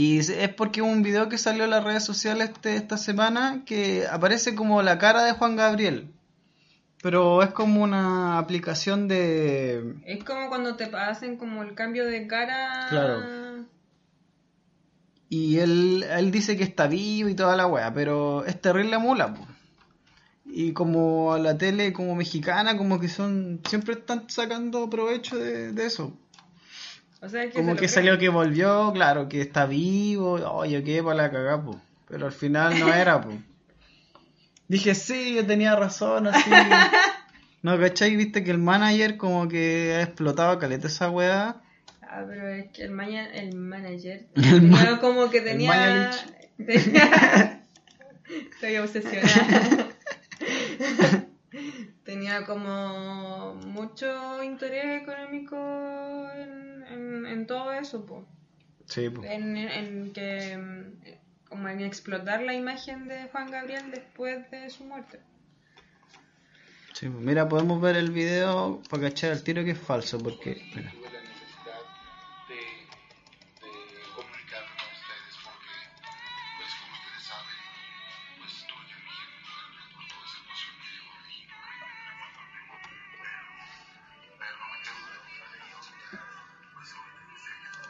Y 0.00 0.18
es 0.20 0.48
porque 0.50 0.80
un 0.80 1.02
video 1.02 1.28
que 1.28 1.38
salió 1.38 1.64
en 1.64 1.70
las 1.70 1.82
redes 1.82 2.04
sociales 2.04 2.50
este- 2.50 2.76
esta 2.76 2.96
semana 2.96 3.62
que 3.66 4.06
aparece 4.06 4.54
como 4.54 4.80
la 4.80 4.96
cara 4.96 5.24
de 5.24 5.32
Juan 5.32 5.56
Gabriel. 5.56 6.12
Pero 7.02 7.42
es 7.42 7.50
como 7.50 7.82
una 7.82 8.38
aplicación 8.38 9.08
de... 9.08 9.96
Es 10.06 10.22
como 10.22 10.48
cuando 10.50 10.76
te 10.76 10.84
hacen 10.84 11.36
como 11.36 11.64
el 11.64 11.74
cambio 11.74 12.06
de 12.06 12.28
cara. 12.28 12.86
Claro. 12.88 13.66
Y 15.28 15.58
él, 15.58 16.04
él 16.08 16.30
dice 16.30 16.56
que 16.56 16.62
está 16.62 16.86
vivo 16.86 17.28
y 17.28 17.34
toda 17.34 17.56
la 17.56 17.66
wea, 17.66 17.92
pero 17.92 18.44
es 18.44 18.60
terrible 18.60 18.98
mula. 18.98 19.34
po. 19.34 19.44
Y 20.44 20.74
como 20.74 21.32
a 21.32 21.40
la 21.40 21.58
tele 21.58 21.92
como 21.92 22.14
mexicana, 22.14 22.78
como 22.78 23.00
que 23.00 23.08
son... 23.08 23.62
Siempre 23.68 23.94
están 23.94 24.30
sacando 24.30 24.88
provecho 24.88 25.36
de, 25.38 25.72
de 25.72 25.86
eso. 25.86 26.16
O 27.20 27.28
sea, 27.28 27.42
que 27.46 27.52
Como 27.52 27.74
se 27.74 27.80
que 27.80 27.88
salió 27.88 28.16
que 28.18 28.28
volvió, 28.28 28.92
claro, 28.92 29.28
que 29.28 29.40
está 29.40 29.66
vivo. 29.66 30.34
Oye, 30.34 30.82
qué 30.84 31.02
para 31.02 31.16
la 31.16 31.30
cagá, 31.30 31.62
po. 31.62 31.80
Pero 32.08 32.26
al 32.26 32.32
final 32.32 32.78
no 32.78 32.92
era, 32.94 33.20
po. 33.20 33.30
Dije, 34.68 34.94
sí, 34.94 35.34
yo 35.34 35.46
tenía 35.46 35.74
razón, 35.76 36.26
así. 36.28 36.50
No, 37.60 37.76
¿cachai? 37.76 38.14
Viste 38.14 38.44
que 38.44 38.52
el 38.52 38.58
manager 38.58 39.16
como 39.16 39.48
que 39.48 39.94
ha 39.96 40.02
explotado 40.02 40.60
caleta 40.60 40.86
esa 40.86 41.10
weá. 41.10 41.56
Ah, 42.02 42.24
pero 42.26 42.46
es 42.48 42.70
que 42.70 42.84
el, 42.84 42.92
maña- 42.92 43.30
el 43.32 43.56
manager 43.56 44.28
El 44.36 44.98
como 45.00 45.28
que 45.28 45.40
tenía... 45.40 46.12
Tenía- 46.56 47.64
Estoy 48.52 48.76
obsesionada. 48.76 49.88
Tenía 52.04 52.44
como 52.44 53.54
mucho 53.54 54.42
interés 54.42 55.02
económico 55.02 55.56
en, 56.34 56.84
en, 56.88 57.26
en 57.26 57.46
todo 57.46 57.72
eso, 57.72 58.04
po. 58.06 58.26
Sí, 58.86 59.08
po. 59.10 59.22
En, 59.24 59.56
en 59.56 60.12
que... 60.12 61.18
Como 61.48 61.66
en 61.68 61.80
explotar 61.80 62.42
la 62.42 62.52
imagen 62.52 63.08
de 63.08 63.28
Juan 63.32 63.50
Gabriel 63.50 63.90
después 63.90 64.50
de 64.50 64.68
su 64.68 64.84
muerte. 64.84 65.20
Sí. 66.92 67.08
Mira, 67.08 67.48
podemos 67.48 67.80
ver 67.80 67.96
el 67.96 68.10
video 68.10 68.82
para 68.90 69.04
cachar 69.04 69.32
el 69.32 69.42
tiro 69.42 69.64
que 69.64 69.70
es 69.70 69.78
falso, 69.78 70.18
porque... 70.18 70.62
Mira. 70.74 70.92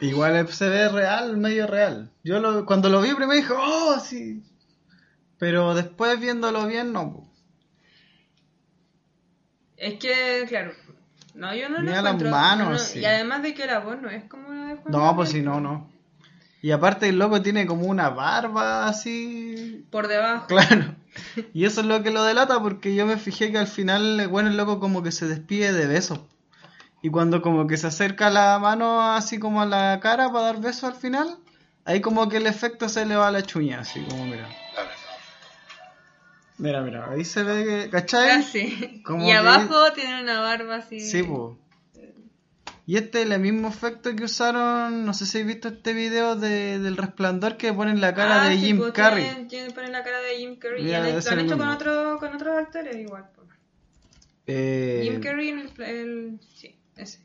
Igual 0.01 0.47
se 0.49 0.69
ve 0.69 0.89
real, 0.89 1.37
medio 1.37 1.67
real. 1.67 2.11
Yo 2.23 2.39
lo, 2.39 2.65
cuando 2.65 2.89
lo 2.89 3.01
vi 3.01 3.13
primero 3.13 3.33
dije, 3.33 3.53
oh, 3.55 3.99
sí. 3.99 4.43
Pero 5.37 5.73
después 5.73 6.19
viéndolo 6.19 6.65
bien, 6.67 6.93
no. 6.93 7.29
Es 9.77 9.99
que, 9.99 10.45
claro. 10.47 10.71
No, 11.33 11.53
yo 11.55 11.69
no 11.69 11.77
lo 11.77 11.83
Mira 11.83 12.01
las 12.01 12.13
encuentro. 12.13 12.31
manos, 12.31 12.69
no, 12.69 12.77
sí. 12.79 12.99
Y 12.99 13.05
además 13.05 13.43
de 13.43 13.53
que 13.53 13.65
la 13.65 13.79
voz 13.79 14.01
no 14.01 14.09
es 14.09 14.25
como 14.25 14.51
la 14.53 14.65
de 14.67 14.75
Juan 14.75 14.91
No, 14.91 15.15
pues 15.15 15.29
si 15.29 15.41
no, 15.41 15.61
no. 15.61 15.89
Y 16.61 16.71
aparte 16.71 17.07
el 17.07 17.17
loco 17.17 17.41
tiene 17.41 17.65
como 17.65 17.85
una 17.85 18.09
barba 18.09 18.87
así. 18.87 19.85
Por 19.89 20.07
debajo. 20.07 20.47
Claro. 20.47 20.95
Y 21.53 21.65
eso 21.65 21.81
es 21.81 21.87
lo 21.87 22.01
que 22.03 22.11
lo 22.11 22.23
delata 22.23 22.61
porque 22.61 22.95
yo 22.95 23.05
me 23.05 23.17
fijé 23.17 23.51
que 23.51 23.57
al 23.57 23.67
final, 23.67 24.27
bueno, 24.29 24.49
el 24.49 24.57
loco 24.57 24.79
como 24.79 25.03
que 25.03 25.11
se 25.11 25.27
despide 25.27 25.73
de 25.73 25.87
besos. 25.87 26.21
Y 27.01 27.09
cuando 27.09 27.41
como 27.41 27.65
que 27.67 27.77
se 27.77 27.87
acerca 27.87 28.29
la 28.29 28.59
mano 28.59 29.01
así 29.13 29.39
como 29.39 29.61
a 29.61 29.65
la 29.65 29.99
cara 30.01 30.29
para 30.31 30.45
dar 30.45 30.59
besos 30.61 30.83
al 30.85 30.95
final, 30.95 31.37
ahí 31.85 32.01
como 32.01 32.27
que 32.27 32.37
el 32.37 32.47
efecto 32.47 32.89
se 32.89 33.05
le 33.05 33.15
va 33.15 33.29
a 33.29 33.31
la 33.31 33.41
chuña, 33.43 33.79
así 33.81 34.01
como 34.03 34.25
mira. 34.25 34.47
Mira, 36.57 36.81
mira, 36.81 37.09
ahí 37.09 37.23
se 37.23 37.43
ve 37.43 37.63
que, 37.65 37.89
¿cachai? 37.89 39.01
Como 39.03 39.23
Y 39.23 39.27
que- 39.27 39.33
abajo 39.37 39.93
tiene 39.93 40.21
una 40.21 40.41
barba 40.41 40.75
así. 40.77 40.99
Sí, 40.99 41.23
pues. 41.23 41.55
Y 42.85 42.97
este 42.97 43.21
es 43.21 43.29
el 43.29 43.39
mismo 43.39 43.67
efecto 43.67 44.13
que 44.15 44.23
usaron, 44.23 45.05
no 45.05 45.13
sé 45.13 45.25
si 45.27 45.37
habéis 45.37 45.55
visto 45.57 45.67
este 45.69 45.93
video 45.93 46.35
de, 46.35 46.79
del 46.79 46.97
resplandor 46.97 47.55
que 47.55 47.71
ponen 47.71 48.01
la 48.01 48.15
cara 48.15 48.41
Ah, 48.43 48.49
de 48.49 48.55
sí, 48.55 48.65
Jim 48.65 48.77
pues, 48.79 48.91
Carrey. 48.93 49.23
Tienen, 49.25 49.47
tienen- 49.47 49.71
ponen 49.73 49.91
la 49.91 50.03
cara 50.03 50.19
de 50.21 50.35
Jim 50.37 50.55
Carrey. 50.57 50.83
Mira, 50.83 50.97
y 50.97 51.11
han, 51.11 51.23
lo 51.23 51.31
han 51.31 51.39
hecho 51.39 51.57
con, 51.57 51.67
otro, 51.69 52.17
con 52.19 52.33
otros 52.35 52.57
actores 52.57 52.95
igual. 52.97 53.29
pues. 53.35 53.47
Eh, 54.47 55.01
Jim 55.03 55.21
Carrey 55.21 55.49
en 55.49 55.59
el, 55.59 55.81
el- 55.83 56.39
Sí, 56.55 56.78
ese. 56.99 57.19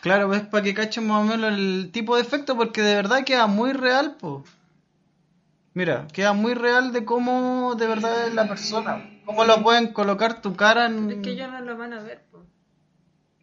Claro, 0.00 0.28
pues 0.28 0.42
para 0.42 0.64
que 0.64 0.74
cachen 0.74 1.06
más 1.06 1.22
o 1.22 1.24
menos 1.24 1.52
el 1.52 1.90
tipo 1.92 2.16
de 2.16 2.22
efecto, 2.22 2.56
porque 2.56 2.82
de 2.82 2.94
verdad 2.94 3.24
queda 3.24 3.46
muy 3.46 3.72
real, 3.72 4.16
pues. 4.18 4.44
Mira, 5.74 6.08
queda 6.12 6.32
muy 6.32 6.54
real 6.54 6.92
de 6.92 7.04
cómo 7.04 7.74
de 7.76 7.86
verdad 7.86 8.26
es 8.26 8.34
la 8.34 8.48
persona. 8.48 9.20
Cómo 9.24 9.44
lo 9.44 9.62
pueden 9.62 9.92
colocar 9.92 10.40
tu 10.42 10.56
cara 10.56 10.86
en... 10.86 11.10
Es 11.10 11.18
que 11.18 11.30
ellos 11.30 11.50
no 11.50 11.60
lo 11.60 11.76
van 11.76 11.92
a 11.92 12.02
ver. 12.02 12.24
pues. 12.30 12.44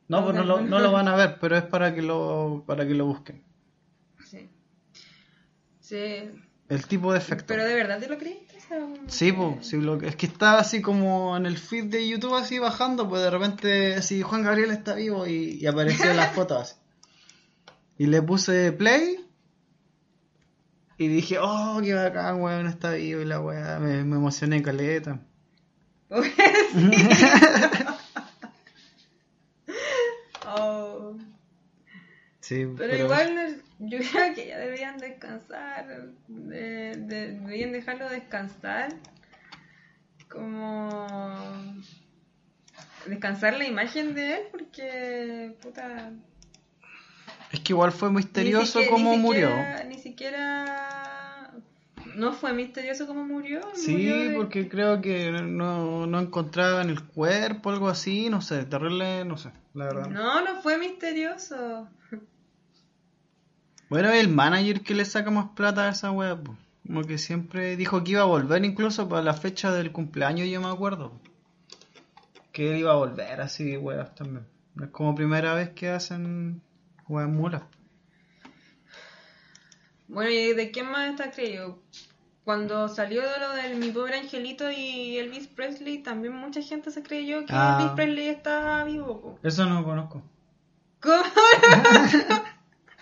No, 0.07 0.23
pues 0.23 0.35
no 0.35 0.43
lo, 0.43 0.61
no 0.61 0.79
lo 0.79 0.91
van 0.91 1.07
a 1.07 1.15
ver, 1.15 1.37
pero 1.39 1.57
es 1.57 1.63
para 1.63 1.93
que 1.93 2.01
lo, 2.01 2.63
para 2.65 2.87
que 2.87 2.93
lo 2.93 3.05
busquen. 3.05 3.43
Sí. 4.25 4.49
Sí. 5.79 6.31
El 6.69 6.85
tipo 6.87 7.11
de 7.13 7.19
efecto. 7.19 7.45
Pero 7.47 7.63
de 7.65 7.75
verdad 7.75 7.99
te 7.99 8.07
lo 8.09 8.17
creíste. 8.17 8.46
Sí, 9.07 9.33
sí, 9.61 9.77
lo 9.77 10.01
es 10.01 10.15
que 10.15 10.25
está 10.25 10.59
así 10.59 10.81
como 10.81 11.37
en 11.37 11.45
el 11.45 11.57
feed 11.57 11.85
de 11.85 12.07
YouTube 12.07 12.35
así 12.35 12.59
bajando, 12.59 13.07
pues 13.07 13.21
de 13.21 13.29
repente 13.29 13.95
así 13.95 14.21
Juan 14.21 14.43
Gabriel 14.43 14.71
está 14.71 14.95
vivo 14.95 15.25
y, 15.25 15.57
y 15.61 15.65
apareció 15.67 16.13
las 16.13 16.33
fotos. 16.33 16.77
Y 17.97 18.07
le 18.07 18.21
puse 18.21 18.71
play 18.73 19.25
y 20.97 21.07
dije, 21.07 21.37
oh, 21.39 21.79
qué 21.81 21.93
bacán, 21.93 22.41
weón, 22.41 22.67
está 22.67 22.91
vivo 22.91 23.21
y 23.21 23.25
la 23.25 23.39
weá, 23.39 23.79
me, 23.79 24.03
me 24.03 24.17
emocioné 24.17 24.61
caleta. 24.61 25.21
Oh. 30.49 31.17
Sí, 32.47 32.65
Pero, 32.77 32.95
igual 32.95 33.61
yo 33.79 33.97
creo 33.99 34.33
que 34.33 34.47
ya 34.47 34.57
deberían 34.57 34.97
descansar, 34.99 35.85
de, 36.29 36.95
de- 36.95 37.31
deberían 37.33 37.73
dejarlo 37.73 38.07
descansar, 38.09 38.93
como 40.29 41.05
descansar 43.05 43.57
la 43.57 43.65
imagen 43.65 44.13
de 44.13 44.35
él, 44.35 44.41
porque 44.51 45.55
puta, 45.61 46.11
Es 47.51 47.59
que 47.61 47.73
igual 47.73 47.91
fue 47.91 48.11
misterioso 48.11 48.79
siquiera- 48.79 48.91
cómo 48.91 49.11
ni 49.11 49.17
murió. 49.17 49.47
siquiera- 49.49 49.83
Ni 49.83 49.97
siquiera 49.99 51.51
¿No 52.15 52.31
fue 52.33 52.51
misterioso 52.53 53.05
cómo 53.05 53.23
murió? 53.25 53.61
Sí, 53.75 53.91
Murió 53.91 54.17
de- 54.17 54.35
porque 54.37 54.67
creo 54.69 55.01
que 55.01 55.31
no, 55.31 56.07
no 56.07 56.19
encontraban 56.19 56.89
el 56.89 57.03
cuerpo, 57.03 57.69
algo 57.69 57.89
así, 57.89 58.29
no 58.29 58.41
sé, 58.41 58.63
terrible, 58.65 59.23
no 59.25 59.37
sé, 59.37 59.51
la 59.73 59.85
verdad. 59.85 60.07
No, 60.07 60.41
no 60.43 60.61
fue 60.61 60.77
misterioso. 60.79 61.87
Bueno, 63.89 64.11
el 64.11 64.27
manager 64.29 64.81
que 64.81 64.93
le 64.95 65.05
saca 65.05 65.31
más 65.31 65.49
plata 65.55 65.85
a 65.85 65.89
esa 65.89 66.11
wea, 66.11 66.35
po. 66.35 66.55
como 66.85 67.03
que 67.03 67.17
siempre 67.17 67.75
dijo 67.77 68.03
que 68.03 68.11
iba 68.11 68.21
a 68.21 68.25
volver 68.25 68.63
incluso 68.65 69.07
para 69.07 69.21
la 69.21 69.33
fecha 69.33 69.71
del 69.71 69.91
cumpleaños, 69.91 70.47
yo 70.49 70.59
me 70.61 70.67
acuerdo. 70.69 71.13
Que 72.51 72.71
él 72.71 72.77
iba 72.79 72.91
a 72.91 72.95
volver 72.95 73.39
así, 73.41 73.77
weas 73.77 74.13
también. 74.15 74.45
No 74.75 74.85
es 74.85 74.91
como 74.91 75.15
primera 75.15 75.53
vez 75.53 75.69
que 75.69 75.89
hacen 75.89 76.61
weas 77.07 77.29
mulas. 77.29 77.63
Bueno, 80.07 80.31
¿y 80.31 80.53
de 80.53 80.71
quién 80.71 80.89
más 80.91 81.09
está 81.11 81.31
creído? 81.31 81.79
Cuando 82.43 82.87
salió 82.87 83.21
de 83.21 83.39
lo 83.39 83.51
del 83.53 83.75
Mi 83.77 83.91
Pobre 83.91 84.17
Angelito 84.19 84.71
y 84.71 85.17
Elvis 85.17 85.47
Presley, 85.47 85.97
también 86.01 86.33
mucha 86.33 86.61
gente 86.61 86.91
se 86.91 87.03
creyó 87.03 87.45
que 87.45 87.53
Ah. 87.53 87.77
Elvis 87.79 87.93
Presley 87.95 88.27
estaba 88.29 88.83
vivo. 88.85 89.21
po. 89.21 89.39
Eso 89.43 89.65
no 89.65 89.83
conozco. 89.83 90.23
¿Cómo? 91.01 91.23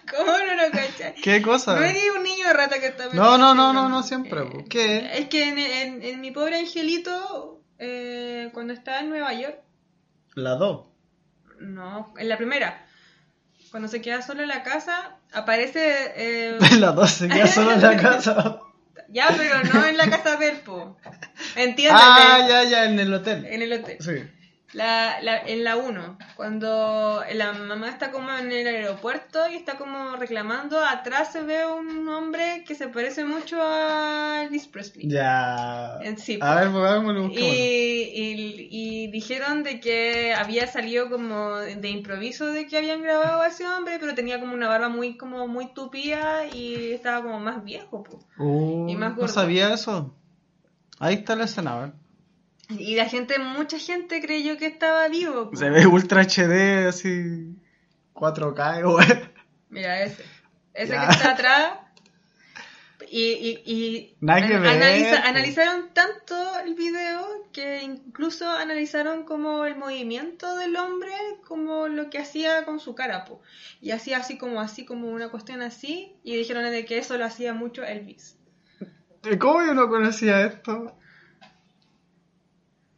¿Cómo 0.10 0.32
no 0.32 0.56
lo 0.56 0.72
cachai? 0.72 1.16
¿Qué 1.16 1.42
cosa? 1.42 1.76
No 1.76 1.84
eres 1.84 2.04
un 2.16 2.24
niño 2.24 2.46
rata 2.54 2.80
que 2.80 2.88
está 2.88 3.06
No, 3.14 3.38
no, 3.38 3.54
no, 3.56 3.74
no, 3.74 3.90
no 3.90 4.04
siempre, 4.04 4.44
po. 4.44 4.64
¿Qué? 4.70 5.10
Es 5.20 5.28
que 5.30 5.50
en, 5.50 5.60
en- 5.60 6.04
en 6.04 6.22
Mi 6.22 6.32
Pobre 6.32 6.58
Angelito, 6.60 7.62
eh, 7.80 8.50
cuando 8.54 8.74
estaba 8.74 9.00
en 9.00 9.10
Nueva 9.10 9.34
York, 9.34 9.58
La 10.36 10.52
2. 10.56 10.86
no, 11.62 12.14
en 12.18 12.30
la 12.30 12.38
primera, 12.38 12.86
cuando 13.72 13.88
se 13.90 14.02
queda 14.02 14.22
solo 14.22 14.42
en 14.44 14.50
la 14.50 14.64
casa, 14.64 15.18
aparece... 15.34 16.12
eh, 16.16 16.58
La 16.80 16.92
2 16.92 17.10
se 17.10 17.28
queda 17.28 17.48
solo 17.48 17.72
en 17.74 17.82
la 17.82 17.98
casa. 18.02 18.60
ya, 19.10 19.28
pero 19.38 19.64
no 19.74 19.86
en 19.86 19.98
la 19.98 20.10
casa 20.10 20.36
del 20.38 20.58
po. 20.58 20.98
Entiéndeme. 21.56 22.00
ah, 22.04 22.46
ya, 22.48 22.64
ya, 22.64 22.86
en 22.86 23.00
el 23.00 23.14
hotel. 23.14 23.46
En 23.46 23.62
el 23.62 23.74
hotel. 23.74 23.98
Sí. 24.00 24.12
La, 24.74 25.22
la, 25.22 25.38
en 25.42 25.64
la 25.64 25.78
1, 25.78 26.18
cuando 26.36 27.24
la 27.34 27.54
mamá 27.54 27.88
está 27.88 28.12
como 28.12 28.30
en 28.32 28.52
el 28.52 28.68
aeropuerto 28.68 29.48
y 29.50 29.56
está 29.56 29.78
como 29.78 30.16
reclamando, 30.18 30.80
atrás 30.84 31.32
se 31.32 31.44
ve 31.44 31.66
un 31.66 32.08
hombre 32.10 32.64
que 32.68 32.76
se 32.76 32.88
parece 32.90 33.24
mucho 33.24 33.58
a 33.62 34.42
Elvis 34.44 34.68
Presley. 34.68 35.08
Ya. 35.08 36.00
Sí, 36.18 36.40
A 36.42 36.56
ver, 36.56 36.72
pues 36.72 36.84
hagámoslo, 36.84 37.28
Y, 37.32 37.40
y, 37.40 38.68
y 38.72 39.08
dijeron 39.12 39.64
de 39.64 39.80
que 39.80 40.34
había 40.34 40.68
salido 40.68 41.10
como 41.10 41.58
de 41.58 41.90
improviso 41.90 42.48
de 42.48 42.66
que 42.68 42.78
habían 42.78 43.02
grabado 43.02 43.42
a 43.42 43.48
ese 43.48 43.66
hombre, 43.68 43.98
pero 44.00 44.14
tenía 44.16 44.40
como 44.40 44.54
una 44.56 44.68
barba 44.68 44.90
muy 44.90 45.16
como 45.16 45.48
muy 45.48 45.74
tupida 45.74 46.48
y 46.48 46.92
estaba 46.92 47.22
como 47.22 47.40
más 47.40 47.64
viejo. 47.64 48.04
po. 48.04 48.20
Uh, 48.38 48.90
y 48.90 48.96
más 48.96 49.12
no 49.12 49.18
gordo. 49.22 49.34
sabía 49.34 49.74
eso. 49.74 50.16
Ahí 51.00 51.16
está 51.16 51.36
la 51.36 51.46
escena, 51.46 51.74
a 51.74 51.80
ver. 51.82 51.94
Y 52.70 52.96
la 52.96 53.06
gente, 53.06 53.38
mucha 53.40 53.78
gente 53.78 54.22
creyó 54.22 54.58
que 54.58 54.66
estaba 54.66 55.08
vivo. 55.08 55.52
Se 55.54 55.70
ve 55.70 55.86
ultra 55.86 56.22
HD, 56.22 56.88
así. 56.88 57.56
4K, 58.14 58.84
güey. 58.92 59.08
Mira 59.70 60.02
ese. 60.04 60.24
Ese 60.74 60.94
Ya. 60.94 61.06
que 61.08 61.14
está 61.14 61.32
atrás. 61.32 61.74
Y, 63.12 63.22
y, 63.34 63.72
y 63.72 64.16
Nada 64.22 64.48
que 64.48 64.58
ver, 64.58 64.82
analiza- 64.82 65.22
analizaron 65.26 65.94
tanto 65.94 66.36
el 66.66 66.74
video 66.74 67.28
que 67.52 67.84
incluso 67.84 68.50
analizaron 68.50 69.26
como 69.26 69.66
el 69.66 69.76
movimiento 69.76 70.58
del 70.58 70.76
hombre, 70.78 71.12
como 71.46 71.88
lo 71.88 72.10
que 72.10 72.18
hacía 72.18 72.66
con 72.66 72.80
su 72.80 72.96
cara, 72.96 73.26
po. 73.26 73.42
Y 73.80 73.92
hacía 73.92 74.18
así 74.18 74.38
como 74.38 74.60
así, 74.60 74.86
como 74.86 75.10
una 75.10 75.30
cuestión 75.30 75.62
así, 75.62 76.16
y 76.24 76.36
dijeron 76.36 76.64
de 76.72 76.86
que 76.86 76.98
eso 76.98 77.18
lo 77.18 77.26
hacía 77.26 77.54
mucho 77.54 77.84
Elvis. 77.84 78.38
¿Cómo 79.40 79.64
yo 79.64 79.74
no 79.76 79.88
conocía 79.88 80.42
esto? 80.46 80.98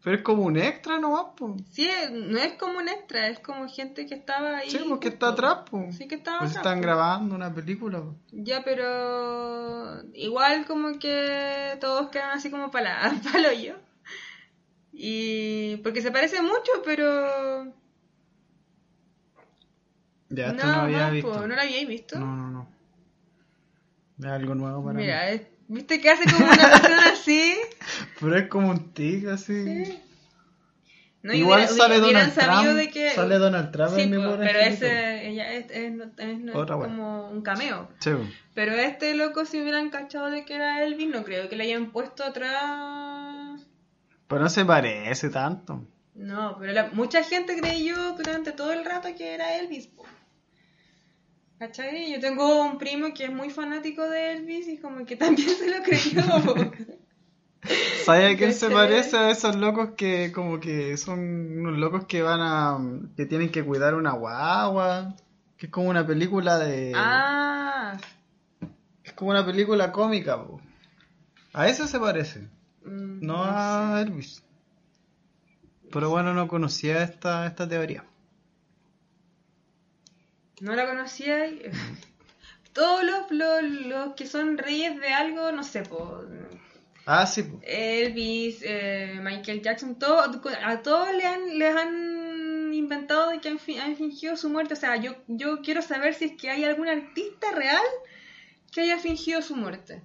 Pero 0.07 0.15
es 0.19 0.23
como 0.23 0.43
un 0.43 0.55
extra 0.55 0.99
nomás, 0.99 1.25
pues. 1.35 1.51
Sí, 1.69 1.89
no 2.13 2.37
es 2.39 2.53
como 2.53 2.77
un 2.77 2.87
extra, 2.87 3.27
es 3.27 3.39
como 3.39 3.67
gente 3.67 4.05
que 4.05 4.15
estaba 4.15 4.59
ahí. 4.59 4.69
Sí, 4.69 4.77
porque 4.87 5.09
justo. 5.09 5.09
está 5.09 5.27
atrás, 5.27 5.57
pues. 5.69 5.97
Sí 5.97 6.07
que 6.07 6.15
estaba 6.15 6.39
Pues 6.39 6.51
atrás, 6.51 6.65
están 6.65 6.77
po. 6.79 6.83
grabando 6.83 7.35
una 7.35 7.53
película, 7.53 7.99
po. 7.99 8.15
Ya, 8.31 8.63
pero 8.63 10.01
igual 10.13 10.65
como 10.65 10.97
que 10.97 11.77
todos 11.81 12.07
quedan 12.07 12.29
así 12.37 12.49
como 12.49 12.71
para 12.71 13.11
el 13.35 13.45
hoyo. 13.47 13.75
Y 14.93 15.75
porque 15.83 16.01
se 16.01 16.09
parece 16.13 16.41
mucho, 16.41 16.71
pero 16.85 17.65
Ya, 20.29 20.51
esto 20.51 20.67
no 20.67 20.81
había 20.83 20.99
más, 20.99 21.11
visto. 21.11 21.33
po, 21.33 21.39
¿no 21.47 21.47
lo 21.53 21.59
habíais 21.61 21.85
visto? 21.87 22.17
No, 22.17 22.33
no, 22.33 22.49
no. 22.49 22.67
Es 24.19 24.25
algo 24.25 24.55
nuevo 24.55 24.85
para 24.85 24.97
Mira, 24.99 25.25
mí. 25.25 25.31
es- 25.35 25.56
¿viste 25.67 25.99
que 26.01 26.09
hace 26.09 26.23
como 26.31 26.45
una 26.45 26.55
persona 26.57 27.09
así? 27.11 27.55
Pero 28.19 28.37
es 28.37 28.47
como 28.47 28.69
un 28.69 28.93
tic, 28.93 29.27
así. 29.27 29.85
Sí. 29.85 29.99
No, 31.23 31.33
Igual 31.33 31.59
hubiera- 31.61 31.73
sale 31.75 31.99
Donald 31.99 32.33
Trump. 32.33 32.91
que... 32.93 33.09
Sale 33.11 33.37
Donald 33.37 33.71
Trump 33.71 33.95
Sí, 33.95 34.01
en 34.01 34.11
mi 34.11 34.17
pero 34.17 34.33
angelito. 34.33 34.59
ese 34.85 35.27
ella 35.27 35.51
es, 35.53 35.65
es- 35.71 35.93
es- 36.17 36.39
es 36.49 36.55
Otra 36.55 36.77
wea. 36.77 36.87
como 36.87 37.29
un 37.29 37.41
cameo. 37.41 37.89
Sí. 37.99 38.11
Pero 38.53 38.73
este 38.73 39.13
loco, 39.15 39.43
si 39.43 39.59
hubieran 39.61 39.89
cachado 39.89 40.29
de 40.29 40.45
que 40.45 40.53
era 40.55 40.83
Elvis, 40.83 41.09
no 41.09 41.23
creo 41.25 41.49
que 41.49 41.55
le 41.57 41.63
hayan 41.65 41.91
puesto 41.91 42.23
atrás... 42.23 43.59
Pero 44.27 44.41
no 44.41 44.49
se 44.49 44.63
parece 44.63 45.29
tanto. 45.29 45.83
No, 46.15 46.55
pero 46.59 46.71
la- 46.71 46.89
mucha 46.93 47.23
gente 47.23 47.57
creyó 47.59 48.13
durante 48.13 48.51
todo 48.53 48.71
el 48.71 48.85
rato 48.85 49.09
que 49.17 49.33
era 49.33 49.57
Elvis. 49.57 49.89
¿Cachai? 51.59 52.11
Yo 52.11 52.19
tengo 52.19 52.63
un 52.63 52.77
primo 52.77 53.13
que 53.13 53.25
es 53.25 53.31
muy 53.31 53.49
fanático 53.49 54.07
de 54.07 54.33
Elvis 54.33 54.67
y 54.67 54.77
como 54.77 55.05
que 55.05 55.15
también 55.17 55.49
se 55.49 55.69
lo 55.69 55.83
creyó. 55.83 56.21
¿Sabes 58.05 58.35
a 58.35 58.37
quién 58.37 58.53
se 58.53 58.69
parece 58.69 59.17
a 59.17 59.31
esos 59.31 59.55
locos 59.55 59.91
que 59.97 60.31
como 60.31 60.59
que 60.59 60.95
son 60.97 61.19
unos 61.59 61.77
locos 61.77 62.05
que 62.05 62.21
van 62.21 62.39
a... 62.41 62.77
que 63.15 63.25
tienen 63.25 63.49
que 63.49 63.63
cuidar 63.63 63.95
una 63.95 64.11
guagua? 64.11 65.15
Que 65.57 65.65
es 65.65 65.71
como 65.71 65.89
una 65.89 66.05
película 66.05 66.59
de... 66.59 66.93
ah, 66.95 67.97
Es 69.03 69.13
como 69.13 69.31
una 69.31 69.45
película 69.45 69.91
cómica, 69.91 70.41
po. 70.41 70.61
A 71.53 71.67
ese 71.67 71.87
se 71.87 71.99
parece, 71.99 72.41
mm, 72.85 73.25
no 73.25 73.43
a 73.43 73.99
Elvis. 74.01 74.43
Pero 75.91 76.09
bueno, 76.09 76.33
no 76.33 76.47
conocía 76.47 77.01
esta, 77.01 77.47
esta 77.47 77.67
teoría. 77.67 78.05
No 80.61 80.75
la 80.75 80.85
conocía. 80.85 81.47
y- 81.47 81.61
Todos 82.73 83.03
los, 83.03 83.31
los, 83.31 83.63
los 83.63 84.13
que 84.13 84.25
son 84.27 84.57
reyes 84.57 84.95
de 84.99 85.11
algo, 85.11 85.51
no 85.51 85.63
sé, 85.63 85.81
po, 85.83 86.21
Ah, 87.05 87.25
sí, 87.25 87.41
po. 87.41 87.57
Elvis, 87.63 88.57
eh, 88.61 89.17
Michael 89.21 89.61
Jackson, 89.61 89.95
todo, 89.97 90.19
a 90.63 90.77
todos 90.77 91.11
le 91.13 91.25
han, 91.25 91.57
les 91.57 91.73
han 91.75 92.71
inventado 92.73 93.29
de 93.29 93.39
que 93.39 93.47
han, 93.49 93.57
fi- 93.59 93.77
han 93.77 93.95
fingido 93.95 94.35
su 94.35 94.49
muerte. 94.49 94.73
O 94.73 94.77
sea, 94.77 94.97
yo, 94.97 95.15
yo 95.27 95.61
quiero 95.61 95.81
saber 95.81 96.13
si 96.13 96.25
es 96.25 96.33
que 96.33 96.49
hay 96.49 96.65
algún 96.65 96.87
artista 96.89 97.49
real 97.51 97.81
que 98.71 98.81
haya 98.81 98.99
fingido 98.99 99.41
su 99.41 99.55
muerte. 99.55 100.01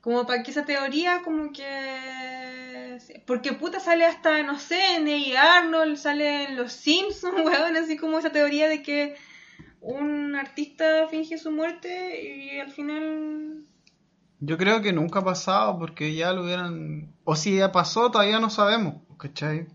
Como 0.00 0.26
para 0.26 0.42
que 0.42 0.50
esa 0.50 0.64
teoría 0.64 1.20
como 1.20 1.52
que... 1.52 2.98
Porque 3.26 3.52
puta 3.52 3.78
sale 3.80 4.04
hasta, 4.04 4.42
no 4.42 4.58
sé, 4.58 4.96
en 4.96 5.36
A. 5.36 5.58
Arnold, 5.58 5.96
sale 5.96 6.44
en 6.44 6.56
Los 6.56 6.72
Simpsons, 6.72 7.40
weón, 7.44 7.76
así 7.76 7.96
como 7.96 8.18
esa 8.18 8.30
teoría 8.30 8.68
de 8.68 8.82
que 8.82 9.12
un 9.80 10.34
artista 10.36 11.06
finge 11.10 11.38
su 11.38 11.50
muerte 11.50 12.22
y 12.22 12.58
al 12.60 12.70
final... 12.70 13.64
Yo 14.42 14.56
creo 14.56 14.80
que 14.80 14.92
nunca 14.92 15.18
ha 15.20 15.24
pasado 15.24 15.78
porque 15.78 16.14
ya 16.14 16.32
lo 16.32 16.44
hubieran... 16.44 17.12
O 17.24 17.36
si 17.36 17.56
ya 17.56 17.72
pasó, 17.72 18.10
todavía 18.10 18.40
no 18.40 18.48
sabemos, 18.50 18.94
¿cachai? 19.18 19.66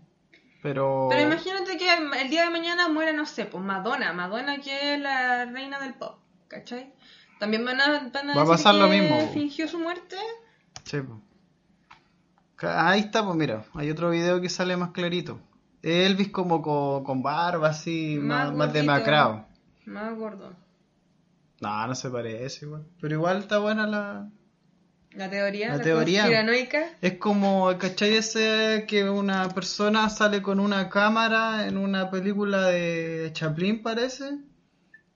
Pero... 0.62 1.06
Pero 1.08 1.22
imagínate 1.22 1.76
que 1.76 1.86
el 2.20 2.30
día 2.30 2.44
de 2.44 2.50
mañana 2.50 2.88
muera, 2.88 3.12
no 3.12 3.26
sé, 3.26 3.44
pues 3.44 3.62
Madonna, 3.62 4.12
Madonna 4.12 4.58
que 4.58 4.94
es 4.94 5.00
la 5.00 5.44
reina 5.44 5.78
del 5.78 5.94
pop, 5.94 6.18
¿cachai? 6.48 6.92
También 7.38 7.64
van 7.64 7.80
a, 7.80 8.10
van 8.12 8.30
a 8.30 8.34
Va 8.34 8.42
a 8.42 8.44
decir 8.44 8.46
pasar 8.48 8.74
lo 8.74 8.90
que 8.90 9.00
mismo. 9.00 9.28
fingió 9.32 9.68
su 9.68 9.78
muerte. 9.78 10.16
Sí. 10.84 10.98
Ca- 12.56 12.88
Ahí 12.88 13.00
está, 13.00 13.24
pues 13.24 13.36
mira, 13.36 13.64
hay 13.74 13.90
otro 13.90 14.10
video 14.10 14.40
que 14.40 14.48
sale 14.48 14.76
más 14.76 14.90
clarito. 14.90 15.38
Elvis 15.82 16.30
como 16.30 16.62
co- 16.62 17.04
con, 17.04 17.22
barba 17.22 17.68
así, 17.68 18.18
más, 18.20 18.52
más 18.52 18.72
demacrado. 18.72 19.46
Más 19.86 20.14
gordo. 20.16 20.52
No, 21.60 21.86
no 21.86 21.94
se 21.94 22.10
parece 22.10 22.66
igual. 22.66 22.84
Pero 23.00 23.14
igual 23.14 23.38
está 23.38 23.58
buena 23.58 23.86
la... 23.86 24.28
La 25.12 25.30
teoría, 25.30 25.68
La 25.68 25.76
la, 25.78 25.82
teoría. 25.82 26.22
conspiranoica. 26.22 26.82
Es 27.00 27.14
como, 27.16 27.70
¿cachai? 27.78 28.16
Ese 28.16 28.84
que 28.86 29.08
una 29.08 29.48
persona 29.48 30.10
sale 30.10 30.42
con 30.42 30.60
una 30.60 30.90
cámara 30.90 31.66
en 31.66 31.78
una 31.78 32.10
película 32.10 32.66
de 32.66 33.30
Chaplin, 33.32 33.82
parece. 33.82 34.38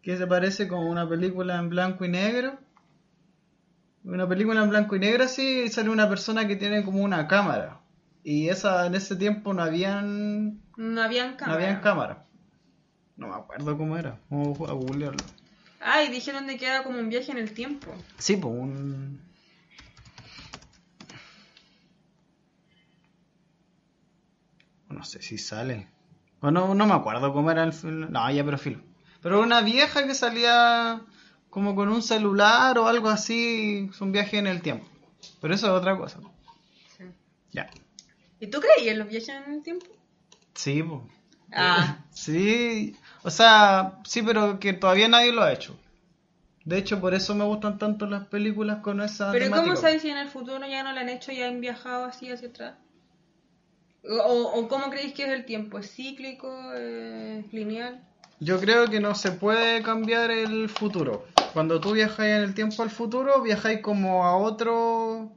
Que 0.01 0.17
se 0.17 0.27
parece 0.27 0.69
como 0.69 0.89
una 0.91 1.07
película 1.07 1.59
en 1.59 1.69
blanco 1.69 2.07
y 2.07 2.09
negro. 2.09 2.59
Una 4.03 4.27
película 4.27 4.63
en 4.63 4.71
blanco 4.71 4.97
y 4.97 5.01
negro, 5.01 5.29
sí, 5.29 5.65
y 5.67 5.69
sale 5.69 5.91
una 5.91 6.09
persona 6.09 6.47
que 6.49 6.57
tiene 6.57 6.83
como 6.83 7.03
una 7.03 7.29
cámara. 7.29 7.81
Y 8.25 8.49
esa 8.49 8.87
en 8.87 8.95
ese 8.95 9.17
tiempo 9.17 9.53
no 9.53 9.63
habían, 9.63 10.63
No 10.79 11.03
habían 11.03 11.33
no 11.33 11.37
cámara. 11.37 11.55
habían 11.59 11.81
cámara. 11.83 12.25
No 13.21 13.29
me 13.29 13.35
acuerdo 13.35 13.77
cómo 13.77 13.99
era. 13.99 14.19
Vamos 14.31 14.59
a 14.69 14.73
googlearlo. 14.73 15.23
Ah, 15.79 16.03
y 16.03 16.11
dijeron 16.11 16.47
de 16.47 16.57
que 16.57 16.67
era 16.67 16.83
como 16.83 16.99
un 16.99 17.11
viaje 17.11 17.31
en 17.31 17.37
el 17.37 17.53
tiempo. 17.53 17.95
Sí, 18.17 18.37
pues 18.37 18.53
un... 18.53 19.21
No 24.89 25.05
sé 25.05 25.21
si 25.21 25.37
sale. 25.37 25.87
Bueno, 26.41 26.75
no 26.75 26.87
me 26.87 26.95
acuerdo 26.95 27.33
cómo 27.35 27.51
era 27.51 27.63
el 27.63 27.75
film. 27.75 28.11
No, 28.11 28.31
ya, 28.31 28.43
pero 28.43 28.57
filo. 28.57 28.81
Pero 29.21 29.43
una 29.43 29.61
vieja 29.61 30.07
que 30.07 30.15
salía 30.15 31.03
como 31.51 31.75
con 31.75 31.91
un 31.91 32.03
celular 32.03 32.79
o 32.79 32.87
algo 32.87 33.11
así. 33.11 33.89
Es 33.91 34.01
un 34.01 34.13
viaje 34.13 34.39
en 34.39 34.47
el 34.47 34.63
tiempo. 34.63 34.87
Pero 35.43 35.55
eso 35.55 35.67
es 35.67 35.73
otra 35.73 35.99
cosa. 35.99 36.21
Sí. 36.97 37.05
Ya. 37.53 37.69
¿Y 38.41 38.47
tú 38.47 38.61
creías 38.61 38.97
los 38.97 39.09
viajes 39.09 39.29
en 39.29 39.53
el 39.53 39.63
tiempo? 39.63 39.87
Sí, 40.55 40.83
pues. 40.83 41.03
Ah. 41.53 42.05
Sí, 42.11 42.97
o 43.23 43.31
sea, 43.31 43.99
sí, 44.05 44.23
pero 44.23 44.59
que 44.59 44.73
todavía 44.73 45.09
nadie 45.09 45.33
lo 45.33 45.43
ha 45.43 45.53
hecho. 45.53 45.77
De 46.65 46.79
hecho, 46.79 47.01
por 47.01 47.15
eso 47.15 47.35
me 47.35 47.45
gustan 47.45 47.79
tanto 47.79 48.07
las 48.07 48.27
películas 48.27 48.79
con 48.83 49.01
esa 49.01 49.33
pero 49.33 49.47
temática. 49.47 49.69
¿cómo 49.69 49.81
sabes 49.81 50.03
si 50.03 50.11
en 50.11 50.19
el 50.19 50.29
futuro 50.29 50.61
ya 50.67 50.83
no 50.83 50.93
lo 50.93 51.01
han 51.01 51.09
hecho 51.09 51.33
y 51.33 51.43
han 51.43 51.61
viajado 51.61 52.05
así 52.05 52.31
hacia 52.31 52.49
atrás? 52.49 52.75
¿O, 54.05 54.53
o 54.55 54.69
cómo 54.69 54.91
creéis 54.91 55.13
que 55.15 55.25
es 55.25 55.31
el 55.31 55.45
tiempo? 55.45 55.79
¿Es 55.79 55.91
cíclico? 55.91 56.73
¿Es 56.75 57.53
lineal? 57.53 58.03
Yo 58.41 58.59
creo 58.59 58.87
que 58.87 59.01
no 59.01 59.15
se 59.15 59.33
puede 59.33 59.83
cambiar 59.83 60.31
el 60.31 60.69
futuro. 60.69 61.27
Cuando 61.53 61.81
tú 61.81 61.93
viajáis 61.93 62.37
en 62.37 62.43
el 62.43 62.55
tiempo 62.55 62.83
al 62.83 62.91
futuro, 62.91 63.43
viajáis 63.43 63.81
como 63.81 64.25
a 64.25 64.37
otro 64.37 65.33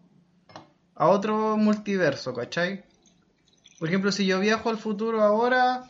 a 0.95 1.07
otro 1.07 1.57
multiverso, 1.57 2.33
¿cachai? 2.33 2.83
Por 3.79 3.89
ejemplo, 3.89 4.11
si 4.11 4.25
yo 4.25 4.39
viajo 4.39 4.69
al 4.69 4.77
futuro 4.77 5.21
ahora 5.21 5.83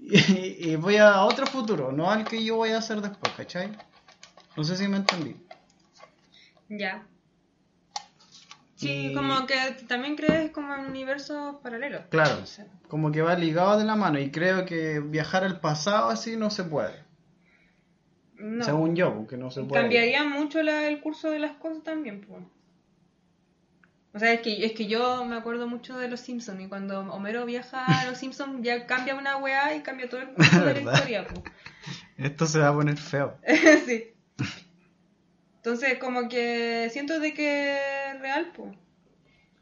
y, 0.00 0.70
y 0.70 0.76
voy 0.76 0.96
a 0.96 1.22
otro 1.22 1.46
futuro, 1.46 1.92
no 1.92 2.10
al 2.10 2.24
que 2.24 2.42
yo 2.44 2.56
voy 2.56 2.70
a 2.70 2.78
hacer 2.78 3.00
después, 3.00 3.32
¿cachai? 3.34 3.70
No 4.56 4.64
sé 4.64 4.76
si 4.76 4.88
me 4.88 4.96
entendí. 4.98 5.36
Ya. 6.68 7.06
Sí, 8.76 9.08
Y- 9.10 9.14
como 9.14 9.46
que 9.46 9.56
también 9.86 10.16
crees 10.16 10.50
como 10.52 10.74
en 10.74 10.86
universos 10.86 11.56
paralelos. 11.62 12.02
Claro, 12.10 12.42
como 12.88 13.12
que 13.12 13.20
va 13.22 13.34
ligado 13.34 13.78
de 13.78 13.84
la 13.84 13.94
mano 13.94 14.18
y 14.18 14.30
creo 14.30 14.64
que 14.64 15.00
viajar 15.00 15.44
al 15.44 15.60
pasado 15.60 16.08
así 16.08 16.36
no 16.36 16.50
se 16.50 16.64
puede. 16.64 17.04
No. 18.36 18.64
Según 18.64 18.96
yo, 18.96 19.14
porque 19.14 19.36
no 19.36 19.50
se 19.50 19.62
puede. 19.64 19.82
Cambiaría 19.82 20.24
mucho 20.24 20.62
la- 20.62 20.88
el 20.88 21.00
curso 21.00 21.30
de 21.30 21.40
las 21.40 21.52
cosas 21.58 21.82
también, 21.82 22.22
pues. 22.26 22.42
O 24.12 24.18
sea, 24.18 24.32
es 24.32 24.40
que, 24.40 24.64
es 24.66 24.72
que 24.72 24.86
yo 24.86 25.24
me 25.24 25.36
acuerdo 25.36 25.68
mucho 25.68 25.96
de 25.96 26.08
los 26.08 26.20
Simpsons 26.20 26.60
y 26.60 26.66
cuando 26.68 27.00
Homero 27.12 27.46
viaja 27.46 27.84
a 27.84 28.06
los 28.06 28.18
Simpsons 28.18 28.60
ya 28.62 28.86
cambia 28.86 29.14
una 29.14 29.36
weá 29.36 29.76
y 29.76 29.82
cambia 29.82 30.08
todo 30.08 30.20
el 30.20 30.28
curso 30.34 30.64
de 30.64 30.82
la 30.82 30.92
historia, 30.92 31.26
pues. 31.28 31.40
Esto 32.16 32.46
se 32.46 32.58
va 32.58 32.68
a 32.68 32.74
poner 32.74 32.96
feo. 32.96 33.38
sí. 33.86 34.12
Entonces, 35.56 35.98
como 35.98 36.28
que 36.28 36.88
siento 36.90 37.20
de 37.20 37.34
que 37.34 37.76
es 38.10 38.20
real, 38.20 38.50
pues. 38.54 38.76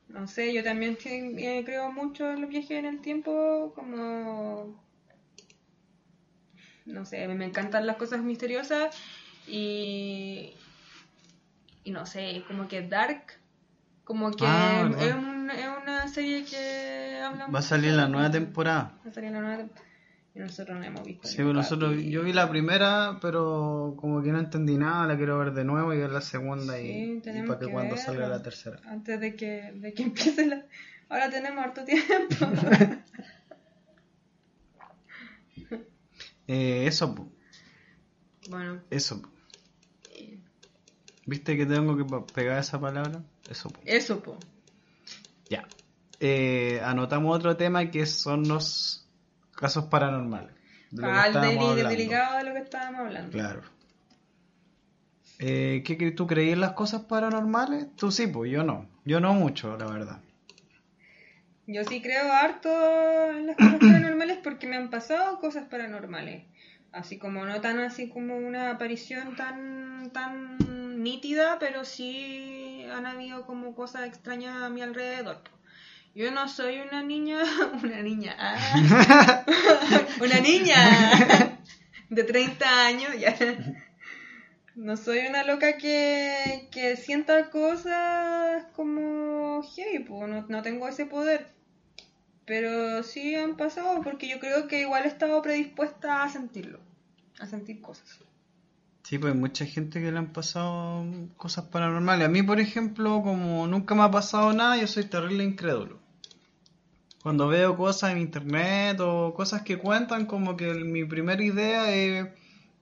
No 0.08 0.26
sé, 0.26 0.54
yo 0.54 0.64
también 0.64 0.96
te- 0.96 1.58
eh, 1.58 1.64
creo 1.64 1.92
mucho 1.92 2.30
en 2.30 2.40
los 2.40 2.48
viajes 2.48 2.70
en 2.70 2.86
el 2.86 3.00
tiempo, 3.00 3.72
como... 3.74 4.82
No 6.86 7.04
sé, 7.04 7.28
me 7.28 7.44
encantan 7.44 7.86
las 7.86 7.96
cosas 7.96 8.20
misteriosas 8.22 8.96
y... 9.46 10.54
Y 11.84 11.90
no 11.90 12.06
sé, 12.06 12.42
como 12.48 12.68
que 12.68 12.82
Dark, 12.82 13.37
como 14.08 14.30
que 14.30 14.44
Ah, 14.46 14.88
es, 14.98 15.14
un- 15.14 15.50
es 15.50 15.66
una 15.82 16.08
serie 16.08 16.42
que 16.46 17.20
habla 17.22 17.46
Va 17.48 17.58
a 17.58 17.62
salir 17.62 17.92
la 17.92 18.08
nueva 18.08 18.30
temporada. 18.30 18.98
Va 19.04 19.10
a 19.10 19.12
salir 19.12 19.30
la 19.32 19.40
nueva 19.42 19.56
temporada. 19.58 19.86
Y 20.34 20.38
nosotros 20.38 20.78
no 20.78 20.84
hemos 20.84 21.04
visto. 21.04 21.28
Sí, 21.28 21.42
nosotros, 21.42 21.96
Y- 21.98 22.10
yo 22.10 22.22
vi 22.22 22.32
la 22.32 22.48
primera, 22.48 23.18
pero 23.20 23.94
como 24.00 24.22
que 24.22 24.32
no 24.32 24.38
entendí 24.38 24.78
nada, 24.78 25.06
la 25.06 25.16
quiero 25.18 25.36
ver 25.38 25.52
de 25.52 25.64
nuevo 25.64 25.92
y 25.92 25.98
ver 25.98 26.10
la 26.10 26.22
segunda 26.22 26.76
Sí, 26.78 27.20
y, 27.22 27.28
y 27.28 27.42
para 27.42 27.58
que, 27.58 27.66
que 27.66 27.72
cuando 27.72 27.96
salga 27.98 28.28
la 28.28 28.42
tercera. 28.42 28.80
antes 28.86 29.20
de 29.20 29.36
que, 29.36 29.72
de 29.74 29.92
que 29.92 30.02
empiece 30.04 30.46
la... 30.46 30.64
Ahora 31.10 31.28
tenemos 31.28 31.62
harto 31.64 31.84
tiempo. 31.84 32.34
Eh, 36.50 36.86
eso, 36.86 37.30
bueno, 38.48 38.80
eso. 38.88 39.20
¿Viste 41.28 41.58
que 41.58 41.66
tengo 41.66 41.94
que 41.94 42.04
pegar 42.32 42.58
esa 42.58 42.80
palabra? 42.80 43.20
Eso. 43.50 43.68
po. 43.68 43.80
eso, 43.84 44.22
po. 44.22 44.38
Ya. 45.50 45.66
Eh, 46.20 46.80
anotamos 46.82 47.36
otro 47.36 47.54
tema 47.56 47.90
que 47.90 48.06
son 48.06 48.48
los 48.48 49.06
casos 49.54 49.84
paranormales. 49.84 50.54
De 50.90 51.02
lo 51.02 51.08
Al 51.12 51.26
estábamos 51.26 51.52
deli- 51.54 51.68
hablando. 51.70 51.90
delicado 51.90 52.38
de 52.38 52.44
lo 52.44 52.52
que 52.54 52.60
estábamos 52.60 53.00
hablando. 53.02 53.30
Claro. 53.32 53.60
Eh, 55.38 55.82
¿qué, 55.84 56.10
¿Tú 56.12 56.26
creías 56.26 56.54
en 56.54 56.60
las 56.62 56.72
cosas 56.72 57.02
paranormales? 57.02 57.94
Tú 57.96 58.10
sí, 58.10 58.26
pues 58.26 58.50
yo 58.50 58.64
no. 58.64 58.88
Yo 59.04 59.20
no 59.20 59.34
mucho, 59.34 59.76
la 59.76 59.86
verdad. 59.86 60.20
Yo 61.66 61.84
sí 61.84 62.00
creo 62.00 62.32
harto 62.32 62.70
en 63.30 63.48
las 63.48 63.56
cosas 63.56 63.78
paranormales 63.78 64.38
porque 64.42 64.66
me 64.66 64.76
han 64.76 64.88
pasado 64.88 65.38
cosas 65.40 65.64
paranormales. 65.68 66.44
Así 66.90 67.18
como 67.18 67.44
no 67.44 67.60
tan 67.60 67.78
así 67.80 68.08
como 68.08 68.34
una 68.38 68.70
aparición 68.70 69.36
tan 69.36 70.10
tan 70.10 70.56
nítida, 70.98 71.58
pero 71.58 71.84
sí 71.84 72.84
han 72.92 73.06
habido 73.06 73.46
como 73.46 73.74
cosas 73.74 74.06
extrañas 74.06 74.62
a 74.62 74.68
mi 74.68 74.82
alrededor. 74.82 75.40
Yo 76.14 76.30
no 76.30 76.48
soy 76.48 76.78
una 76.78 77.02
niña, 77.02 77.42
una 77.82 78.02
niña, 78.02 78.36
ah, 78.38 79.44
una 80.20 80.40
niña 80.40 81.58
de 82.08 82.24
30 82.24 82.86
años, 82.86 83.10
ya. 83.18 83.36
No 84.74 84.96
soy 84.96 85.26
una 85.26 85.42
loca 85.44 85.76
que, 85.76 86.68
que 86.70 86.96
sienta 86.96 87.50
cosas 87.50 88.64
como 88.74 89.62
heavy, 89.74 90.04
po, 90.04 90.26
no, 90.26 90.46
no 90.48 90.62
tengo 90.62 90.88
ese 90.88 91.06
poder. 91.06 91.48
Pero 92.46 93.02
sí 93.02 93.34
han 93.34 93.56
pasado 93.56 94.00
porque 94.02 94.28
yo 94.28 94.38
creo 94.38 94.68
que 94.68 94.80
igual 94.80 95.04
he 95.04 95.08
estado 95.08 95.42
predispuesta 95.42 96.22
a 96.22 96.28
sentirlo, 96.28 96.80
a 97.40 97.46
sentir 97.46 97.80
cosas. 97.80 98.27
Sí, 99.08 99.18
pues 99.18 99.32
hay 99.32 99.40
mucha 99.40 99.64
gente 99.64 99.98
que 100.02 100.12
le 100.12 100.18
han 100.18 100.34
pasado 100.34 101.02
cosas 101.38 101.64
paranormales. 101.64 102.26
A 102.26 102.30
mí, 102.30 102.42
por 102.42 102.60
ejemplo, 102.60 103.22
como 103.22 103.66
nunca 103.66 103.94
me 103.94 104.02
ha 104.02 104.10
pasado 104.10 104.52
nada, 104.52 104.76
yo 104.76 104.86
soy 104.86 105.04
terrible 105.06 105.42
incrédulo. 105.44 105.98
Cuando 107.22 107.46
veo 107.46 107.76
cosas 107.76 108.10
en 108.10 108.18
internet 108.18 108.98
o 109.00 109.32
cosas 109.32 109.62
que 109.62 109.78
cuentan, 109.78 110.26
como 110.26 110.56
que 110.56 110.74
mi 110.74 111.04
primera 111.04 111.40
idea 111.44 111.94
es 111.94 112.26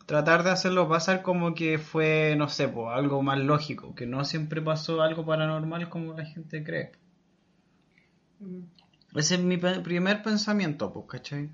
tratar 0.06 0.42
de 0.42 0.50
hacerlo 0.50 0.88
pasar 0.88 1.20
como 1.22 1.54
que 1.54 1.78
fue, 1.78 2.34
no 2.38 2.48
sé, 2.48 2.66
pues, 2.68 2.88
algo 2.96 3.22
más 3.22 3.38
lógico, 3.38 3.94
que 3.94 4.06
no 4.06 4.24
siempre 4.24 4.62
pasó 4.62 5.02
algo 5.02 5.26
paranormal 5.26 5.90
como 5.90 6.14
la 6.14 6.24
gente 6.24 6.64
cree. 6.64 6.92
Ese 9.16 9.34
es 9.34 9.40
mi 9.40 9.56
pe- 9.56 9.80
primer 9.80 10.22
pensamiento, 10.22 10.92
pues, 10.92 11.06
¿cachai? 11.08 11.50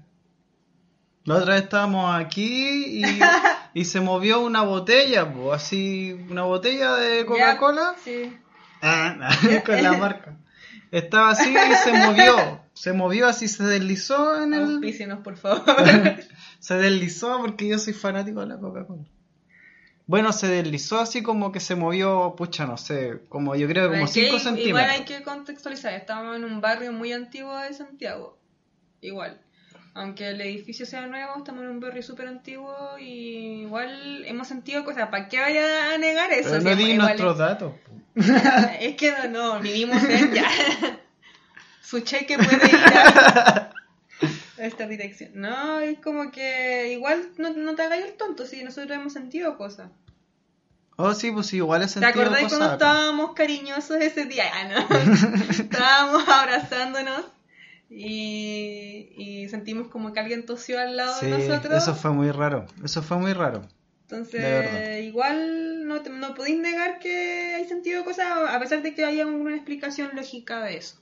La 1.24 1.36
otra 1.36 1.54
vez 1.54 1.64
estábamos 1.64 2.14
aquí 2.14 2.84
y, 3.02 3.18
y 3.74 3.84
se 3.84 4.00
movió 4.00 4.40
una 4.40 4.62
botella, 4.62 5.32
así, 5.52 6.12
una 6.28 6.42
botella 6.42 6.94
de 6.94 7.24
Coca-Cola. 7.24 7.94
Sí. 8.02 8.36
Ah, 8.80 9.30
con 9.66 9.82
la 9.82 9.92
marca. 9.98 10.36
Estaba 10.90 11.30
así 11.30 11.54
y 11.54 11.74
se 11.76 11.92
movió. 11.92 12.60
Se 12.74 12.92
movió 12.92 13.26
así, 13.26 13.48
se 13.48 13.64
deslizó 13.64 14.42
en 14.42 14.54
el... 14.54 14.62
Auspícienos, 14.62 15.20
por 15.20 15.36
favor. 15.36 15.64
Se 16.58 16.74
deslizó 16.74 17.38
porque 17.40 17.68
yo 17.68 17.78
soy 17.78 17.92
fanático 17.92 18.40
de 18.40 18.46
la 18.46 18.58
Coca-Cola. 18.58 19.04
Bueno, 20.06 20.32
se 20.32 20.48
deslizó 20.48 21.00
así 21.00 21.22
como 21.22 21.52
que 21.52 21.60
se 21.60 21.74
movió, 21.74 22.34
pucha, 22.36 22.66
no 22.66 22.76
sé, 22.76 23.20
como 23.28 23.54
yo 23.54 23.68
creo 23.68 23.90
como 23.90 24.04
Es 24.04 24.12
que 24.12 24.22
5 24.22 24.26
Igual 24.26 24.40
centímetros. 24.42 24.90
hay 24.90 25.04
que 25.04 25.22
contextualizar, 25.22 25.94
estamos 25.94 26.36
en 26.36 26.44
un 26.44 26.60
barrio 26.60 26.92
muy 26.92 27.12
antiguo 27.12 27.56
de 27.56 27.72
Santiago. 27.72 28.38
Igual. 29.00 29.40
Aunque 29.94 30.30
el 30.30 30.40
edificio 30.40 30.86
sea 30.86 31.06
nuevo, 31.06 31.36
estamos 31.36 31.64
en 31.64 31.68
un 31.68 31.80
barrio 31.80 32.02
súper 32.02 32.26
antiguo 32.26 32.74
y 32.98 33.62
igual 33.62 34.24
hemos 34.24 34.48
sentido 34.48 34.84
cosas. 34.84 35.08
¿Para 35.10 35.28
qué 35.28 35.38
vaya 35.38 35.92
a 35.92 35.98
negar 35.98 36.32
eso? 36.32 36.50
Pero 36.50 36.62
no 36.62 36.76
di 36.76 36.94
nuestros 36.94 37.36
datos. 37.36 37.74
es, 38.14 38.26
es 38.80 38.96
que 38.96 39.12
no, 39.12 39.28
no, 39.28 39.60
vivimos 39.60 40.02
en 40.04 40.32
ya. 40.32 40.48
Su 41.82 42.00
cheque 42.00 42.38
puede 42.38 42.68
ir 42.68 42.76
a, 42.76 43.70
esta 44.56 44.86
dirección. 44.86 45.32
No, 45.34 45.80
es 45.80 45.98
como 45.98 46.30
que 46.30 46.92
igual 46.92 47.28
no, 47.36 47.50
no 47.50 47.74
te 47.74 47.82
hagáis 47.82 48.06
el 48.06 48.14
tonto 48.14 48.46
si 48.46 48.64
nosotros 48.64 48.96
hemos 48.96 49.12
sentido 49.12 49.58
cosas. 49.58 49.90
Oh, 50.96 51.12
sí, 51.12 51.30
pues 51.32 51.48
sí, 51.48 51.56
igual 51.56 51.82
he 51.82 51.86
¿Te 51.86 52.04
acordáis 52.04 52.48
cuando 52.48 52.72
estábamos 52.72 53.32
cariñosos 53.34 53.96
ese 53.98 54.24
día? 54.24 54.44
Ah, 54.54 54.64
no. 54.64 55.50
estábamos 55.50 56.26
abrazándonos 56.28 57.24
y, 57.94 59.12
y 59.16 59.48
sentimos 59.48 59.88
como 59.88 60.12
que 60.12 60.20
alguien 60.20 60.46
tosió 60.46 60.80
al 60.80 60.96
lado 60.96 61.14
Sí, 61.20 61.26
de 61.26 61.38
nosotros. 61.46 61.74
eso 61.82 61.94
fue 61.94 62.10
muy 62.12 62.30
raro. 62.30 62.66
Eso 62.84 63.02
fue 63.02 63.18
muy 63.18 63.32
raro. 63.32 63.60
de. 63.60 63.68
Entonces, 64.02 65.04
igual 65.04 65.86
no, 65.86 66.02
no 66.02 66.34
podéis 66.34 66.58
negar 66.60 66.98
que 66.98 67.54
hay 67.56 67.64
sentido 67.66 68.04
cosas 68.04 68.26
a 68.48 68.58
pesar 68.60 68.82
de 68.82 68.94
que 68.94 69.04
haya 69.04 69.26
una 69.26 69.54
explicación 69.54 70.10
lógica 70.14 70.62
de 70.62 70.76
eso. 70.76 70.96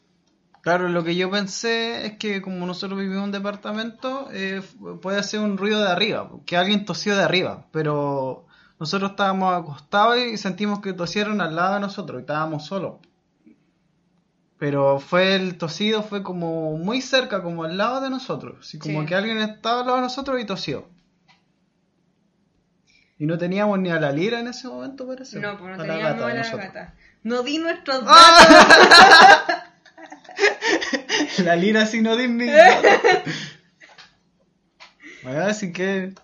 Claro, 0.63 0.89
lo 0.91 1.03
que 1.05 1.17
yo 1.17 1.31
pensé 1.31 2.05
es 2.07 2.19
que 2.19 2.43
como 2.43 2.67
nosotros 2.67 2.99
vivimos 3.01 3.19
en 3.21 3.25
un 3.25 3.33
departamento, 3.33 4.29
eh, 4.33 4.61
puede 5.01 5.23
ser 5.23 5.41
un 5.41 5.57
ruido 5.57 5.81
de 5.83 5.89
arriba, 5.91 6.31
que 6.45 6.57
alguien 6.59 6.85
tosió 6.85 7.17
de 7.17 7.23
arriba, 7.23 7.67
pero 7.73 8.47
nosotros 8.79 9.13
estábamos 9.13 9.55
acostados 9.55 10.19
y 10.19 10.37
sentimos 10.37 10.81
que 10.81 10.93
tosieron 10.93 11.41
al 11.41 11.57
lado 11.57 11.75
de 11.75 11.81
nosotros 11.81 12.19
y 12.19 12.23
estábamos 12.23 12.67
solos. 12.67 12.97
Pero 14.61 15.01
fue 15.01 15.35
el 15.35 15.57
tosido, 15.59 16.03
fue 16.03 16.23
como 16.23 16.77
muy 16.77 17.01
cerca, 17.01 17.43
como 17.43 17.65
al 17.65 17.77
lado 17.79 18.01
de 18.03 18.11
nosotros. 18.11 18.59
Así 18.61 18.79
como 18.79 19.01
Sí. 19.01 19.07
que 19.07 19.15
alguien 19.17 19.39
estaba 19.39 19.81
al 19.81 19.87
lado 19.87 19.97
de 19.97 20.03
nosotros 20.03 20.39
y 20.41 20.45
tosió. 20.45 20.87
Y 23.19 23.25
no 23.27 23.39
teníamos 23.39 23.79
ni 23.81 23.91
a 23.91 23.99
la 23.99 24.13
lira 24.13 24.39
en 24.39 24.49
ese 24.49 24.69
momento, 24.69 25.07
parece. 25.07 25.41
No, 25.41 25.59
pues 25.59 25.77
no 25.77 25.83
A 25.83 25.87
la 25.87 25.95
teníamos 25.95 26.13
gata 26.13 26.27
de 26.27 26.31
a 26.31 26.35
la 26.35 26.41
nosotros. 26.43 26.67
gata. 26.75 26.95
No 27.23 27.43
di 27.43 27.59
nuestros 27.59 28.03
¡Ah! 28.07 28.47
datos. 28.49 29.65
La 31.45 31.57
lira 31.57 31.87
sin 31.87 32.03
no 32.03 32.17
mis 32.17 32.51
Bueno, 35.23 35.45
así 35.45 35.73
que. 35.73 36.15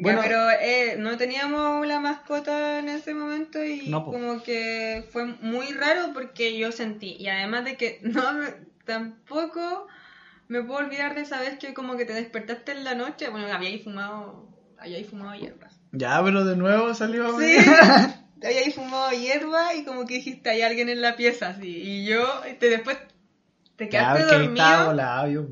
Bueno, 0.00 0.18
Ya, 0.18 0.22
pero 0.22 0.50
eh, 0.50 0.96
no 0.98 1.16
teníamos 1.16 1.86
la 1.86 2.00
mascota 2.00 2.78
en 2.78 2.88
ese 2.88 3.14
momento 3.14 3.62
y 3.64 3.90
No, 3.90 4.04
como 4.04 4.42
que 4.42 5.04
fue 5.10 5.24
muy 5.26 5.72
raro 5.72 6.12
porque 6.14 6.56
yo 6.58 6.72
sentí. 6.72 7.16
Y 7.18 7.28
además 7.28 7.64
de 7.64 7.76
que 7.76 7.98
no 8.02 8.22
tampoco 8.84 9.86
me 10.48 10.62
puedo 10.62 10.80
olvidar 10.80 11.14
de 11.14 11.22
esa 11.22 11.40
vez 11.40 11.58
que 11.58 11.74
como 11.74 11.96
que 11.96 12.04
te 12.04 12.14
despertaste 12.14 12.72
en 12.72 12.84
la 12.84 12.94
noche. 12.94 13.28
Bueno, 13.28 13.52
habíais 13.52 13.82
fumado, 13.84 14.48
habíais 14.78 15.06
fumado 15.08 15.34
hierbas. 15.34 15.74
ya, 15.92 16.22
pero 16.22 16.44
de 16.44 16.56
nuevo 16.56 16.94
salió. 16.94 17.26
Sí, 17.38 17.56
habíais 18.42 18.74
fumado 18.74 19.12
hierba 19.12 19.74
y 19.74 19.84
como 19.84 20.06
que 20.06 20.14
dijiste 20.14 20.50
hay 20.50 20.62
alguien 20.62 20.88
en 20.88 21.02
la 21.02 21.16
pieza 21.16 21.48
así. 21.48 21.68
Y 21.82 22.06
yo 22.06 22.24
te, 22.58 22.68
después 22.70 22.98
te 23.76 23.88
Ya, 23.90 23.90
quedaste 23.90 24.20
estaba 24.20 24.36
dormido. 24.38 24.90
volado 24.90 25.28
yo. 25.28 25.46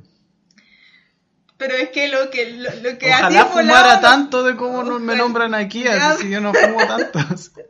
Pero 1.58 1.74
es 1.74 1.88
que 1.90 2.08
lo 2.08 2.28
que, 2.30 2.50
lo, 2.52 2.70
lo 2.82 2.98
que 2.98 3.08
Ojalá 3.10 3.40
a 3.40 3.44
ti 3.46 3.50
fumara 3.52 4.00
tanto 4.00 4.42
de 4.44 4.56
cómo 4.56 4.82
no- 4.84 4.98
me 4.98 5.16
nombran 5.16 5.54
aquí, 5.54 5.84
Ya. 5.84 6.10
así 6.10 6.24
si 6.24 6.30
yo 6.30 6.40
no 6.40 6.52
fumo 6.52 6.78
tantos. 6.86 7.52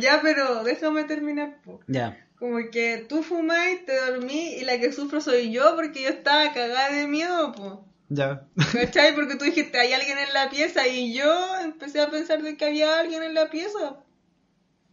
Ya, 0.00 0.20
pero 0.22 0.64
déjame 0.64 1.04
terminar. 1.04 1.58
po. 1.64 1.80
ya. 1.86 2.18
Como 2.38 2.58
que 2.72 3.04
tú 3.08 3.22
fumáis, 3.22 3.84
te 3.84 3.94
dormí 4.06 4.54
y 4.54 4.64
la 4.64 4.78
que 4.80 4.92
sufro 4.92 5.20
soy 5.20 5.52
yo 5.52 5.76
porque 5.76 6.02
yo 6.02 6.08
estaba 6.08 6.52
cagada 6.52 6.90
de 6.90 7.06
miedo, 7.06 7.52
po. 7.52 7.84
Ya. 8.08 8.42
¿Cachai? 8.72 9.14
Porque 9.14 9.36
tú 9.36 9.44
dijiste, 9.44 9.78
hay 9.78 9.92
alguien 9.92 10.18
en 10.18 10.32
la 10.34 10.50
pieza 10.50 10.86
y 10.88 11.14
yo 11.14 11.56
empecé 11.62 12.00
a 12.00 12.10
pensar 12.10 12.42
de 12.42 12.56
que 12.56 12.64
había 12.64 12.98
alguien 12.98 13.22
en 13.22 13.34
la 13.34 13.48
pieza. 13.50 13.96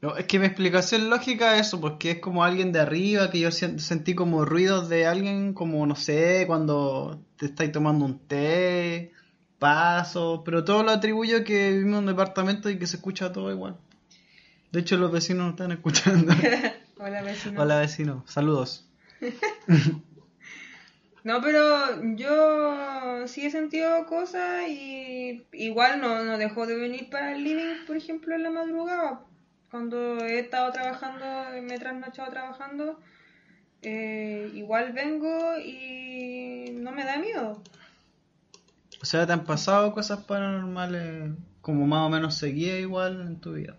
No, 0.01 0.15
es 0.15 0.25
que 0.27 0.39
mi 0.39 0.45
explicación 0.45 1.09
lógica 1.09 1.55
es 1.55 1.67
eso, 1.67 1.81
porque 1.81 2.11
es 2.11 2.19
como 2.19 2.43
alguien 2.43 2.71
de 2.71 2.79
arriba, 2.79 3.29
que 3.29 3.39
yo 3.39 3.51
sentí 3.51 4.15
como 4.15 4.45
ruidos 4.45 4.87
de 4.87 5.05
alguien, 5.05 5.53
como 5.53 5.85
no 5.85 5.95
sé, 5.95 6.45
cuando 6.47 7.21
te 7.37 7.47
estáis 7.47 7.73
tomando 7.73 8.05
un 8.05 8.19
té, 8.19 9.11
pasos, 9.59 10.41
pero 10.45 10.63
todo 10.63 10.83
lo 10.83 10.91
atribuyo 10.91 11.43
que 11.43 11.71
vivimos 11.71 11.99
en 11.99 11.99
un 11.99 12.05
departamento 12.05 12.69
y 12.69 12.79
que 12.79 12.87
se 12.87 12.95
escucha 12.95 13.33
todo 13.33 13.51
igual. 13.51 13.77
De 14.71 14.79
hecho, 14.79 14.95
los 14.97 15.11
vecinos 15.11 15.43
nos 15.43 15.53
están 15.53 15.71
escuchando. 15.73 16.33
Hola, 16.99 17.21
vecino. 17.21 17.61
Hola 17.61 17.79
vecinos, 17.79 18.23
saludos. 18.31 18.87
No, 21.21 21.41
pero 21.41 22.15
yo 22.15 23.27
sí 23.27 23.45
he 23.45 23.51
sentido 23.51 24.05
cosas 24.05 24.69
y 24.69 25.45
igual 25.51 25.99
no, 25.99 26.23
no 26.23 26.37
dejó 26.37 26.65
de 26.65 26.77
venir 26.77 27.09
para 27.09 27.35
el 27.35 27.43
living, 27.43 27.85
por 27.85 27.97
ejemplo, 27.97 28.33
en 28.33 28.43
la 28.43 28.49
madrugada. 28.49 29.25
Cuando 29.71 30.17
he 30.25 30.39
estado 30.39 30.71
trabajando, 30.71 31.25
me 31.61 31.75
he 31.75 31.79
trasnochado 31.79 32.31
trabajando, 32.31 32.99
eh, 33.81 34.49
igual 34.53 34.93
vengo 34.93 35.57
y 35.59 36.71
no 36.81 36.91
me 36.91 37.03
da 37.03 37.17
miedo. 37.17 37.61
O 39.01 39.05
sea, 39.05 39.25
¿te 39.25 39.33
han 39.33 39.45
pasado 39.45 39.93
cosas 39.93 40.23
paranormales 40.25 41.31
como 41.61 41.87
más 41.87 42.07
o 42.07 42.09
menos 42.09 42.35
seguidas 42.35 42.79
igual 42.79 43.21
en 43.21 43.39
tu 43.39 43.53
vida? 43.53 43.77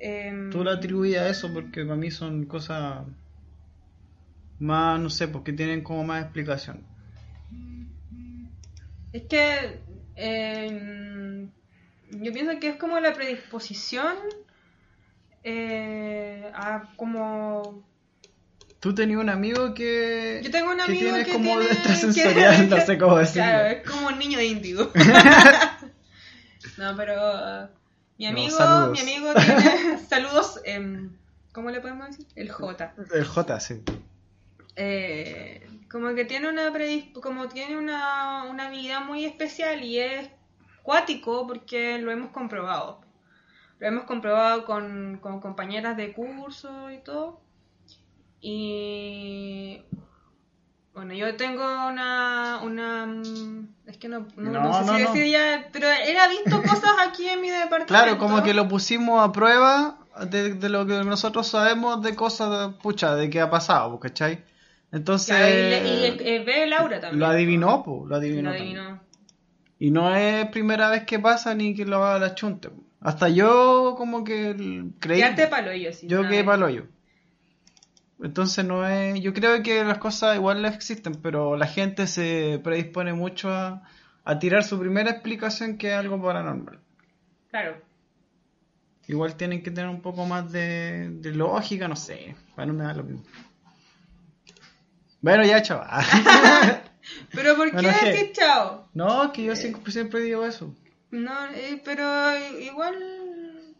Em, 0.00 0.50
Tú 0.50 0.64
lo 0.64 0.70
atribuyes 0.70 1.18
a 1.18 1.28
eso 1.28 1.52
porque 1.52 1.84
para 1.84 1.96
mí 1.96 2.10
son 2.10 2.46
cosas 2.46 3.04
más, 4.58 5.00
no 5.00 5.10
sé, 5.10 5.28
porque 5.28 5.52
tienen 5.52 5.82
como 5.82 6.04
más 6.04 6.22
explicación. 6.22 6.82
Es 9.12 9.22
que 9.22 9.80
em, 10.16 11.17
yo 12.10 12.32
pienso 12.32 12.58
que 12.60 12.68
es 12.70 12.76
como 12.76 12.98
la 13.00 13.12
predisposición 13.14 14.16
eh, 15.44 16.50
a 16.54 16.92
como 16.96 17.86
Tú 18.80 18.94
tenías 18.94 19.18
un 19.20 19.28
amigo 19.28 19.74
que. 19.74 20.40
Yo 20.44 20.50
tengo 20.52 20.70
un 20.70 20.76
que 20.76 20.82
amigo 20.84 21.00
tiene 21.00 21.24
que 21.24 21.32
como 21.32 21.58
tiene- 21.58 21.64
extrasensorial, 21.72 22.56
que- 22.68 22.76
no 22.76 22.80
sé 22.86 22.96
cómo 22.98 23.16
decirlo. 23.18 23.42
Claro, 23.42 23.66
es 23.68 23.90
como 23.90 24.06
un 24.08 24.18
niño 24.18 24.40
índigo. 24.40 24.92
no, 26.78 26.96
pero 26.96 27.14
uh, 27.64 27.68
mi 28.18 28.26
amigo, 28.26 28.56
mi 28.92 29.00
amigo 29.00 29.34
tiene 29.34 29.98
saludos, 30.08 30.60
em, 30.64 31.10
¿cómo 31.52 31.70
le 31.70 31.80
podemos 31.80 32.08
decir? 32.08 32.26
El 32.36 32.50
J. 32.52 32.94
El 33.12 33.24
J, 33.24 33.60
sí. 33.60 33.82
Eh, 34.76 35.66
como 35.90 36.14
que 36.14 36.24
tiene 36.24 36.48
una 36.48 36.70
predisp- 36.72 37.20
como 37.20 37.48
tiene 37.48 37.76
una, 37.76 38.44
una 38.44 38.68
habilidad 38.68 39.00
muy 39.04 39.24
especial 39.24 39.82
y 39.82 39.98
es 39.98 40.28
cuático 40.88 41.46
porque 41.46 41.98
lo 41.98 42.10
hemos 42.10 42.30
comprobado. 42.30 43.02
Lo 43.78 43.86
hemos 43.86 44.04
comprobado 44.04 44.64
con, 44.64 45.18
con 45.20 45.38
compañeras 45.40 45.98
de 45.98 46.14
curso 46.14 46.90
y 46.90 46.98
todo. 47.04 47.40
Y 48.40 49.82
bueno, 50.94 51.12
yo 51.12 51.36
tengo 51.36 51.62
una, 51.88 52.60
una 52.62 53.06
es 53.86 53.98
que 53.98 54.08
no, 54.08 54.26
no, 54.36 54.50
No, 54.50 54.60
no 54.62 54.72
sé 54.72 54.84
si 54.84 54.90
no. 55.02 55.12
decir 55.12 55.30
ya, 55.30 55.68
pero 55.72 55.88
él 55.90 56.16
ha 56.18 56.28
visto 56.28 56.62
cosas 56.62 56.92
aquí 57.06 57.28
en 57.28 57.42
mi 57.42 57.50
departamento. 57.50 57.86
Claro, 57.88 58.16
como 58.18 58.42
que 58.42 58.54
lo 58.54 58.66
pusimos 58.66 59.22
a 59.22 59.30
prueba 59.30 59.98
de, 60.30 60.54
de 60.54 60.68
lo 60.70 60.86
que 60.86 60.94
nosotros 61.04 61.46
sabemos 61.48 62.02
de 62.02 62.14
cosas, 62.16 62.74
pucha, 62.82 63.14
de 63.14 63.28
qué 63.28 63.42
ha 63.42 63.50
pasado, 63.50 64.00
¿cachai? 64.00 64.42
Entonces. 64.90 65.36
Y, 65.36 65.68
le- 65.70 66.36
y, 66.36 66.44
ve 66.44 66.66
Laura 66.66 66.98
también. 66.98 67.20
Lo 67.20 67.26
adivinó, 67.26 67.82
pues, 67.84 68.08
lo 68.08 68.16
adivinó. 68.16 68.50
Lo 68.50 68.56
adivinó. 68.56 69.07
Y 69.78 69.90
no 69.90 70.14
es 70.14 70.48
primera 70.48 70.90
vez 70.90 71.04
que 71.04 71.18
pasa 71.18 71.54
ni 71.54 71.74
que 71.74 71.84
lo 71.84 72.04
haga 72.04 72.18
la 72.18 72.34
chunte. 72.34 72.68
po. 72.70 72.82
Hasta 73.00 73.28
yo 73.28 73.94
como 73.96 74.24
que 74.24 74.54
creí. 74.98 75.20
Quedaste 75.20 75.46
palo 75.46 75.72
yo, 75.72 75.92
sí. 75.92 76.08
yo 76.08 76.22
vez. 76.22 76.44
palo 76.44 76.68
yo. 76.68 76.82
Entonces 78.20 78.64
no 78.64 78.86
es. 78.86 79.20
Yo 79.20 79.32
creo 79.32 79.62
que 79.62 79.84
las 79.84 79.98
cosas 79.98 80.36
igual 80.36 80.64
existen, 80.64 81.14
pero 81.22 81.56
la 81.56 81.66
gente 81.66 82.08
se 82.08 82.60
predispone 82.64 83.12
mucho 83.12 83.52
a, 83.52 83.82
a 84.24 84.38
tirar 84.40 84.64
su 84.64 84.78
primera 84.80 85.10
explicación 85.10 85.78
que 85.78 85.88
es 85.88 85.94
algo 85.94 86.20
paranormal. 86.20 86.80
Claro. 87.50 87.80
Igual 89.06 89.36
tienen 89.36 89.62
que 89.62 89.70
tener 89.70 89.88
un 89.88 90.02
poco 90.02 90.26
más 90.26 90.50
de, 90.50 91.08
de 91.10 91.32
lógica, 91.32 91.86
no 91.88 91.96
sé. 91.96 92.34
Bueno, 92.56 92.74
me 92.74 92.84
da 92.84 92.94
lo 92.94 93.04
mismo. 93.04 93.22
Bueno, 95.20 95.44
ya, 95.44 95.62
chaval. 95.62 96.04
Pero 97.32 97.56
¿por 97.56 97.66
qué 97.70 97.72
Bueno, 97.76 97.90
que- 98.00 98.06
decir 98.06 98.32
chao? 98.32 98.88
no, 98.94 99.24
es 99.24 99.30
que 99.32 99.44
yo 99.44 99.56
siempre, 99.56 99.92
siempre 99.92 100.20
digo 100.20 100.44
eso. 100.44 100.74
No, 101.10 101.46
eh, 101.50 101.80
pero 101.84 102.04
igual 102.60 103.74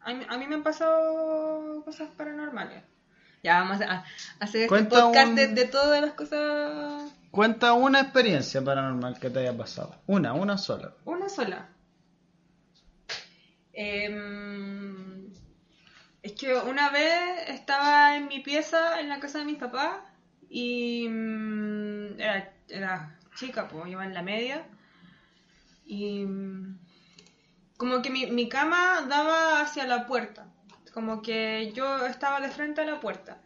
a 0.00 0.12
mí, 0.14 0.26
a 0.28 0.38
mí 0.38 0.46
me 0.46 0.54
han 0.56 0.62
pasado 0.62 1.82
cosas 1.84 2.08
paranormales. 2.16 2.82
Ya 3.42 3.60
vamos 3.60 3.80
a, 3.82 3.92
a 3.92 4.04
hacer 4.40 4.62
este 4.62 4.68
Cuenta 4.68 5.02
podcast 5.02 5.28
un- 5.28 5.34
de, 5.36 5.46
de 5.48 5.64
todas 5.66 6.00
las 6.00 6.12
cosas. 6.14 7.12
Cuenta 7.30 7.74
una 7.74 8.00
experiencia 8.00 8.62
paranormal 8.64 9.18
que 9.20 9.28
te 9.30 9.40
haya 9.40 9.56
pasado. 9.56 9.94
Una, 10.06 10.32
una 10.32 10.56
sola. 10.56 10.94
Una 11.04 11.28
sola. 11.28 11.68
Em, 14.06 15.32
es 16.22 16.32
que 16.32 16.54
una 16.54 16.90
vez 16.90 17.48
estaba 17.48 18.16
en 18.16 18.28
mi 18.28 18.40
pieza 18.40 19.00
en 19.00 19.08
la 19.08 19.20
casa 19.20 19.38
de 19.40 19.44
mis 19.44 19.58
papás 19.58 19.98
y 20.48 21.08
mm, 21.08 22.20
era, 22.20 22.52
era 22.68 23.18
chica, 23.34 23.68
pues 23.68 23.88
iba 23.88 24.04
en 24.04 24.14
la 24.14 24.22
media 24.22 24.64
y 25.86 26.24
mm, 26.24 26.78
como 27.76 28.02
que 28.02 28.10
mi, 28.10 28.26
mi 28.26 28.48
cama 28.48 29.06
daba 29.08 29.60
hacia 29.60 29.86
la 29.86 30.06
puerta, 30.06 30.46
como 30.92 31.22
que 31.22 31.72
yo 31.74 32.06
estaba 32.06 32.40
de 32.40 32.50
frente 32.50 32.80
a 32.80 32.84
la 32.84 33.00
puerta. 33.00 33.38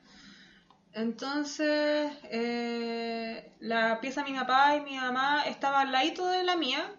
Entonces, 0.92 2.12
eh, 2.24 3.52
la 3.60 4.00
pieza 4.00 4.22
de 4.22 4.32
mi 4.32 4.38
papá 4.38 4.76
y 4.76 4.80
mi 4.80 4.96
mamá 4.96 5.44
estaba 5.46 5.82
al 5.82 5.92
ladito 5.92 6.26
de 6.26 6.42
la 6.42 6.56
mía 6.56 6.90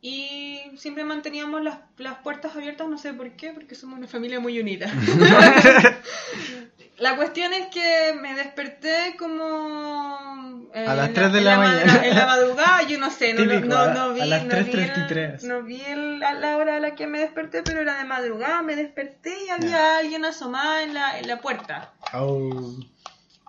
y 0.00 0.60
siempre 0.76 1.04
manteníamos 1.04 1.62
las, 1.62 1.78
las 1.98 2.18
puertas 2.18 2.56
abiertas, 2.56 2.88
no 2.88 2.98
sé 2.98 3.12
por 3.12 3.30
qué, 3.36 3.52
porque 3.52 3.74
somos 3.74 3.98
una 3.98 4.08
familia 4.08 4.40
muy 4.40 4.58
unida. 4.58 4.92
la 6.98 7.16
cuestión 7.16 7.52
es 7.52 7.66
que 7.66 8.14
me 8.20 8.34
desperté 8.34 9.16
como... 9.18 10.68
eh, 10.74 10.86
A 10.86 10.94
las 10.94 11.08
en 11.08 11.14
3 11.14 11.32
de 11.32 11.40
la 11.42 11.58
mañana. 11.58 12.06
En 12.06 12.14
la 12.14 12.26
madrugada, 12.26 12.82
yo 12.82 12.98
no 12.98 13.10
sé, 13.10 13.34
no, 13.34 13.44
no- 13.44 13.50
Típico, 13.52 13.68
no, 13.74 13.92
no 13.94 14.12
vi, 14.14 14.20
a 14.22 14.26
las 14.26 14.44
no 14.44 14.56
vi, 14.56 14.72
3:33. 14.72 15.42
el, 15.42 15.48
no 15.48 15.62
vi 15.62 15.80
el- 15.82 16.22
a 16.22 16.34
la 16.34 16.56
hora 16.56 16.76
a 16.76 16.80
la 16.80 16.94
que 16.94 17.06
me 17.06 17.18
desperté, 17.20 17.62
pero 17.62 17.80
era 17.80 17.98
de 17.98 18.04
madrugada, 18.04 18.62
me 18.62 18.76
desperté 18.76 19.34
y 19.46 19.50
había 19.50 19.98
alguien 19.98 20.24
asomado 20.24 20.78
en 20.78 20.94
la, 20.94 21.18
en 21.18 21.28
la 21.28 21.40
puerta. 21.40 21.92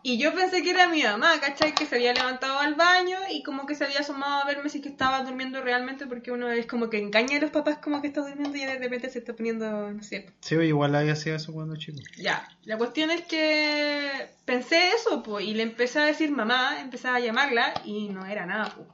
Y 0.03 0.17
yo 0.17 0.33
pensé 0.33 0.63
que 0.63 0.69
era 0.69 0.87
mi 0.87 1.03
mamá, 1.03 1.39
¿cachai? 1.41 1.73
Que 1.73 1.85
se 1.85 1.95
había 1.95 2.13
levantado 2.13 2.59
al 2.59 2.75
baño 2.75 3.17
y 3.29 3.43
como 3.43 3.65
que 3.65 3.75
se 3.75 3.85
había 3.85 3.99
asomado 3.99 4.41
a 4.41 4.45
verme 4.45 4.69
si 4.69 4.79
que 4.79 4.89
estaba 4.89 5.23
durmiendo 5.23 5.61
realmente, 5.61 6.05
porque 6.07 6.31
uno 6.31 6.49
es 6.49 6.65
como 6.65 6.89
que 6.89 6.99
engaña 6.99 7.37
a 7.37 7.41
los 7.41 7.51
papás 7.51 7.79
como 7.79 8.01
que 8.01 8.07
está 8.07 8.21
durmiendo 8.21 8.57
y 8.57 8.65
de 8.65 8.77
repente 8.77 9.09
se 9.09 9.19
está 9.19 9.33
poniendo, 9.33 9.91
no 9.91 10.03
sé. 10.03 10.31
Sí, 10.41 10.55
igual 10.55 10.95
había 10.95 11.15
sido 11.15 11.35
eso 11.35 11.51
cuando 11.51 11.75
chico. 11.75 11.97
Ya, 12.17 12.47
la 12.63 12.77
cuestión 12.77 13.11
es 13.11 13.23
que 13.23 14.29
pensé 14.45 14.91
eso, 14.91 15.23
pues, 15.23 15.45
y 15.45 15.53
le 15.53 15.63
empecé 15.63 15.99
a 15.99 16.05
decir 16.05 16.31
mamá, 16.31 16.79
empecé 16.79 17.07
a 17.07 17.19
llamarla 17.19 17.73
y 17.83 18.09
no 18.09 18.25
era 18.25 18.45
nada, 18.45 18.73
pues. 18.75 18.87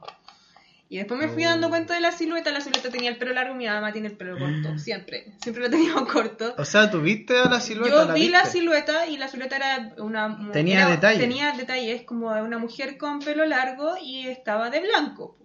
Y 0.94 0.98
después 0.98 1.18
me 1.18 1.26
fui 1.26 1.44
Oh. 1.44 1.48
dando 1.48 1.70
cuenta 1.70 1.94
de 1.94 2.00
la 2.00 2.12
silueta, 2.12 2.52
la 2.52 2.60
silueta 2.60 2.88
tenía 2.88 3.10
el 3.10 3.16
pelo 3.16 3.32
largo, 3.32 3.56
mi 3.56 3.66
mamá 3.66 3.92
tiene 3.92 4.06
el 4.06 4.16
pelo 4.16 4.38
corto, 4.38 4.78
siempre, 4.78 5.32
siempre 5.42 5.64
lo 5.64 5.70
teníamos 5.70 6.04
corto. 6.12 6.54
O 6.56 6.64
sea, 6.64 6.88
¿tú 6.88 7.00
viste 7.00 7.36
a 7.36 7.46
la 7.50 7.58
silueta? 7.58 8.06
Yo 8.06 8.14
vi 8.14 8.28
la 8.28 8.44
silueta 8.44 9.08
y 9.08 9.16
la 9.16 9.26
silueta 9.26 9.56
era 9.56 9.92
una... 9.98 10.52
Tenía 10.52 10.82
era- 10.82 10.90
detalles. 10.90 11.18
Tenía 11.20 11.50
detalles 11.50 12.02
como 12.02 12.32
de 12.32 12.42
una 12.42 12.58
mujer 12.58 12.96
con 12.96 13.18
pelo 13.18 13.44
largo 13.44 13.94
y 14.00 14.28
estaba 14.28 14.70
de 14.70 14.82
blanco. 14.82 15.36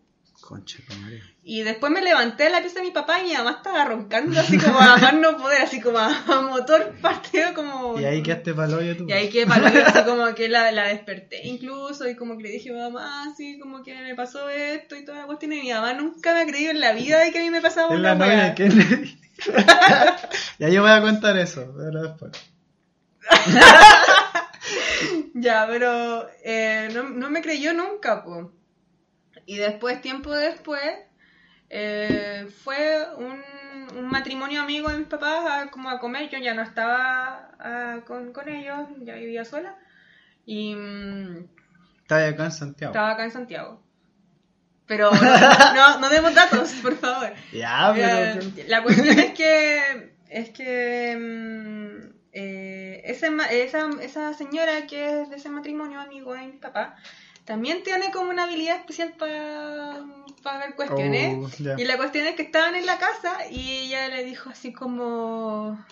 Concha 0.42 0.80
madre. 1.02 1.22
Y 1.44 1.62
después 1.64 1.92
me 1.92 2.02
levanté 2.02 2.46
de 2.46 2.50
la 2.50 2.62
pieza 2.62 2.80
de 2.80 2.86
mi 2.86 2.92
papá 2.92 3.20
y 3.20 3.26
mi 3.26 3.34
mamá 3.34 3.52
estaba 3.58 3.86
roncando 3.86 4.40
así 4.40 4.58
como 4.58 4.80
a 4.80 4.98
más 4.98 5.14
no 5.14 5.38
poder, 5.38 5.62
así 5.62 5.80
como 5.80 5.98
a, 6.00 6.08
a 6.28 6.42
motor 6.42 6.96
partido 7.02 7.54
como... 7.54 8.00
Y 8.00 8.06
ahí 8.06 8.24
quedaste 8.24 8.54
pa'l 8.54 8.74
hoyo 8.74 8.98
tú. 8.98 9.08
Y 9.08 9.12
ahí 9.12 9.30
que 9.30 9.46
para 9.46 9.68
así 9.68 10.04
como 10.06 10.34
que 10.36 10.50
la, 10.50 10.72
la 10.72 10.88
desperté 10.88 11.48
incluso 11.48 12.08
y 12.08 12.16
como 12.16 12.38
que 12.38 12.44
le 12.44 12.50
dije 12.50 12.72
mamá, 12.72 13.26
así 13.30 13.60
como 13.60 13.84
que 13.84 13.96
me 14.02 14.16
pasó 14.16 14.50
esto 14.50 14.96
y 14.96 15.06
toda 15.06 15.20
la 15.20 15.26
cuestión 15.26 15.54
y 15.54 15.62
mi 15.62 15.72
mamá 15.72 15.94
nunca 15.94 16.34
me 16.34 16.42
ha 16.42 16.46
creído 16.46 16.72
en 16.72 16.80
la 16.80 16.94
vida 16.94 17.20
de 17.20 17.32
que 17.32 17.40
a 17.40 17.42
mí 17.42 17.50
me 17.50 17.62
pasaba 17.62 17.90
una 17.90 18.00
la 18.00 18.16
novia 18.16 18.34
wea. 18.34 18.50
de 18.50 18.56
Kennedy. 18.56 19.20
ya 20.60 20.70
yo 20.70 20.82
voy 20.82 20.92
a 20.92 21.02
contar 21.02 21.38
eso, 21.38 21.74
pero 21.78 22.04
después. 22.04 22.32
Ya, 25.34 25.66
pero 25.70 26.28
eh, 26.44 26.90
no, 26.94 27.04
no 27.04 27.30
me 27.30 27.42
creyó 27.42 27.74
nunca, 27.74 28.24
po. 28.24 28.52
Y 29.50 29.58
después, 29.58 30.00
tiempo 30.02 30.30
después, 30.36 30.84
eh, 31.72 32.47
fue 32.64 33.08
un, 33.18 33.41
un 33.97 34.06
matrimonio 34.08 34.62
amigo 34.62 34.89
de 34.89 35.00
mis 35.00 35.08
papás 35.08 35.43
a, 35.50 35.72
como 35.72 35.89
a 35.89 36.00
comer. 36.00 36.30
Yo 36.30 36.38
ya 36.38 36.54
no 36.54 36.62
estaba 36.62 37.50
ah, 37.60 38.00
con, 38.06 38.32
con 38.32 38.47
ellos, 38.47 38.88
ya 39.02 39.16
vivía 39.16 39.43
sola. 39.45 39.76
Y 40.45 40.76
mm, 40.76 41.47
Estaba 42.04 42.28
acá 42.28 42.45
en 42.45 42.52
Santiago. 42.52 42.91
estaba 42.93 43.12
acá 43.12 43.24
en 43.24 43.32
Santiago. 43.32 43.82
Pero 44.86 45.10
no, 45.12 45.20
no, 45.76 46.00
no 46.00 46.10
demos 46.10 46.36
datos, 46.36 46.72
por 46.84 46.95
favor. 46.97 47.34
Ya, 47.52 47.91
pero. 47.95 48.41
Eh, 48.41 48.66
la 48.68 48.84
cuestión 48.84 49.18
es 49.18 49.32
que 49.34 50.14
es 50.30 50.50
que 50.52 51.18
mm, 51.18 52.16
eh, 52.34 53.02
ese 53.06 53.32
ma- 53.32 53.47
esa, 53.47 53.89
esa 54.02 54.34
señora 54.36 54.86
que 54.88 55.22
es 55.22 55.30
de 55.32 55.38
ese 55.38 55.50
matrimonio 55.50 56.00
amigo 56.00 56.34
de 56.36 56.45
mi 56.45 56.58
papá 56.60 56.95
también 57.50 57.82
tiene 57.82 58.12
como 58.12 58.30
una 58.30 58.43
habilidad 58.43 58.76
especial 58.78 59.16
para 59.18 60.60
ver 60.60 60.76
cuestiones 60.76 61.36
Oh, 61.36 61.80
y 61.80 61.84
la 61.84 61.97
cuestión 61.97 62.28
es 62.28 62.36
que 62.36 62.43
estaban 62.43 62.76
en 62.76 62.86
la 62.86 63.00
casa 63.00 63.50
y 63.50 63.72
ella 63.72 64.08
le 64.08 64.24
dijo 64.24 64.52
así 64.52 64.72
como 64.72 65.84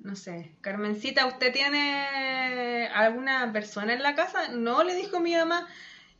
no 0.00 0.16
sé, 0.16 0.52
Carmencita, 0.60 1.24
¿usted 1.24 1.54
tiene 1.54 2.88
alguna 2.88 3.50
persona 3.50 3.94
en 3.94 4.02
la 4.02 4.14
casa? 4.14 4.48
No, 4.48 4.84
le 4.84 4.94
dijo 4.94 5.20
mi 5.20 5.34
mamá. 5.34 5.66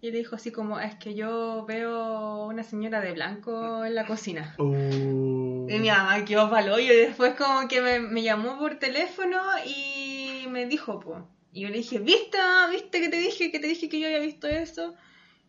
Y 0.01 0.11
le 0.11 0.19
dijo 0.19 0.37
así 0.37 0.51
como, 0.51 0.81
es 0.81 0.95
que 0.95 1.15
yo 1.15 1.67
veo 1.67 2.47
una 2.47 2.63
señora 2.63 3.03
de 3.03 3.13
blanco 3.13 3.85
en 3.85 3.95
la 3.95 4.07
cocina. 4.07 4.55
Uh, 4.59 5.67
Y 5.69 5.79
mi 5.79 5.91
mamá 5.91 6.25
quedó 6.25 6.49
palo 6.49 6.79
y 6.79 6.89
después 6.89 7.35
como 7.35 7.69
que 7.69 7.83
me, 7.83 8.01
me 8.01 8.23
llamó 8.23 8.59
por 8.59 8.77
teléfono 8.77 9.43
y 9.67 10.47
me 10.49 10.65
dijo, 10.65 11.01
pues. 11.01 11.23
Y 11.53 11.63
yo 11.63 11.69
le 11.69 11.79
dije, 11.79 11.99
¿viste? 11.99 12.39
¿Viste 12.71 13.01
que 13.01 13.09
te 13.09 13.17
dije? 13.19 13.51
Que 13.51 13.59
te 13.59 13.67
dije 13.67 13.89
que 13.89 13.99
yo 14.01 14.07
había 14.07 14.21
visto 14.21 14.47
eso. 14.47 14.95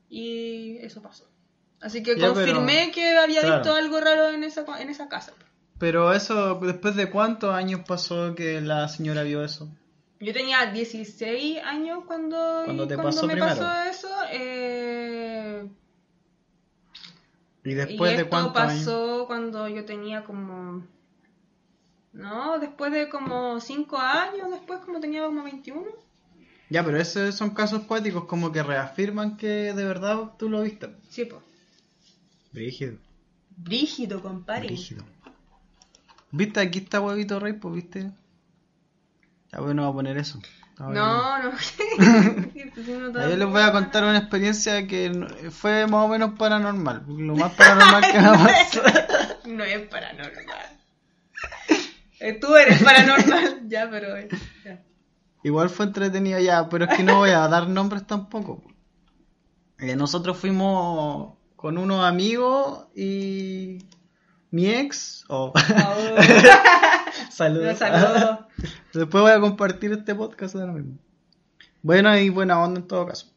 Y 0.10 0.78
eso 0.80 1.02
pasó. 1.02 1.30
Así 1.80 2.04
que 2.04 2.18
Ya, 2.18 2.28
confirmé 2.30 2.82
pero- 2.86 2.91
que 2.93 3.18
había 3.18 3.41
claro. 3.41 3.56
visto 3.58 3.74
algo 3.76 3.99
raro 4.02 4.30
en 4.30 4.43
esa, 4.43 4.66
en 4.82 4.89
esa 4.89 5.08
casa. 5.10 5.34
Pero 5.78 6.14
eso, 6.14 6.56
¿después 6.60 6.95
de 6.95 7.10
cuántos 7.10 7.54
años 7.54 7.82
pasó 7.88 8.36
que 8.36 8.62
la 8.62 8.88
señora 8.88 9.24
vio 9.24 9.43
eso? 9.43 9.70
Yo 10.20 10.34
tenía 10.34 10.68
16 10.72 11.60
años 11.64 12.04
cuando, 12.06 12.62
Cuando 12.66 12.88
te 12.88 12.93
cuando 12.95 13.12
pasó 13.16 13.26
me 13.26 13.34
primero. 13.34 13.56
pasó 13.56 13.89
eso. 13.89 14.10
eh, 14.32 15.68
¿Y 17.64 17.74
después 17.74 18.12
y 18.12 18.16
de 18.16 18.22
esto 18.22 18.30
cuántos 18.30 18.62
años? 18.62 18.86
pasó 18.86 19.24
cuando 19.28 19.68
yo 19.68 19.86
tenía 19.86 20.24
como... 20.24 20.86
No, 22.14 22.59
después 22.59 22.91
de 22.91 23.09
como 23.09 23.59
5 23.59 23.97
años, 23.97 24.49
después 24.51 24.80
como 24.82 24.99
tenía 24.99 25.24
como 25.24 25.43
21. 25.43 25.84
Ya, 26.70 26.84
pero 26.84 26.97
esos 26.97 27.36
son 27.36 27.51
casos 27.51 27.82
poéticos 27.84 28.26
como 28.26 28.51
que 28.51 28.64
reafirman 28.64 29.38
que 29.38 29.74
de 29.74 29.84
verdad 29.86 30.32
tú 30.38 30.49
lo 30.49 30.62
viste. 30.62 30.89
Sí, 31.09 31.26
pues. 31.26 31.41
Brígido, 32.51 32.97
Brígido, 33.57 34.22
compadre. 34.22 34.68
brígido. 34.68 35.03
¿Viste? 36.32 36.59
Aquí 36.62 36.80
está 36.80 36.99
huevito 37.01 37.39
rey, 37.39 37.53
pues, 37.53 37.76
¿viste? 37.76 38.12
Ya 39.51 39.59
bueno, 39.59 39.84
voy 39.84 39.91
a 39.91 39.95
poner 39.95 40.18
eso. 40.18 40.39
No, 40.80 41.39
no. 41.43 41.51
Pues 41.51 41.74
no 41.99 43.12
Yo 43.30 43.36
les 43.38 43.47
voy 43.47 43.62
a 43.62 43.72
contar 43.72 44.03
una 44.03 44.18
experiencia 44.18 44.88
que 44.88 45.09
no- 45.09 45.28
fue 45.51 45.86
más 45.88 46.05
o 46.05 46.07
menos 46.07 46.32
paranormal. 46.39 47.03
Lo 47.07 47.36
más 47.36 47.53
paranormal 47.53 48.01
que 48.12 48.20
me 48.20 48.26
ha 48.28 48.32
pasado. 48.34 49.38
No 49.45 49.64
es 49.64 49.88
paranormal. 49.89 50.78
Eh, 52.22 52.40
Tú 52.40 52.56
eres 52.56 52.82
paranormal. 52.84 53.62
ya, 53.68 53.90
pero... 53.90 54.16
eh, 54.16 54.28
ya. 54.64 54.84
Igual 55.44 55.70
fue 55.70 55.86
entretenido 55.88 56.40
ya, 56.40 56.70
pero 56.70 56.86
es 56.86 56.96
que 56.96 57.04
no 57.04 57.18
voy 57.18 57.32
a 57.32 57.48
dar 57.48 57.68
nombres 57.68 58.06
tampoco. 58.06 58.62
Eh, 59.80 59.96
nosotros 59.96 60.38
fuimos 60.38 61.34
con 61.56 61.80
unos 61.80 62.06
amigos 62.06 62.86
y 62.96 63.80
mi 64.52 64.68
ex. 64.68 65.26
Oh. 65.30 65.52
Oh, 65.56 66.22
Saludos. 67.32 67.78
saludos. 67.80 68.40
Después 68.94 69.22
voy 69.24 69.32
a 69.32 69.40
compartir 69.40 69.92
este 69.94 70.14
podcast 70.14 70.54
de 70.56 70.68
lo 70.68 70.74
mismo. 70.74 71.00
Bueno 71.82 72.16
y 72.16 72.30
buena 72.30 72.62
onda 72.62 72.80
en 72.82 72.88
todo 72.88 73.08
caso. 73.08 73.28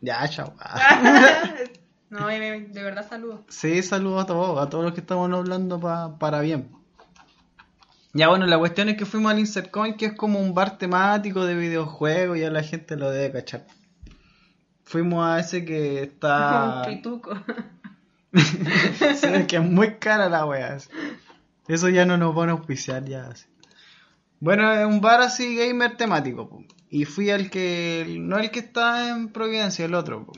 Ya, 0.00 0.26
chao. 0.28 0.52
no, 2.10 2.26
de 2.26 2.68
verdad 2.82 3.08
saludos. 3.08 3.42
Sí, 3.48 3.80
saludos 3.82 4.24
a 4.24 4.26
todos, 4.26 4.60
a 4.60 4.68
todos 4.68 4.82
los 4.84 4.94
que 4.94 5.00
estamos 5.00 5.32
hablando 5.32 5.78
pa- 5.78 6.18
para 6.18 6.40
bien. 6.40 6.72
Ya 8.14 8.28
bueno, 8.28 8.46
la 8.46 8.58
cuestión 8.58 8.90
es 8.90 8.96
que 8.98 9.06
fuimos 9.06 9.32
al 9.32 9.38
Insert 9.38 9.70
Coin, 9.70 9.94
que 9.94 10.06
es 10.06 10.12
como 10.12 10.38
un 10.38 10.52
bar 10.52 10.76
temático 10.76 11.46
de 11.46 11.54
videojuegos, 11.54 12.38
ya 12.38 12.50
la 12.50 12.62
gente 12.62 12.96
lo 12.96 13.10
debe 13.10 13.32
cachar. 13.32 13.66
Fuimos 14.84 15.24
a 15.26 15.40
ese 15.40 15.64
que 15.64 16.02
está... 16.02 16.82
Un 16.86 16.94
pituco. 16.96 17.34
Sí, 18.34 19.46
que 19.46 19.56
es 19.56 19.62
muy 19.62 19.96
cara 19.96 20.30
la 20.30 20.46
wea. 20.46 20.78
Eso 21.68 21.88
ya 21.90 22.06
no 22.06 22.16
nos 22.16 22.34
van 22.34 22.48
a 22.48 22.52
auspiciar 22.52 23.04
ya. 23.04 23.26
así. 23.28 23.44
Bueno, 24.40 24.72
es 24.72 24.86
un 24.86 25.02
bar 25.02 25.20
así 25.20 25.54
gamer 25.54 25.98
temático. 25.98 26.48
po. 26.48 26.64
Y 26.88 27.04
fui 27.04 27.30
al 27.30 27.50
que... 27.50 28.06
No 28.20 28.38
el 28.38 28.50
que 28.50 28.60
está 28.60 29.10
en 29.10 29.28
Providencia, 29.28 29.84
el 29.84 29.94
otro. 29.94 30.24
po. 30.24 30.32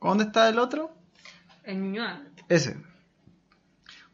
¿Dónde 0.00 0.24
está 0.24 0.48
el 0.50 0.58
otro? 0.58 0.94
En 1.64 1.82
Ñuñoa. 1.82 2.22
Ese. 2.50 2.76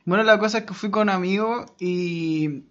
Bueno, 0.04 0.24
la 0.24 0.38
cosa 0.38 0.58
es 0.58 0.64
que 0.64 0.74
fui 0.74 0.90
con 0.90 1.08
amigos 1.08 1.70
y 1.78 2.64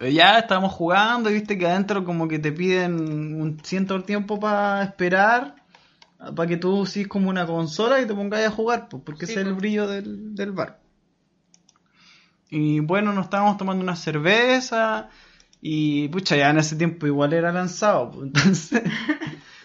ya 0.00 0.38
estábamos 0.38 0.72
jugando 0.72 1.30
y 1.30 1.34
viste 1.34 1.56
que 1.56 1.66
adentro 1.66 2.04
como 2.04 2.28
que 2.28 2.38
te 2.38 2.52
piden 2.52 2.94
un 3.40 3.58
cierto 3.62 4.02
tiempo 4.02 4.38
para 4.38 4.82
esperar, 4.82 5.56
para 6.18 6.46
que 6.48 6.56
tú 6.56 6.76
uses 6.76 7.08
como 7.08 7.30
una 7.30 7.46
consola 7.46 8.00
y 8.00 8.06
te 8.06 8.14
pongas 8.14 8.46
a 8.46 8.50
jugar, 8.50 8.88
pues, 8.88 9.02
porque 9.04 9.26
Sí, 9.26 9.32
ese 9.32 9.40
es 9.40 9.46
el 9.46 9.52
pues. 9.54 9.60
brillo 9.62 9.86
del, 9.86 10.34
del 10.34 10.52
bar. 10.52 10.80
Y 12.50 12.80
bueno, 12.80 13.12
nos 13.12 13.24
estábamos 13.24 13.56
tomando 13.56 13.82
una 13.82 13.96
cerveza 13.96 15.08
y 15.60 16.08
pucha, 16.08 16.36
ya 16.36 16.50
en 16.50 16.58
ese 16.58 16.76
tiempo 16.76 17.06
igual 17.06 17.32
era 17.32 17.50
lanzado, 17.50 18.10
pues, 18.10 18.24
entonces 18.26 18.82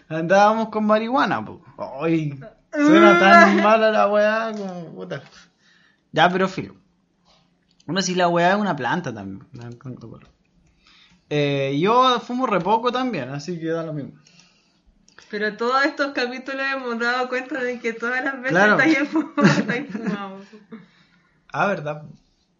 andábamos 0.07 0.69
con 0.69 0.85
marihuana, 0.85 1.43
pues. 1.45 1.59
Ay, 2.01 2.39
suena 2.71 3.19
tan 3.19 3.57
mala 3.63 3.91
la 3.91 4.07
weá 4.07 4.51
como 4.53 4.95
puta. 4.95 5.21
Ya, 6.11 6.29
pero 6.29 6.47
filo. 6.47 6.75
Bueno, 7.85 8.01
si 8.01 8.15
la 8.15 8.27
weá 8.27 8.51
es 8.51 8.55
una 8.57 8.75
planta 8.75 9.13
también. 9.13 9.45
Eh, 11.29 11.77
yo 11.79 12.19
fumo 12.19 12.45
re 12.45 12.59
poco 12.59 12.91
también, 12.91 13.29
así 13.29 13.59
que 13.59 13.67
da 13.67 13.83
lo 13.83 13.93
mismo. 13.93 14.13
Pero 15.29 15.55
todos 15.55 15.85
estos 15.85 16.11
capítulos 16.11 16.61
hemos 16.73 16.99
dado 16.99 17.29
cuenta 17.29 17.63
de 17.63 17.79
que 17.79 17.93
todas 17.93 18.23
las 18.23 18.35
veces 18.41 18.51
Claro. 18.51 18.77
estáis 18.79 19.07
fumado. 19.09 19.43
estáis 19.59 19.89
fumado. 19.89 20.41
Ah, 21.53 21.67
verdad. 21.67 22.03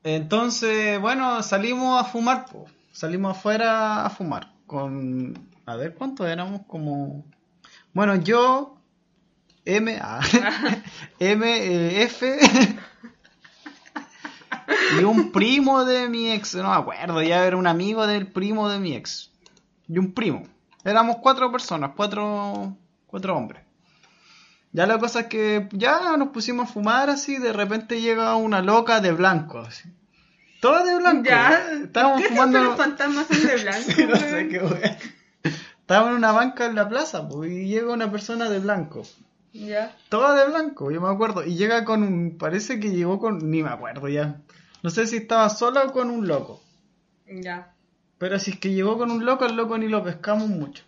Entonces, 0.03 0.99
bueno, 0.99 1.41
salimos 1.43 2.01
a 2.01 2.03
fumar, 2.03 2.45
po. 2.45 2.65
salimos 2.91 3.37
afuera 3.37 4.05
a 4.05 4.09
fumar. 4.09 4.51
Con, 4.67 5.47
a 5.65 5.77
ver, 5.77 5.93
¿cuántos 5.95 6.27
éramos? 6.27 6.61
Como, 6.67 7.23
bueno, 7.93 8.15
yo, 8.17 8.77
M, 9.63 9.97
ah, 10.01 10.19
M, 11.19 11.45
eh, 11.45 12.03
F, 12.03 12.37
y 14.99 15.03
un 15.03 15.31
primo 15.31 15.85
de 15.85 16.09
mi 16.09 16.31
ex, 16.31 16.55
no 16.55 16.69
me 16.69 16.75
acuerdo, 16.75 17.21
ya 17.21 17.45
era 17.45 17.57
un 17.57 17.67
amigo 17.67 18.07
del 18.07 18.27
primo 18.27 18.69
de 18.69 18.79
mi 18.79 18.93
ex. 18.95 19.31
y 19.87 19.97
un 19.97 20.13
primo. 20.13 20.43
Éramos 20.83 21.17
cuatro 21.21 21.51
personas, 21.51 21.91
cuatro, 21.95 22.75
cuatro 23.07 23.35
hombres. 23.37 23.63
Ya 24.73 24.85
la 24.85 24.97
cosa 24.99 25.21
es 25.21 25.25
que 25.27 25.67
ya 25.73 26.15
nos 26.17 26.29
pusimos 26.29 26.69
a 26.69 26.73
fumar 26.73 27.09
así, 27.09 27.37
de 27.37 27.51
repente 27.53 27.99
llega 28.01 28.35
una 28.35 28.61
loca 28.61 29.01
de 29.01 29.11
blanco, 29.11 29.59
así. 29.59 29.89
Toda 30.61 30.83
de 30.83 30.95
blanco. 30.97 31.23
Ya. 31.27 31.59
Estábamos 31.83 32.21
¿Qué 32.21 32.29
fumando. 32.29 32.63
los 32.63 32.77
fantasmas 32.77 33.27
son 33.27 33.45
de 33.47 33.57
blanco? 33.57 33.91
Sí, 33.95 34.05
no 34.05 34.15
sé 34.15 34.47
qué 34.47 34.59
wea. 34.59 34.97
Estábamos 35.81 36.11
en 36.11 36.17
una 36.17 36.31
banca 36.31 36.65
en 36.67 36.75
la 36.75 36.87
plaza, 36.87 37.27
pues, 37.27 37.51
y 37.51 37.65
llega 37.67 37.91
una 37.91 38.09
persona 38.11 38.49
de 38.49 38.59
blanco. 38.59 39.03
Ya. 39.53 39.93
Toda 40.07 40.33
de 40.35 40.49
blanco, 40.49 40.89
yo 40.91 41.01
me 41.01 41.09
acuerdo. 41.09 41.43
Y 41.43 41.55
llega 41.55 41.83
con 41.83 42.03
un. 42.03 42.37
Parece 42.37 42.79
que 42.79 42.91
llegó 42.91 43.19
con. 43.19 43.49
Ni 43.51 43.61
me 43.61 43.69
acuerdo 43.69 44.07
ya. 44.07 44.39
No 44.83 44.89
sé 44.89 45.07
si 45.07 45.17
estaba 45.17 45.49
sola 45.49 45.83
o 45.83 45.91
con 45.91 46.09
un 46.09 46.27
loco. 46.27 46.61
Ya. 47.27 47.73
Pero 48.17 48.39
si 48.39 48.51
es 48.51 48.59
que 48.59 48.71
llegó 48.71 48.97
con 48.97 49.11
un 49.11 49.25
loco, 49.25 49.45
el 49.45 49.55
loco 49.55 49.77
ni 49.77 49.87
lo 49.87 50.03
pescamos 50.03 50.47
mucho. 50.47 50.83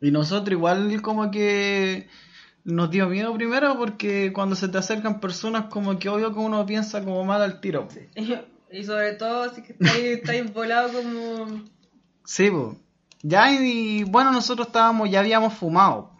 Y 0.00 0.10
nosotros 0.10 0.52
igual 0.52 1.00
como 1.00 1.30
que 1.30 2.08
nos 2.64 2.90
dio 2.90 3.08
miedo 3.08 3.32
primero 3.34 3.76
porque 3.76 4.32
cuando 4.32 4.56
se 4.56 4.68
te 4.68 4.78
acercan 4.78 5.20
personas 5.20 5.66
como 5.70 5.98
que 5.98 6.08
obvio 6.08 6.32
que 6.32 6.38
uno 6.38 6.64
piensa 6.66 7.02
como 7.04 7.24
mal 7.24 7.42
al 7.42 7.60
tiro. 7.60 7.88
Y 8.72 8.84
sobre 8.84 9.12
todo 9.12 9.54
si 9.54 9.62
que 9.62 9.74
estáis, 9.74 10.04
estáis 10.04 10.50
volados 10.50 10.92
como... 10.92 11.62
Sí, 12.24 12.50
pues. 12.50 12.78
Ya 13.22 13.52
y, 13.52 14.02
bueno, 14.04 14.32
nosotros 14.32 14.68
estábamos, 14.68 15.10
ya 15.10 15.20
habíamos 15.20 15.52
fumado. 15.52 16.10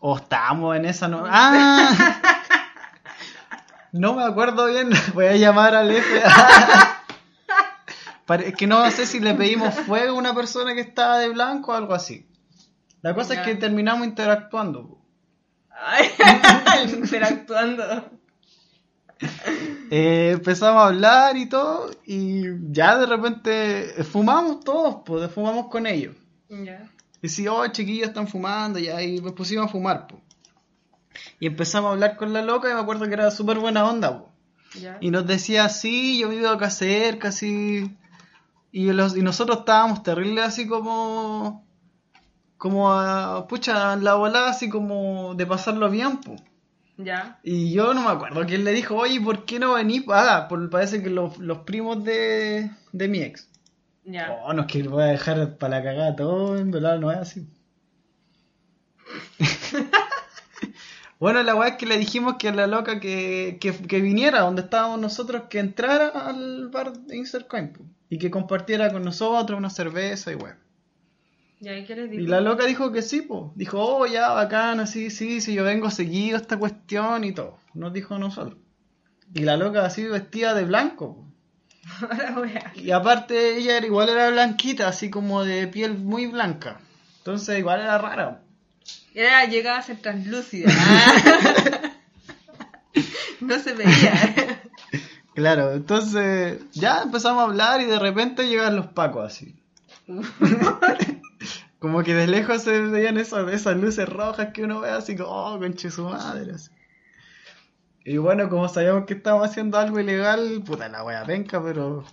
O 0.00 0.16
estábamos 0.16 0.74
en 0.76 0.86
esa 0.86 1.08
no. 1.08 1.24
¡Ah! 1.28 2.35
No 3.92 4.14
me 4.14 4.24
acuerdo 4.24 4.66
bien, 4.66 4.90
voy 5.14 5.26
a 5.26 5.36
llamar 5.36 5.74
al 5.74 5.90
F. 5.90 6.06
Pare- 8.26 8.48
Es 8.48 8.54
que 8.56 8.66
no 8.66 8.88
sé 8.90 9.06
si 9.06 9.20
le 9.20 9.34
pedimos 9.34 9.74
fuego 9.74 10.16
a 10.16 10.18
una 10.18 10.34
persona 10.34 10.74
que 10.74 10.80
estaba 10.80 11.18
de 11.18 11.28
blanco 11.28 11.72
o 11.72 11.74
algo 11.74 11.94
así. 11.94 12.26
La 13.02 13.14
cosa 13.14 13.34
Ya. 13.34 13.40
es 13.42 13.46
que 13.46 13.54
terminamos 13.54 14.06
interactuando. 14.06 14.98
Ay, 15.70 16.10
interactuando. 16.94 18.10
Eh, 19.90 20.30
empezamos 20.34 20.82
a 20.82 20.86
hablar 20.88 21.36
y 21.36 21.48
todo, 21.48 21.90
y 22.04 22.42
ya 22.72 22.98
de 22.98 23.06
repente 23.06 24.04
fumamos 24.04 24.60
todos, 24.64 24.96
pues 25.06 25.30
fumamos 25.30 25.68
con 25.68 25.86
ellos. 25.86 26.16
Ya. 26.48 26.90
Y 27.22 27.28
si, 27.28 27.46
oh, 27.48 27.66
chiquillos 27.68 28.08
están 28.08 28.28
fumando, 28.28 28.78
y 28.78 28.88
ahí 28.88 29.20
nos 29.20 29.32
pusimos 29.32 29.66
a 29.66 29.68
fumar, 29.68 30.06
po. 30.06 30.20
Y 31.40 31.46
empezamos 31.46 31.88
a 31.88 31.92
hablar 31.92 32.16
con 32.16 32.32
la 32.32 32.42
loca, 32.42 32.70
y 32.70 32.74
me 32.74 32.80
acuerdo 32.80 33.06
que 33.06 33.14
era 33.14 33.30
súper 33.30 33.58
buena 33.58 33.84
onda, 33.84 34.18
po. 34.18 34.32
Ya. 34.80 34.98
Y 35.00 35.10
nos 35.10 35.26
decía, 35.26 35.68
sí, 35.68 36.18
yo 36.18 36.28
vivo 36.28 36.48
acá 36.48 36.70
cerca, 36.70 37.28
así. 37.28 37.96
Y, 38.72 38.92
los, 38.92 39.16
y 39.16 39.22
nosotros 39.22 39.60
estábamos 39.60 40.02
terribles, 40.02 40.44
así 40.44 40.66
como. 40.66 41.66
Como 42.58 42.92
a. 42.92 43.46
Pucha, 43.48 43.92
en 43.92 44.04
la 44.04 44.14
volada, 44.14 44.50
así 44.50 44.68
como 44.68 45.34
de 45.34 45.46
pasarlo 45.46 45.90
bien, 45.90 46.18
po. 46.18 46.36
Ya. 46.98 47.38
Y 47.42 47.72
yo 47.72 47.92
no 47.92 48.02
me 48.02 48.10
acuerdo 48.10 48.46
quién 48.46 48.64
le 48.64 48.72
dijo, 48.72 48.96
oye, 48.96 49.20
¿por 49.20 49.44
qué 49.44 49.58
no 49.58 49.74
venís? 49.74 50.04
Ah, 50.08 50.46
por, 50.48 50.70
parece 50.70 51.02
que 51.02 51.10
los, 51.10 51.36
los 51.38 51.58
primos 51.58 52.02
de, 52.04 52.70
de 52.92 53.08
mi 53.08 53.18
ex. 53.18 53.50
Ya. 54.04 54.40
Oh, 54.44 54.52
no 54.52 54.62
es 54.62 54.68
que 54.68 54.82
voy 54.84 55.02
a 55.02 55.06
dejar 55.06 55.58
para 55.58 55.78
la 55.78 55.84
cagada 55.84 56.16
todo, 56.16 56.56
en 56.56 56.70
verdad 56.70 56.98
no 56.98 57.10
es 57.10 57.18
así. 57.18 57.46
Bueno, 61.18 61.42
la 61.42 61.54
weá 61.54 61.70
es 61.70 61.76
que 61.76 61.86
le 61.86 61.98
dijimos 61.98 62.36
que 62.38 62.52
la 62.52 62.66
loca 62.66 63.00
que, 63.00 63.58
que, 63.60 63.72
que 63.72 64.00
viniera 64.00 64.40
donde 64.40 64.62
estábamos 64.62 65.00
nosotros, 65.00 65.44
que 65.48 65.58
entrara 65.58 66.08
al 66.08 66.68
bar 66.68 66.92
de 66.92 67.16
Insert 67.16 67.48
Coin, 67.48 67.72
po, 67.72 67.84
y 68.10 68.18
que 68.18 68.30
compartiera 68.30 68.92
con 68.92 69.04
nosotros 69.04 69.58
una 69.58 69.70
cerveza 69.70 70.32
y 70.32 70.34
weá. 70.34 70.58
¿Y 71.60 71.68
ahí 71.68 71.84
qué 71.84 71.96
les 71.96 72.10
digo? 72.10 72.22
Y 72.22 72.26
la 72.26 72.40
loca 72.40 72.66
dijo 72.66 72.92
que 72.92 73.00
sí, 73.00 73.22
pues. 73.22 73.44
Dijo, 73.54 73.78
oh, 73.80 74.06
ya, 74.06 74.28
bacán, 74.30 74.78
así, 74.80 75.10
sí, 75.10 75.40
sí, 75.40 75.54
yo 75.54 75.64
vengo 75.64 75.90
seguido 75.90 76.36
a 76.36 76.40
esta 76.40 76.58
cuestión 76.58 77.24
y 77.24 77.32
todo. 77.32 77.58
Nos 77.72 77.92
dijo 77.92 78.14
a 78.14 78.18
nosotros. 78.18 78.58
Y 79.34 79.40
la 79.40 79.56
loca 79.56 79.84
así 79.84 80.04
vestida 80.04 80.54
de 80.54 80.64
blanco. 80.64 81.16
po. 81.16 81.26
Y 82.74 82.90
aparte 82.90 83.56
ella 83.56 83.78
era, 83.78 83.86
igual 83.86 84.08
era 84.08 84.30
blanquita, 84.30 84.88
así 84.88 85.08
como 85.10 85.44
de 85.44 85.66
piel 85.68 85.96
muy 85.96 86.26
blanca. 86.26 86.80
Entonces 87.18 87.58
igual 87.58 87.80
era 87.80 87.98
rara. 87.98 88.42
Era, 89.14 89.44
llegaba 89.46 89.78
a 89.78 89.82
ser 89.82 89.96
translúcida. 89.98 90.70
No 93.40 93.58
se 93.58 93.74
veía. 93.74 94.62
Claro, 95.34 95.72
entonces 95.72 96.60
ya 96.72 97.02
empezamos 97.02 97.42
a 97.42 97.46
hablar 97.46 97.80
y 97.80 97.84
de 97.84 97.98
repente 97.98 98.48
llegan 98.48 98.76
los 98.76 98.86
pacos 98.86 99.26
así. 99.26 99.54
como 101.78 102.02
que 102.02 102.14
de 102.14 102.26
lejos 102.26 102.62
se 102.62 102.80
veían 102.80 103.18
esas, 103.18 103.52
esas 103.52 103.76
luces 103.76 104.08
rojas 104.08 104.52
que 104.54 104.62
uno 104.64 104.80
ve 104.80 104.90
así 104.90 105.16
como, 105.16 105.28
oh, 105.30 105.58
conche 105.58 105.90
su 105.90 106.04
madre. 106.04 106.54
así. 106.54 106.70
Y 108.04 108.16
bueno, 108.18 108.48
como 108.48 108.68
sabíamos 108.68 109.04
que 109.04 109.14
estábamos 109.14 109.50
haciendo 109.50 109.78
algo 109.78 110.00
ilegal, 110.00 110.62
puta 110.64 110.88
la 110.88 111.02
wea 111.04 111.24
penca, 111.24 111.62
pero 111.62 112.04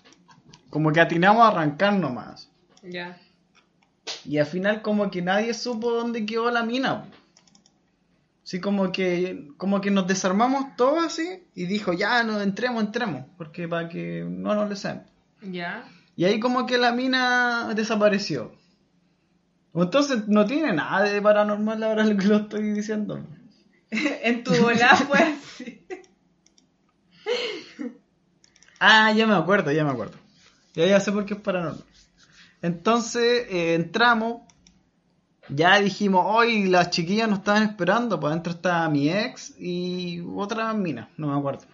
como 0.69 0.91
que 0.91 0.99
atinamos 0.99 1.43
a 1.43 1.49
arrancar 1.49 1.93
nomás. 1.93 2.49
ya. 2.82 3.17
Y 4.26 4.38
al 4.38 4.45
final 4.45 4.82
como 4.82 5.11
que 5.11 5.21
nadie 5.21 5.53
supo 5.53 5.91
dónde 5.91 6.26
quedó 6.26 6.49
la 6.51 6.63
mina. 6.63 7.05
Así 8.43 8.59
como 8.59 8.91
que 8.91 9.47
como 9.57 9.80
que 9.80 9.89
nos 9.89 10.05
desarmamos 10.05 10.76
todos 10.76 11.03
así 11.03 11.43
y 11.55 11.65
dijo, 11.65 11.93
ya, 11.93 12.24
no, 12.24 12.41
entremos, 12.41 12.84
entremos, 12.84 13.26
porque 13.38 13.67
para 13.67 13.88
que 13.88 14.26
no 14.28 14.53
nos 14.53 14.69
le 14.69 14.76
sean. 14.76 15.05
Ya. 15.41 15.86
Y 16.15 16.26
ahí 16.26 16.39
como 16.39 16.65
que 16.65 16.78
la 16.78 16.91
mina 16.91 17.74
desapareció. 17.74 18.51
Entonces 19.74 20.28
no 20.28 20.45
tiene 20.45 20.74
nada 20.74 21.03
de 21.03 21.21
paranormal 21.21 21.82
ahora 21.84 22.03
lo 22.03 22.17
que 22.17 22.28
lo 22.28 22.38
estoy 22.38 22.71
diciendo. 22.74 23.26
en 23.89 24.43
tu 24.43 24.53
volá 24.55 24.95
fue 24.95 25.19
así. 25.19 25.86
Ah, 28.86 29.13
ya 29.13 29.26
me 29.26 29.34
acuerdo, 29.34 29.71
ya 29.71 29.86
me 29.86 29.91
acuerdo. 29.91 30.17
Ya, 30.74 30.86
ya 30.86 30.99
sé 30.99 31.13
por 31.13 31.26
qué 31.26 31.36
es 31.36 31.39
paranormal. 31.39 31.86
Entonces 32.64 33.45
eh, 33.49 33.76
entramos, 33.76 34.41
ya 35.49 35.80
dijimos, 35.82 36.26
hoy 36.26 36.64
las 36.70 36.91
chiquillas 36.91 37.28
nos 37.28 37.39
estaban 37.39 37.64
esperando, 37.64 38.18
pues 38.22 38.32
adentro 38.32 38.53
estaba 38.53 38.88
mi 38.88 39.09
ex 39.09 39.53
y 39.59 40.24
otra 40.34 40.74
mina, 40.74 41.09
no 41.18 41.28
me 41.28 41.38
acuerdo. 41.38 41.66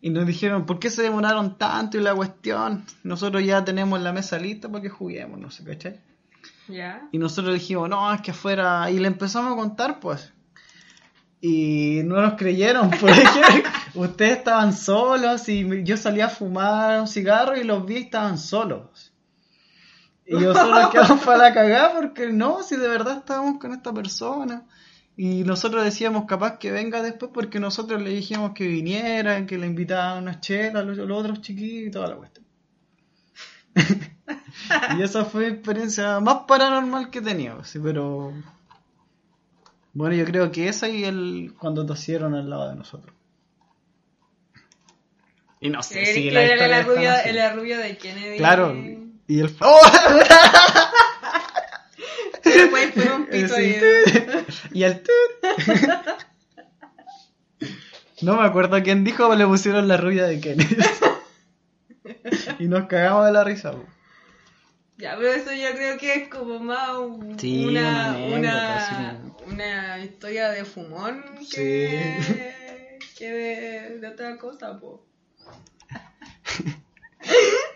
Y 0.00 0.08
nos 0.08 0.26
dijeron, 0.26 0.64
¿por 0.64 0.78
qué 0.78 0.88
se 0.88 1.02
demoraron 1.02 1.58
tanto 1.58 1.98
y 1.98 2.00
la 2.00 2.14
cuestión? 2.14 2.86
Nosotros 3.02 3.44
ya 3.44 3.62
tenemos 3.62 4.00
la 4.00 4.14
mesa 4.14 4.38
lista 4.38 4.70
para 4.70 4.80
que 4.80 4.88
juguemos, 4.88 5.38
no 5.38 5.50
sé, 5.50 5.64
¿cachai? 5.64 6.00
Ya. 6.66 7.06
Y 7.12 7.18
nosotros 7.18 7.52
dijimos, 7.52 7.90
no, 7.90 8.10
es 8.14 8.22
que 8.22 8.30
afuera. 8.30 8.90
Y 8.90 8.98
le 8.98 9.06
empezamos 9.06 9.52
a 9.52 9.56
contar, 9.56 10.00
pues. 10.00 10.32
Y 11.42 12.00
no 12.04 12.22
nos 12.22 12.34
creyeron, 12.38 12.90
porque 13.00 13.22
ustedes 13.94 14.38
estaban 14.38 14.72
solos 14.72 15.46
y 15.50 15.84
yo 15.84 15.98
salía 15.98 16.26
a 16.26 16.30
fumar 16.30 17.02
un 17.02 17.06
cigarro 17.06 17.54
y 17.58 17.64
los 17.64 17.84
vi 17.84 17.98
estaban 17.98 18.38
solos. 18.38 19.09
Y 20.30 20.36
nosotros 20.36 20.88
quedamos 20.92 21.24
para 21.24 21.38
la 21.38 21.52
cagada 21.52 21.92
porque 21.92 22.28
no, 22.28 22.62
si 22.62 22.76
de 22.76 22.86
verdad 22.88 23.18
estábamos 23.18 23.58
con 23.58 23.72
esta 23.72 23.92
persona. 23.92 24.64
Y 25.16 25.42
nosotros 25.42 25.84
decíamos 25.84 26.24
capaz 26.26 26.58
que 26.58 26.70
venga 26.70 27.02
después 27.02 27.32
porque 27.34 27.58
nosotros 27.58 28.00
le 28.00 28.10
dijimos 28.10 28.52
que 28.54 28.66
viniera, 28.68 29.44
que 29.44 29.58
le 29.58 29.66
invitaban 29.66 30.22
unas 30.22 30.40
chelas, 30.40 30.86
los, 30.86 30.96
los 30.96 31.18
otros 31.18 31.40
chiquitos 31.40 31.88
y 31.88 31.90
toda 31.90 32.08
la 32.08 32.16
cuestión. 32.16 32.46
y 34.98 35.02
esa 35.02 35.24
fue 35.24 35.46
mi 35.46 35.52
experiencia 35.54 36.20
más 36.20 36.44
paranormal 36.46 37.10
que 37.10 37.18
he 37.18 37.22
tenido, 37.22 37.64
sí, 37.64 37.80
pero... 37.82 38.32
Bueno, 39.92 40.14
yo 40.14 40.24
creo 40.24 40.52
que 40.52 40.68
esa 40.68 40.88
y 40.88 41.02
el 41.02 41.54
cuando 41.58 41.84
tosieron 41.84 42.34
al 42.34 42.48
lado 42.48 42.70
de 42.70 42.76
nosotros. 42.76 43.12
Y 45.60 45.68
no 45.68 45.82
sé 45.82 46.06
si 46.06 46.30
la 46.30 46.46
la 46.46 46.56
tan 46.56 46.86
rubia, 46.86 47.14
así. 47.14 47.32
la 47.32 47.52
rubia 47.52 47.78
de 47.78 47.98
Kennedy. 47.98 48.38
Claro. 48.38 48.72
Y 49.30 49.38
el... 49.38 49.56
¡Oh! 49.60 49.80
Después 52.44 52.94
fue 52.94 53.12
un 53.14 53.26
pito 53.26 53.54
Sí. 53.54 53.76
y 54.72 54.82
el... 54.82 55.00
No 58.22 58.34
me 58.36 58.44
acuerdo 58.44 58.82
quién 58.82 59.04
dijo, 59.04 59.28
pero 59.28 59.38
le 59.38 59.46
pusieron 59.46 59.86
la 59.86 59.96
rubia 59.98 60.24
de 60.24 60.40
Kennedy. 60.40 60.76
y 62.58 62.66
nos 62.66 62.88
cagamos 62.88 63.24
de 63.26 63.32
la 63.32 63.44
risa. 63.44 63.70
po. 63.70 63.84
Ya, 64.98 65.14
pero 65.16 65.30
eso 65.32 65.52
yo 65.52 65.70
creo 65.76 65.96
que 65.96 66.14
es 66.14 66.28
como 66.28 66.58
más 66.58 66.90
un- 66.98 67.38
Sí, 67.38 67.66
una, 67.66 68.16
una 68.18 69.16
una, 69.46 69.98
historia 70.00 70.48
de 70.50 70.64
fumón 70.64 71.24
que, 71.54 72.18
que 73.16 73.30
de, 73.30 73.98
de 74.00 74.08
otra 74.08 74.36
cosa, 74.36 74.76
po. 74.80 75.06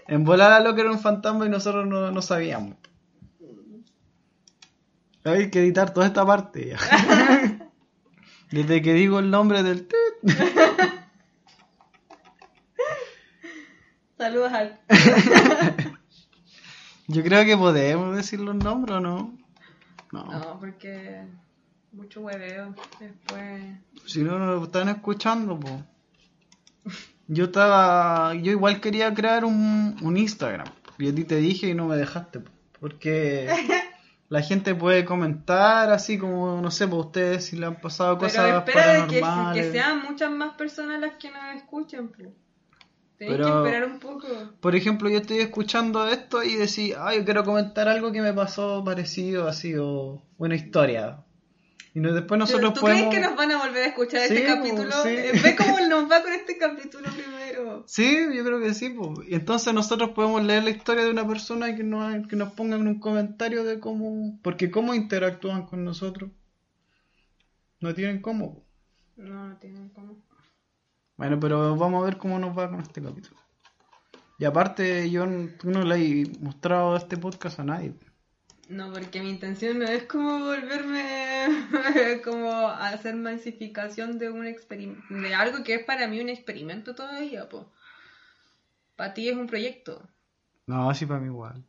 En 0.07 0.25
volar 0.25 0.53
a 0.53 0.61
lo 0.61 0.75
que 0.75 0.83
era 0.83 0.91
un 0.91 0.99
fantasma 0.99 1.47
y 1.47 1.49
nosotros 1.49 1.87
no, 1.87 2.11
no 2.11 2.23
sabíamos. 2.23 2.77
Hay 5.25 5.51
que 5.51 5.61
editar 5.61 5.95
toda 5.95 6.07
esta 6.07 6.27
parte 6.27 6.69
ya. 6.69 6.79
Desde 8.51 8.83
que 8.83 8.93
digo 8.93 9.19
el 9.19 9.31
nombre 9.31 9.63
del... 9.63 9.89
Saludos 14.19 14.53
al... 14.53 14.81
Yo 17.09 17.23
creo 17.23 17.45
que 17.45 17.57
podemos 17.57 18.17
decir 18.17 18.41
los 18.41 18.55
nombres 18.55 18.97
o 18.97 19.01
no. 19.01 19.37
No. 20.13 20.25
No, 20.25 20.61
porque 20.61 21.27
mucho 21.93 22.21
hueveo. 22.21 22.75
Después. 23.01 23.77
Si 24.07 24.23
no, 24.23 24.39
no 24.39 24.47
lo 24.47 24.65
están 24.65 24.89
escuchando, 24.89 25.59
po. 25.59 25.83
Yo 27.27 27.45
estaba. 27.47 28.35
Yo 28.35 28.53
igual 28.53 28.81
quería 28.81 29.13
crear 29.15 29.45
un, 29.45 29.97
un 30.03 30.17
Instagram. 30.17 30.67
Y 30.99 31.09
a 31.09 31.15
ti 31.15 31.25
te 31.25 31.37
dije 31.37 31.69
y 31.69 31.75
no 31.75 31.87
me 31.87 31.97
dejaste, 31.97 32.41
po. 32.41 32.51
Porque 32.81 33.49
la 34.29 34.43
gente 34.43 34.75
puede 34.75 35.05
comentar 35.05 35.91
así 35.91 36.19
como, 36.19 36.61
no 36.61 36.71
sé, 36.71 36.87
por 36.87 37.07
ustedes 37.07 37.47
si 37.47 37.57
le 37.57 37.67
han 37.67 37.81
pasado 37.81 38.19
Pero 38.19 38.29
cosas 38.31 38.59
espera 38.59 38.93
de 39.03 39.07
que, 39.09 39.21
paranormales. 39.21 39.67
que 39.67 39.73
sean 39.73 40.03
muchas 40.03 40.31
más 40.31 40.55
personas 40.55 41.01
las 41.01 41.15
que 41.15 41.31
nos 41.31 41.57
escuchen, 41.57 42.09
pues. 42.09 42.29
Tenés 43.17 43.37
Pero- 43.37 43.45
que 43.63 43.69
esperar 43.69 43.89
un 43.91 43.99
poco. 44.01 44.27
Por 44.61 44.75
ejemplo, 44.77 45.09
yo 45.09 45.19
estoy 45.19 45.39
escuchando 45.39 46.07
esto 46.09 46.43
y 46.43 46.57
decís, 46.57 46.95
ay, 46.99 47.19
yo 47.19 47.25
quiero 47.25 47.45
comentar 47.45 47.89
algo 47.89 48.13
que 48.13 48.21
me 48.21 48.33
pasó 48.35 48.83
parecido, 48.85 49.49
así, 49.49 49.75
o 49.77 50.23
una 50.37 50.57
historia. 50.57 51.24
Y 51.97 52.01
no, 52.01 52.13
después 52.13 52.39
nosotros 52.41 52.75
¿Tú 52.75 52.81
podemos... 52.81 53.09
crees 53.09 53.15
que 53.23 53.29
nos 53.31 53.37
van 53.37 53.53
a 53.53 53.59
volver 53.65 53.85
a 53.85 53.87
escuchar 53.87 54.23
Sí, 54.27 54.35
este 54.35 54.47
capítulo? 54.47 54.91
sí. 55.05 55.09
Eh, 55.11 55.33
Ve 55.43 55.55
cómo 55.57 55.79
nos 55.81 56.11
va 56.11 56.23
con 56.23 56.33
este 56.33 56.59
capítulo 56.59 57.09
primero. 57.11 57.85
Sí, 57.87 58.19
yo 58.35 58.45
creo 58.45 58.59
que 58.61 58.75
sí. 58.75 58.91
po. 58.91 59.15
Y 59.27 59.35
entonces 59.37 59.73
nosotros 59.73 60.11
podemos 60.11 60.43
leer 60.43 60.65
la 60.65 60.71
historia 60.71 61.05
de 61.05 61.11
una 61.11 61.27
persona 61.27 61.69
y 61.69 61.77
que 61.77 61.85
nos, 61.85 62.27
que 62.27 62.35
nos 62.37 62.53
pongan 62.55 62.87
un 62.87 62.99
comentario 62.99 63.63
de 63.63 63.79
cómo... 63.79 64.39
Porque 64.43 64.71
cómo 64.73 64.93
interactúan 64.95 65.67
con 65.67 65.85
nosotros. 65.85 66.31
No 67.81 67.95
tienen 67.95 68.21
cómo. 68.21 68.55
po. 68.55 68.65
No, 69.17 69.49
no 69.49 69.57
tienen 69.59 69.89
cómo. 69.91 70.17
Bueno, 71.17 71.39
pero 71.39 71.77
vamos 71.77 72.03
a 72.03 72.07
ver 72.07 72.17
cómo 72.19 72.39
nos 72.41 72.59
va 72.59 72.69
con 72.71 72.81
este 72.81 73.01
capítulo. 73.01 73.37
Y 74.39 74.47
aparte, 74.47 75.09
yo 75.11 75.25
tú 75.61 75.71
no 75.71 75.85
le 75.85 75.95
has 76.23 76.41
mostrado 76.41 76.97
este 76.97 77.17
podcast 77.17 77.61
a 77.61 77.65
nadie. 77.65 77.95
No, 78.69 78.91
porque 78.93 79.21
mi 79.21 79.29
intención 79.31 79.79
no 79.79 79.85
es 79.87 80.05
como 80.05 80.39
volverme 80.39 81.49
como 82.25 82.51
a 82.51 82.89
hacer 82.89 83.15
masificación 83.15 84.19
de 84.19 84.31
un 84.31 84.45
de 84.45 85.35
algo 85.35 85.63
que 85.63 85.75
es 85.75 85.85
para 85.85 86.07
mí 86.09 86.21
un 86.21 86.29
experimento 86.31 86.95
todavía, 86.95 87.49
po. 87.49 87.71
Para 88.97 89.13
ti 89.13 89.29
es 89.29 89.37
un 89.37 89.47
proyecto. 89.47 90.09
No, 90.67 90.95
sí, 90.95 91.05
para 91.05 91.21
mí 91.21 91.27
igual. 91.27 91.63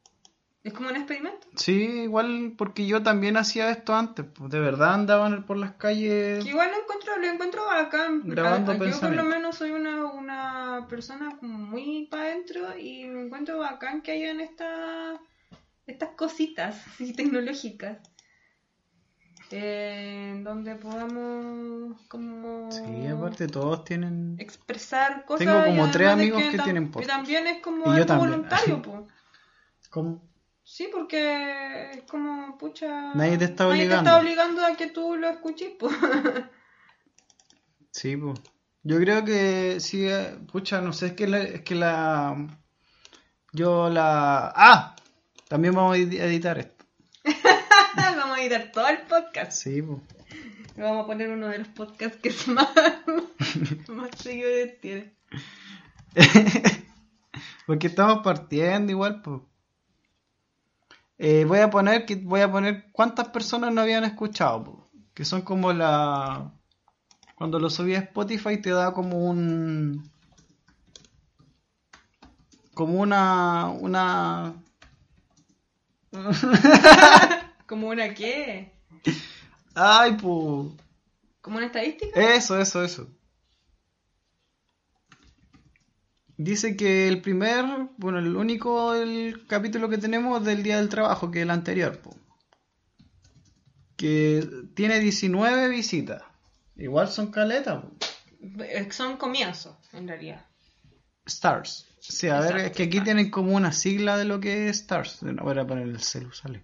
Es 0.64 0.74
como 0.74 0.90
un 0.90 0.96
experimento. 0.96 1.48
Sí, 1.56 1.74
igual 2.04 2.54
porque 2.58 2.88
yo 2.88 3.04
también 3.04 3.38
hacía 3.38 3.70
esto 3.70 3.94
antes. 3.94 4.26
pues, 4.34 4.50
de 4.50 4.60
verdad 4.60 4.94
andaban 4.96 5.46
por 5.46 5.58
las 5.58 5.74
calles. 5.74 6.44
Que 6.44 6.50
igual 6.52 6.72
lo 6.72 6.82
encuentro, 6.82 7.18
lo 7.18 7.28
encuentro 7.28 7.66
bacán. 7.66 8.22
Grabando 8.26 8.72
A- 8.72 8.76
Yo 8.78 9.00
por 9.00 9.14
lo 9.14 9.24
menos 9.26 9.56
soy 9.58 9.72
una, 9.72 10.06
una 10.06 10.88
persona 10.90 11.38
muy 11.42 12.08
para 12.10 12.24
adentro 12.24 12.78
y 12.80 13.06
me 13.06 13.26
encuentro 13.26 13.60
bacán 13.60 14.02
que 14.02 14.12
hayan 14.14 14.40
esta, 14.40 15.20
estas 15.88 16.10
cositas 16.16 16.86
así 16.88 17.14
tecnológicas. 17.14 17.98
eh, 19.52 20.42
donde 20.44 20.76
podamos 20.76 22.02
como 22.08 22.72
Sí, 22.72 23.06
aparte 23.08 23.48
todos 23.48 23.84
tienen. 23.84 24.36
expresar 24.40 25.24
cosas. 25.26 25.46
Tengo 25.46 25.60
y 25.62 25.66
como 25.78 25.92
tres 25.92 26.10
amigos 26.10 26.42
que 26.52 26.58
tienen 26.60 26.84
Y 26.86 26.88
podcast. 26.88 27.10
también 27.12 27.48
es 27.48 27.62
como 27.62 27.86
Y 27.86 27.90
algo 27.96 28.06
también. 28.08 28.32
voluntario, 28.32 28.82
pues. 28.82 29.02
¿Cómo? 29.92 30.28
Sí, 30.64 30.90
porque 30.92 31.92
es 31.92 32.04
como, 32.10 32.58
pucha... 32.58 33.14
Nadie 33.14 33.38
te 33.38 33.46
está 33.46 33.66
Nadie 33.66 33.88
te 33.88 33.94
obligando. 33.94 34.10
está 34.10 34.20
obligando 34.20 34.66
a 34.66 34.76
que 34.76 34.88
tú 34.88 35.16
lo 35.16 35.30
escuches, 35.30 35.74
pues. 35.80 35.94
Sí, 37.92 38.18
pues. 38.18 38.40
Yo 38.84 38.98
creo 39.00 39.24
que 39.24 39.80
sí, 39.80 40.06
eh, 40.08 40.38
pucha, 40.52 40.82
no 40.82 40.92
sé, 40.92 41.08
es 41.08 41.14
que 41.14 41.28
la, 41.28 41.40
es 41.40 41.62
que 41.62 41.76
la. 41.76 42.36
Yo 43.54 43.90
la. 43.90 44.52
¡Ah! 44.56 44.95
También 45.48 45.74
vamos 45.76 45.96
a 45.96 45.98
edi- 46.00 46.20
editar 46.20 46.58
esto. 46.58 46.86
Vamos 47.96 48.38
a 48.38 48.42
editar 48.42 48.72
todo 48.72 48.88
el 48.88 49.00
podcast. 49.04 49.52
Sí, 49.52 49.82
pues. 49.82 50.02
Vamos 50.78 51.04
a 51.04 51.08
poner 51.08 51.30
uno 51.30 51.48
de 51.48 51.60
los 51.60 51.68
podcasts 51.70 52.18
que 52.22 52.30
es 52.30 52.48
más, 52.50 52.68
más 53.88 54.10
seguidores 54.18 54.80
tiene. 54.82 55.14
Porque 57.68 57.88
estamos 57.88 58.22
partiendo 58.24 58.92
igual, 58.92 59.22
pues. 59.22 59.42
Eh, 61.18 61.46
voy 61.46 61.60
a 61.60 61.70
poner 61.70 62.06
que 62.06 62.16
voy 62.18 62.42
a 62.42 62.52
poner 62.52 62.92
cuántas 62.92 63.30
personas 63.30 63.74
no 63.74 63.82
habían 63.82 64.04
escuchado, 64.04 64.64
po. 64.66 64.90
que 65.14 65.24
son 65.24 65.44
como 65.44 65.72
la 65.72 66.52
cuando 67.36 67.58
lo 67.60 67.70
subí 67.70 67.96
a 67.96 68.00
Spotify 68.00 68.62
te 68.62 68.72
da 68.72 68.94
como 68.94 69.18
un 69.30 70.12
como 72.74 73.00
una 73.00 73.70
una 73.70 74.56
¿Como 77.68 77.88
una 77.90 78.14
qué? 78.14 78.72
ay 79.76 80.14
pues 80.14 80.74
¿Como 81.42 81.58
una 81.58 81.68
estadística? 81.68 82.20
eso 82.20 82.60
eso 82.60 82.84
eso 82.84 83.08
dice 86.38 86.76
que 86.76 87.08
el 87.08 87.22
primer 87.22 87.66
bueno 87.98 88.20
el 88.20 88.36
único 88.36 88.94
el 88.94 89.46
capítulo 89.48 89.90
que 89.90 89.98
tenemos 89.98 90.40
es 90.40 90.46
del 90.46 90.64
día 90.64 90.78
del 90.78 90.90
trabajo 90.90 91.32
que 91.32 91.40
es 91.40 91.44
el 91.44 91.52
anterior 91.52 92.00
po. 92.00 92.16
que 93.96 94.48
tiene 94.76 95.00
19 95.00 95.70
visitas 95.70 96.24
igual 96.76 97.08
son 97.10 97.32
caletas 97.32 97.84
po. 97.84 97.92
Son 98.92 99.18
comienzos, 99.18 99.76
en 99.94 100.08
realidad. 100.08 100.46
Stars. 101.26 101.88
Sí, 102.10 102.28
a 102.30 102.40
ver, 102.40 102.58
es 102.58 102.72
que 102.72 102.84
aquí 102.84 103.02
tienen 103.02 103.30
como 103.32 103.54
una 103.56 103.72
sigla 103.72 104.18
de 104.18 104.26
lo 104.26 104.40
que 104.40 104.70
es 104.70 104.82
Stars. 104.82 105.24
No 105.24 105.44
voy 105.44 105.58
a 105.58 105.66
poner 105.66 105.88
el 105.88 106.00
celu, 106.00 106.32
sale. 106.32 106.64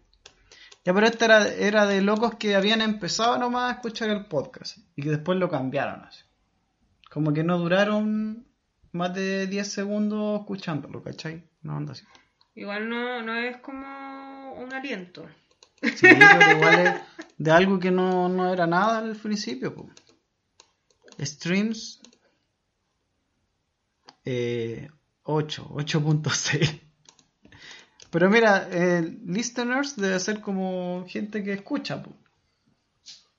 Ya, 0.84 0.94
pero 0.94 1.08
era, 1.08 1.48
era 1.48 1.86
de 1.86 2.02
locos 2.02 2.36
que 2.36 2.56
habían 2.56 2.82
empezado 2.82 3.38
nomás 3.38 3.70
a 3.70 3.76
escuchar 3.76 4.10
el 4.10 4.26
podcast 4.26 4.78
y 4.96 5.04
que 5.04 5.10
después 5.10 5.38
lo 5.38 5.50
cambiaron 5.50 6.02
así. 6.02 6.24
Como 7.10 7.34
que 7.34 7.44
no 7.44 7.58
duraron 7.58 8.48
más 8.92 9.14
de 9.14 9.48
10 9.48 9.72
segundos 9.72 10.42
escuchándolo, 10.42 11.04
¿cachai? 11.04 11.44
No 11.62 11.76
anda 11.76 11.94
así. 11.94 12.06
Igual 12.56 12.90
no, 12.90 13.22
no 13.22 13.36
es 13.36 13.58
como 13.58 14.54
un 14.54 14.74
aliento. 14.74 15.28
Sí, 15.82 16.08
pero 16.08 16.58
igual 16.58 16.80
es 16.80 16.94
de 17.38 17.52
algo 17.52 17.80
que 17.80 17.92
no, 17.92 18.30
no 18.30 18.54
era 18.54 18.68
nada 18.68 19.00
al 19.00 19.16
principio. 19.16 19.74
po. 19.74 19.90
Streams 21.20 22.02
eh, 24.26 24.90
8, 25.24 25.68
8.6. 25.70 26.82
Pero 28.12 28.30
mira, 28.30 28.68
eh, 28.72 29.18
listeners 29.26 29.96
debe 29.96 30.20
ser 30.20 30.42
como 30.42 31.06
gente 31.08 31.44
que 31.44 31.54
escucha. 31.54 32.04
po. 32.04 32.12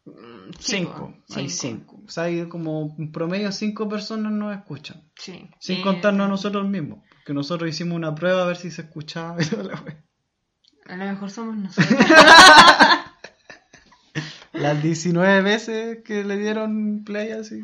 Mm, 0.04 0.50
5, 0.58 1.14
hay 1.36 1.48
cinco. 1.50 1.92
5. 1.98 2.02
O 2.06 2.10
sea, 2.10 2.24
hay 2.24 2.48
como 2.48 2.94
en 2.98 3.12
promedio 3.12 3.52
5 3.52 3.88
personas 3.88 4.32
nos 4.32 4.56
escuchan. 4.56 5.02
Sí. 5.16 5.48
Sin 5.60 5.78
Eh, 5.78 5.82
contarnos 5.82 6.26
a 6.26 6.28
nosotros 6.28 6.66
mismos. 6.68 7.00
Porque 7.10 7.34
nosotros 7.34 7.68
hicimos 7.70 7.96
una 7.96 8.14
prueba 8.14 8.42
a 8.42 8.46
ver 8.46 8.56
si 8.56 8.70
se 8.70 8.82
escuchaba. 8.82 9.36
A 10.86 10.96
lo 10.96 11.04
mejor 11.04 11.30
somos 11.30 11.56
nosotros. 11.56 11.96
Las 14.52 14.82
19 14.82 15.42
veces 15.42 15.98
que 16.04 16.24
le 16.24 16.36
dieron 16.36 17.04
play 17.04 17.30
así. 17.30 17.62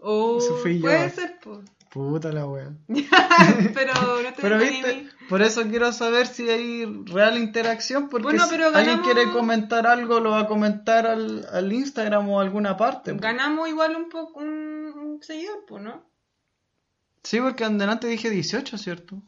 O 0.00 0.38
Eso 0.38 0.56
fui 0.56 0.76
yo. 0.76 0.82
puede 0.82 1.10
ser, 1.10 1.38
pues. 1.42 1.60
Puta 1.90 2.30
la 2.32 2.46
wea. 2.46 2.70
pero 3.74 3.92
no 4.22 4.32
te 4.34 4.42
Pero 4.42 4.58
viste, 4.58 4.94
ni- 5.02 5.08
por 5.28 5.42
eso 5.42 5.62
quiero 5.68 5.92
saber 5.92 6.26
si 6.26 6.48
hay 6.48 6.84
real 7.06 7.38
interacción, 7.38 8.08
porque 8.08 8.24
Bueno, 8.24 8.46
si 8.46 8.54
alguien 8.56 9.00
quiere 9.00 9.30
comentar 9.32 9.86
algo, 9.86 10.20
lo 10.20 10.30
va 10.32 10.40
a 10.40 10.46
comentar 10.46 11.06
al, 11.06 11.46
al 11.52 11.72
Instagram 11.72 12.28
o 12.28 12.40
a 12.40 12.42
alguna 12.42 12.76
parte. 12.76 13.14
po. 13.14 13.20
Ganamos 13.20 13.68
igual 13.68 13.96
un 13.96 14.08
poco 14.10 14.40
un, 14.40 14.92
un 14.96 15.22
seguidor, 15.22 15.64
pues, 15.66 15.82
¿no? 15.82 16.04
Sí, 17.22 17.40
porque 17.40 17.64
adelante 17.64 18.06
dije 18.06 18.30
18, 18.30 18.76
¿cierto? 18.78 19.22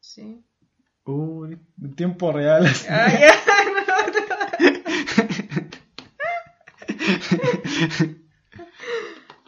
Sí. 0.00 0.42
Uh, 1.06 1.44
en 1.46 1.94
tiempo 1.96 2.32
real. 2.32 2.66
Ah, 2.88 3.08
ya. 3.12 3.34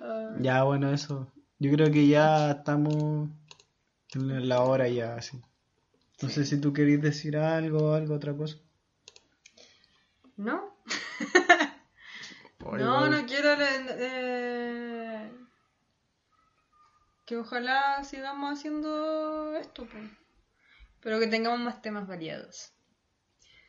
Ah, 0.00 0.30
ya, 0.40 0.62
bueno, 0.64 0.92
eso. 0.92 1.32
Yo 1.58 1.72
creo 1.72 1.90
que 1.90 2.06
ya 2.06 2.50
estamos 2.50 3.28
en 4.14 4.48
la 4.48 4.62
hora 4.62 4.88
ya, 4.88 5.16
así. 5.16 5.40
No 6.22 6.28
sé 6.28 6.44
si 6.44 6.60
tú 6.60 6.72
querés 6.72 7.00
decir 7.00 7.36
algo 7.36 7.92
algo, 7.94 8.14
otra 8.14 8.34
cosa. 8.34 8.56
¿No? 10.36 10.76
No, 12.72 13.08
no 13.08 13.26
quiero 13.26 13.50
eh, 13.60 15.30
que 17.24 17.36
ojalá 17.36 18.02
sigamos 18.02 18.58
haciendo 18.58 19.54
esto, 19.56 19.86
pues. 19.86 20.02
pero 21.00 21.20
que 21.20 21.28
tengamos 21.28 21.60
más 21.60 21.80
temas 21.80 22.08
variados. 22.08 22.72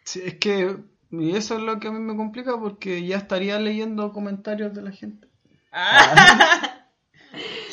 Sí, 0.03 0.23
es 0.25 0.39
que 0.39 0.77
y 1.11 1.35
eso 1.35 1.55
es 1.55 1.61
lo 1.61 1.79
que 1.79 1.87
a 1.87 1.91
mí 1.91 1.99
me 1.99 2.17
complica 2.17 2.59
porque 2.59 3.05
ya 3.05 3.17
estaría 3.17 3.59
leyendo 3.59 4.11
comentarios 4.11 4.73
de 4.73 4.81
la 4.81 4.91
gente. 4.91 5.27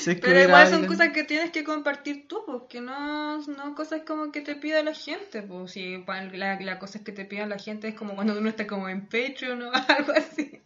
Si 0.05 0.14
Pero 0.16 0.43
igual 0.43 0.66
son 0.66 0.74
alguien- 0.81 0.93
cosas 0.93 1.12
que 1.14 1.24
tienes 1.24 1.51
que 1.51 1.64
compartir 1.64 2.28
tú, 2.28 2.43
porque 2.44 2.81
no, 2.81 3.39
no 3.47 3.74
cosas 3.74 4.02
como 4.06 4.31
que 4.32 4.43
te 4.43 4.55
pida 4.55 4.82
la 4.82 4.93
gente. 4.93 5.43
Pues 5.43 5.72
si 5.72 6.05
la, 6.06 6.60
la 6.60 6.78
cosa 6.78 7.02
que 7.02 7.12
te 7.12 7.24
pida 7.24 7.47
la 7.47 7.59
gente 7.59 7.89
es 7.89 7.94
como 7.94 8.14
cuando 8.14 8.36
uno 8.39 8.48
está 8.51 8.66
como 8.66 8.89
en 8.89 9.06
Patreon 9.06 9.62
o 9.62 9.72
algo 9.89 10.12
así. 10.16 10.60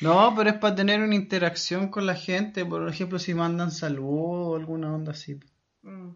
No, 0.00 0.32
pero 0.34 0.48
es 0.50 0.56
para 0.56 0.74
tener 0.74 1.02
una 1.02 1.14
interacción 1.14 1.88
con 1.88 2.06
la 2.06 2.14
gente. 2.14 2.64
Por 2.64 2.88
ejemplo, 2.88 3.18
si 3.18 3.34
mandan 3.34 3.70
saludos 3.70 4.48
o 4.48 4.56
alguna 4.56 4.94
onda 4.94 5.12
así. 5.12 5.38
Mm. 5.82 6.10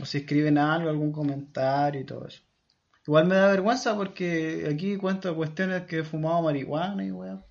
O 0.00 0.04
si 0.04 0.18
escriben 0.18 0.58
algo, 0.58 0.90
algún 0.90 1.12
comentario 1.12 2.00
y 2.00 2.04
todo 2.04 2.26
eso. 2.28 2.42
Igual 3.06 3.26
me 3.26 3.34
da 3.36 3.48
vergüenza 3.48 3.96
porque 3.96 4.68
aquí 4.70 4.96
cuento 4.96 5.34
cuestiones 5.34 5.82
que 5.84 6.00
he 6.00 6.04
fumado 6.04 6.42
marihuana 6.42 7.04
y 7.04 7.10
weá. 7.10 7.42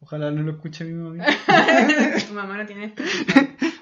Ojalá 0.00 0.30
no 0.30 0.42
lo 0.42 0.52
escuche 0.52 0.84
mi 0.84 0.94
mamá. 0.94 1.26
tu 2.28 2.32
mamá 2.34 2.56
no 2.56 2.66
tiene 2.66 2.86
Spotify. 2.86 3.48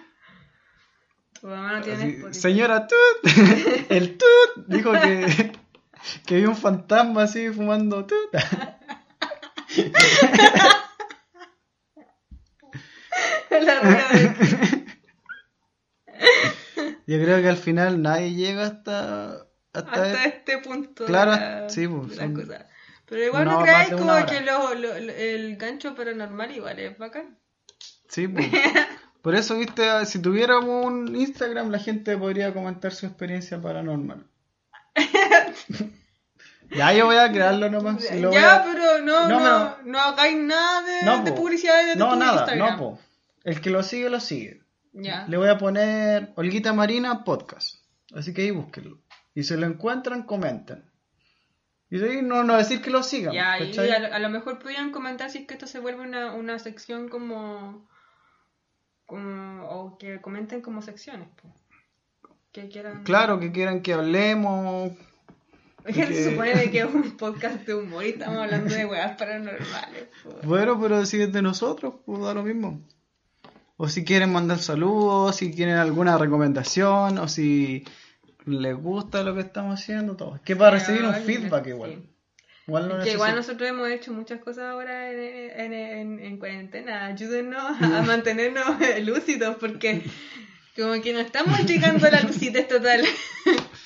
Tu 1.40 1.46
mamá 1.46 1.78
no 1.78 1.82
tiene 1.84 2.08
Spotify. 2.10 2.40
Señora 2.40 2.86
Tut, 2.86 2.98
el 3.90 4.18
Tut 4.18 4.66
dijo 4.66 4.92
que, 4.92 5.52
que 6.26 6.36
vi 6.36 6.44
un 6.44 6.56
fantasma 6.56 7.22
así 7.24 7.48
fumando 7.50 8.04
Tut. 8.06 8.16
Yo 17.06 17.18
creo 17.22 17.40
que 17.40 17.48
al 17.48 17.56
final 17.56 18.02
nadie 18.02 18.34
llega 18.34 18.66
hasta... 18.66 19.46
hasta, 19.72 20.02
hasta 20.02 20.24
este 20.24 20.58
punto. 20.58 21.04
de 21.04 21.08
Claro, 21.08 21.30
la- 21.32 21.68
sí, 21.70 21.88
pues, 21.88 22.16
son. 22.16 22.48
Pero 23.06 23.24
igual 23.24 23.44
no 23.46 23.58
hora, 23.58 23.64
creáis 23.64 23.90
como 23.90 24.26
que 24.26 24.40
lo- 24.42 24.94
el 24.94 25.56
gancho 25.56 25.94
paranormal 25.94 26.50
igual 26.54 26.78
es 26.78 26.98
bacán. 26.98 27.38
Sí, 28.08 28.28
pues. 28.28 28.46
Por 29.22 29.34
eso, 29.34 29.56
viste, 29.58 30.06
si 30.06 30.20
tuviéramos 30.22 30.86
un 30.86 31.14
Instagram, 31.14 31.70
la 31.70 31.78
gente 31.78 32.16
podría 32.16 32.54
comentar 32.54 32.92
su 32.92 33.06
experiencia 33.06 33.60
paranormal. 33.60 34.24
ya, 36.70 36.92
yo 36.92 37.06
voy 37.06 37.16
a 37.16 37.30
crearlo 37.32 37.70
nomás. 37.70 38.04
lo 38.14 38.28
voy 38.30 38.38
ya, 38.40 38.56
a- 38.56 38.64
pero 38.64 38.98
no, 39.02 39.28
No, 39.28 39.40
no, 39.40 39.76
pero- 39.76 39.90
no 39.90 39.98
hagáis 40.00 40.36
nada 40.38 40.82
de, 40.82 41.02
No, 41.04 41.24
de 41.24 41.32
publicidad 41.32 41.86
de 41.86 41.96
No, 41.96 42.10
tu 42.10 42.16
nada, 42.16 42.32
Instagram. 42.42 42.70
no, 42.70 42.78
po. 42.78 42.98
El 43.44 43.60
que 43.60 43.70
lo 43.70 43.82
sigue, 43.82 44.10
lo 44.10 44.20
sigue. 44.20 44.62
Ya. 44.92 45.26
Le 45.28 45.36
voy 45.36 45.48
a 45.48 45.58
poner 45.58 46.32
Olguita 46.36 46.72
Marina 46.72 47.24
Podcast. 47.24 47.76
Así 48.14 48.34
que 48.34 48.42
ahí 48.42 48.50
búsquenlo. 48.50 48.98
Y 49.34 49.44
si 49.44 49.56
lo 49.56 49.66
encuentran, 49.66 50.22
comenten. 50.24 50.84
Y 51.90 51.98
de 51.98 52.10
ahí 52.10 52.22
no, 52.22 52.44
no 52.44 52.56
decir 52.56 52.82
que 52.82 52.90
lo 52.90 53.02
sigan. 53.02 53.32
Ya, 53.32 53.58
y 53.58 53.68
¿cachai? 53.70 53.90
a, 53.90 53.98
lo- 54.00 54.14
a 54.14 54.18
lo 54.18 54.28
mejor 54.28 54.58
podrían 54.58 54.90
comentar 54.90 55.30
si 55.30 55.38
es 55.38 55.46
que 55.46 55.54
esto 55.54 55.66
se 55.66 55.78
vuelve 55.78 56.02
una, 56.02 56.32
una 56.34 56.58
sección 56.58 57.08
como, 57.08 57.88
como. 59.08 59.64
o 59.68 59.98
que 59.98 60.20
comenten 60.20 60.60
como 60.60 60.82
secciones, 60.82 61.26
po. 61.42 61.48
Que 62.52 62.68
quieran. 62.68 63.02
Claro, 63.02 63.40
que 63.40 63.50
quieran 63.50 63.82
que 63.82 63.92
hablemos. 63.94 64.92
Que- 65.86 66.06
se 66.06 66.30
supone 66.30 66.54
de 66.54 66.70
que 66.70 66.80
es 66.80 66.84
un 66.94 67.16
podcast 67.16 67.64
de 67.66 67.74
humor 67.74 68.04
y 68.04 68.10
estamos 68.10 68.36
hablando 68.38 68.74
de 68.74 68.84
weas 68.84 69.16
paranormales, 69.16 70.08
po. 70.22 70.30
Bueno, 70.44 70.78
pero 70.80 71.06
si 71.06 71.20
es 71.22 71.32
de 71.32 71.40
nosotros, 71.40 71.94
pues 72.04 72.20
da 72.20 72.34
lo 72.34 72.42
mismo. 72.42 72.80
O 73.78 73.88
si 73.88 74.04
quieren 74.04 74.30
mandar 74.32 74.58
saludos, 74.58 75.36
si 75.36 75.50
quieren 75.54 75.76
alguna 75.76 76.18
recomendación, 76.18 77.16
o 77.18 77.26
si 77.28 77.84
les 78.44 78.76
gusta 78.76 79.22
lo 79.22 79.34
que 79.34 79.40
estamos 79.40 79.80
haciendo, 79.80 80.14
todo. 80.16 80.34
Es 80.36 80.42
que 80.42 80.56
para 80.56 80.78
Sí, 80.78 80.92
recibir 80.92 81.08
un 81.08 81.14
feedback 81.24 81.64
sí. 81.66 82.10
Igual. 82.68 82.88
No 82.88 83.02
que 83.02 83.12
igual 83.12 83.34
nosotros 83.34 83.68
hemos 83.68 83.88
hecho 83.88 84.12
muchas 84.12 84.40
cosas 84.40 84.66
ahora 84.66 85.10
en, 85.10 85.60
en, 85.60 85.72
en, 85.72 86.20
en 86.20 86.38
cuarentena. 86.38 87.06
Ayúdennos 87.06 87.82
a 87.82 88.02
mantenernos 88.06 88.66
lúcidos 89.04 89.56
porque 89.56 90.04
como 90.76 91.00
que 91.02 91.12
no 91.12 91.18
estamos 91.18 91.58
llegando 91.64 92.06
a 92.06 92.10
la 92.10 92.22
lucidez 92.22 92.68
total. 92.68 93.02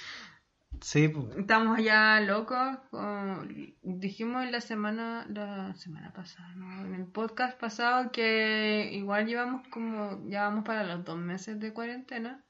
Sí, 0.83 1.07
pues. 1.07 1.37
Estamos 1.37 1.81
ya 1.81 2.19
locos. 2.19 2.77
como 2.91 3.45
dijimos 3.83 4.51
la 4.51 4.61
semana, 4.61 5.25
la 5.31 5.77
semana 5.77 6.13
pasada, 6.13 6.53
¿no? 6.57 6.85
en 6.85 6.95
el 6.95 7.07
podcast 7.07 7.57
pasado 7.57 8.11
que 8.11 8.91
igual 8.93 9.27
llevamos 9.27 9.63
como, 9.69 10.29
ya 10.29 10.43
vamos 10.43 10.65
para 10.65 10.83
los 10.83 11.05
dos 11.05 11.17
meses 11.17 11.61
de 11.61 11.73
cuarentena. 11.73 12.45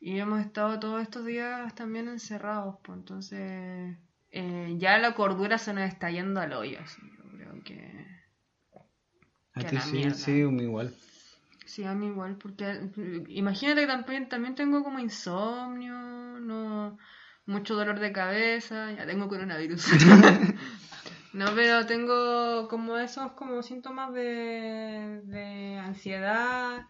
Y 0.00 0.18
hemos 0.18 0.40
estado 0.40 0.80
todos 0.80 1.00
estos 1.02 1.24
días 1.24 1.72
también 1.76 2.08
encerrados, 2.08 2.78
pues 2.82 2.98
entonces 2.98 3.96
eh, 4.32 4.74
ya 4.78 4.98
la 4.98 5.14
cordura 5.14 5.58
se 5.58 5.72
nos 5.72 5.84
está 5.84 6.10
yendo 6.10 6.40
al 6.40 6.52
hoyo. 6.54 6.80
así, 6.80 7.00
yo 7.16 7.30
creo 7.36 7.62
que... 7.62 8.02
A 9.54 9.60
ti 9.60 9.76
sí, 9.78 9.92
mierda. 9.92 10.14
sí, 10.14 10.32
igual. 10.32 10.94
Sí, 11.66 11.84
a 11.84 11.94
mí 11.94 12.06
igual, 12.06 12.36
porque 12.36 12.90
imagínate 13.28 13.82
que 13.82 13.86
también, 13.86 14.28
también 14.28 14.54
tengo 14.54 14.82
como 14.82 14.98
insomnio, 14.98 15.94
no 16.40 16.98
mucho 17.46 17.74
dolor 17.74 17.98
de 17.98 18.12
cabeza, 18.12 18.92
ya 18.92 19.06
tengo 19.06 19.28
coronavirus. 19.28 19.86
no, 21.32 21.46
pero 21.54 21.86
tengo 21.86 22.68
como 22.68 22.98
esos 22.98 23.32
como 23.32 23.62
síntomas 23.62 24.12
de, 24.12 25.22
de 25.24 25.78
ansiedad. 25.78 26.86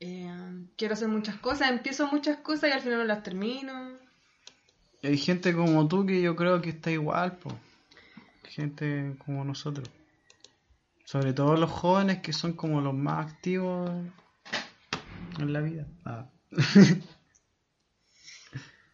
Eh, 0.00 0.66
quiero 0.76 0.94
hacer 0.94 1.08
muchas 1.08 1.36
cosas, 1.36 1.70
empiezo 1.70 2.06
muchas 2.08 2.38
cosas 2.38 2.70
y 2.70 2.72
al 2.72 2.80
final 2.80 2.98
no 2.98 3.04
las 3.04 3.22
termino. 3.22 3.98
Hay 5.06 5.18
gente 5.18 5.54
como 5.54 5.86
tú 5.86 6.04
que 6.04 6.20
yo 6.20 6.34
creo 6.34 6.60
que 6.60 6.70
está 6.70 6.90
igual, 6.90 7.38
pues. 7.38 7.54
Gente 8.42 9.14
como 9.24 9.44
nosotros. 9.44 9.88
Sobre 11.04 11.32
todo 11.32 11.56
los 11.56 11.70
jóvenes 11.70 12.18
que 12.18 12.32
son 12.32 12.54
como 12.54 12.80
los 12.80 12.92
más 12.92 13.24
activos 13.26 13.88
en 15.38 15.52
la 15.52 15.60
vida. 15.60 15.86
Ah. 16.04 16.26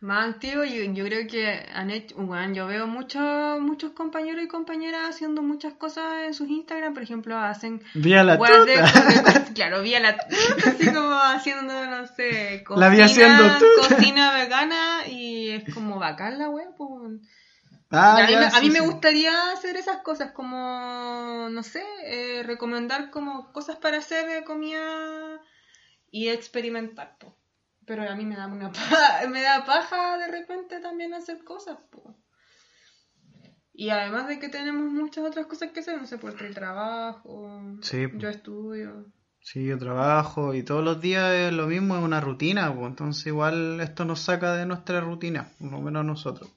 Más 0.02 0.34
activo, 0.34 0.64
yo, 0.64 0.82
yo 0.92 1.04
creo 1.04 1.28
que 1.28 1.64
han 1.72 1.90
hecho, 1.90 2.16
bueno, 2.16 2.52
yo 2.52 2.66
veo 2.66 2.86
muchos 2.88 3.60
muchos 3.60 3.92
compañeros 3.92 4.42
y 4.44 4.48
compañeras 4.48 5.08
haciendo 5.08 5.42
muchas 5.42 5.74
cosas 5.74 6.24
en 6.26 6.34
sus 6.34 6.48
Instagram, 6.48 6.92
por 6.92 7.04
ejemplo, 7.04 7.38
hacen 7.38 7.80
Vía 7.94 8.24
la 8.24 8.36
tuta. 8.38 8.64
de- 8.64 8.82
claro, 9.54 9.80
vía 9.82 10.00
la 10.00 10.16
así 10.66 10.86
como 10.86 11.14
haciendo, 11.14 11.86
no 11.86 12.06
sé, 12.08 12.64
La 12.74 12.88
vi 12.88 13.00
haciendo 13.00 13.44
tuta. 13.58 13.88
cocina 13.88 14.34
vegana 14.34 15.06
y 15.08 15.50
es 15.50 15.72
como 15.72 15.98
bacán 16.00 16.38
la 16.38 16.48
wea, 16.50 16.68
pues. 16.76 17.20
Ah, 17.90 18.18
a 18.18 18.26
mí, 18.26 18.32
ya, 18.32 18.38
me, 18.40 18.44
a 18.46 18.50
sí, 18.50 18.60
mí 18.62 18.70
me 18.70 18.80
sí. 18.80 18.84
gustaría 18.86 19.52
hacer 19.52 19.76
esas 19.76 19.98
cosas, 20.02 20.32
como, 20.32 21.48
no 21.50 21.62
sé, 21.62 21.84
eh, 22.06 22.42
recomendar 22.42 23.10
como 23.10 23.52
cosas 23.52 23.76
para 23.76 23.98
hacer 23.98 24.28
de 24.28 24.44
comida 24.44 25.40
y 26.10 26.28
experimentar, 26.28 27.16
po. 27.18 27.36
Pero 27.94 28.10
a 28.10 28.14
mí 28.16 28.24
me 28.24 28.36
da 28.36 28.46
una 28.46 28.72
paja, 28.72 29.26
me 29.28 29.42
da 29.42 29.66
paja 29.66 30.16
de 30.16 30.28
repente 30.28 30.80
también 30.80 31.12
hacer 31.12 31.44
cosas, 31.44 31.76
po. 31.90 32.16
Y 33.74 33.90
además 33.90 34.28
de 34.28 34.38
que 34.38 34.48
tenemos 34.48 34.90
muchas 34.90 35.24
otras 35.26 35.46
cosas 35.46 35.72
que 35.72 35.80
hacer, 35.80 35.98
no 36.00 36.06
sé, 36.06 36.16
por 36.16 36.40
el 36.42 36.54
trabajo, 36.54 37.60
Sí, 37.82 38.06
po. 38.06 38.16
yo 38.16 38.28
estudio. 38.30 39.12
Sí, 39.40 39.66
yo 39.66 39.76
trabajo 39.78 40.54
y 40.54 40.62
todos 40.62 40.82
los 40.82 41.02
días 41.02 41.32
es 41.34 41.52
lo 41.52 41.66
mismo, 41.66 41.96
es 41.98 42.02
una 42.02 42.20
rutina, 42.22 42.72
pues 42.74 42.86
entonces 42.86 43.26
igual 43.26 43.78
esto 43.80 44.06
nos 44.06 44.20
saca 44.20 44.54
de 44.54 44.64
nuestra 44.64 45.00
rutina, 45.00 45.50
por 45.58 45.72
lo 45.72 45.80
menos 45.82 46.04
nosotros. 46.04 46.50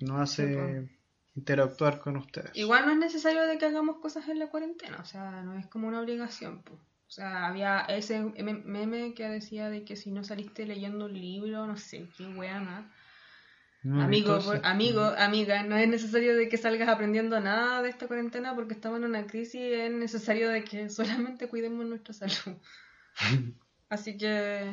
Nos 0.00 0.20
hace 0.22 0.48
Sí, 0.48 0.54
pues. 0.54 0.90
interactuar 1.36 2.00
con 2.00 2.16
ustedes. 2.16 2.50
Igual 2.54 2.86
no 2.86 2.92
es 2.92 2.98
necesario 2.98 3.42
de 3.46 3.58
que 3.58 3.66
hagamos 3.66 3.98
cosas 3.98 4.26
en 4.28 4.40
la 4.40 4.48
cuarentena, 4.48 4.98
o 5.00 5.04
sea, 5.04 5.42
no 5.42 5.56
es 5.56 5.66
como 5.68 5.86
una 5.86 6.00
obligación. 6.00 6.62
po. 6.64 6.80
O 7.12 7.14
sea, 7.14 7.46
había 7.46 7.80
ese 7.88 8.22
mem- 8.22 8.64
meme 8.64 9.12
que 9.12 9.28
decía 9.28 9.68
de 9.68 9.84
que 9.84 9.96
si 9.96 10.10
no 10.10 10.24
saliste 10.24 10.64
leyendo 10.64 11.04
un 11.04 11.12
libro, 11.12 11.66
no 11.66 11.76
sé, 11.76 12.08
qué 12.16 12.26
wea 12.26 12.58
más. 12.58 12.86
No, 13.82 14.02
amigo, 14.02 14.36
entonces- 14.36 14.60
por- 14.60 14.66
amigo, 14.66 15.02
amiga, 15.18 15.62
no 15.62 15.76
es 15.76 15.86
necesario 15.88 16.34
de 16.34 16.48
que 16.48 16.56
salgas 16.56 16.88
aprendiendo 16.88 17.38
nada 17.38 17.82
de 17.82 17.90
esta 17.90 18.06
cuarentena 18.06 18.54
porque 18.54 18.72
estamos 18.72 18.98
en 19.00 19.04
una 19.04 19.26
crisis, 19.26 19.60
es 19.60 19.92
necesario 19.92 20.48
de 20.48 20.64
que 20.64 20.88
solamente 20.88 21.48
cuidemos 21.48 21.84
nuestra 21.84 22.14
salud. 22.14 22.56
Así 23.90 24.16
que 24.16 24.72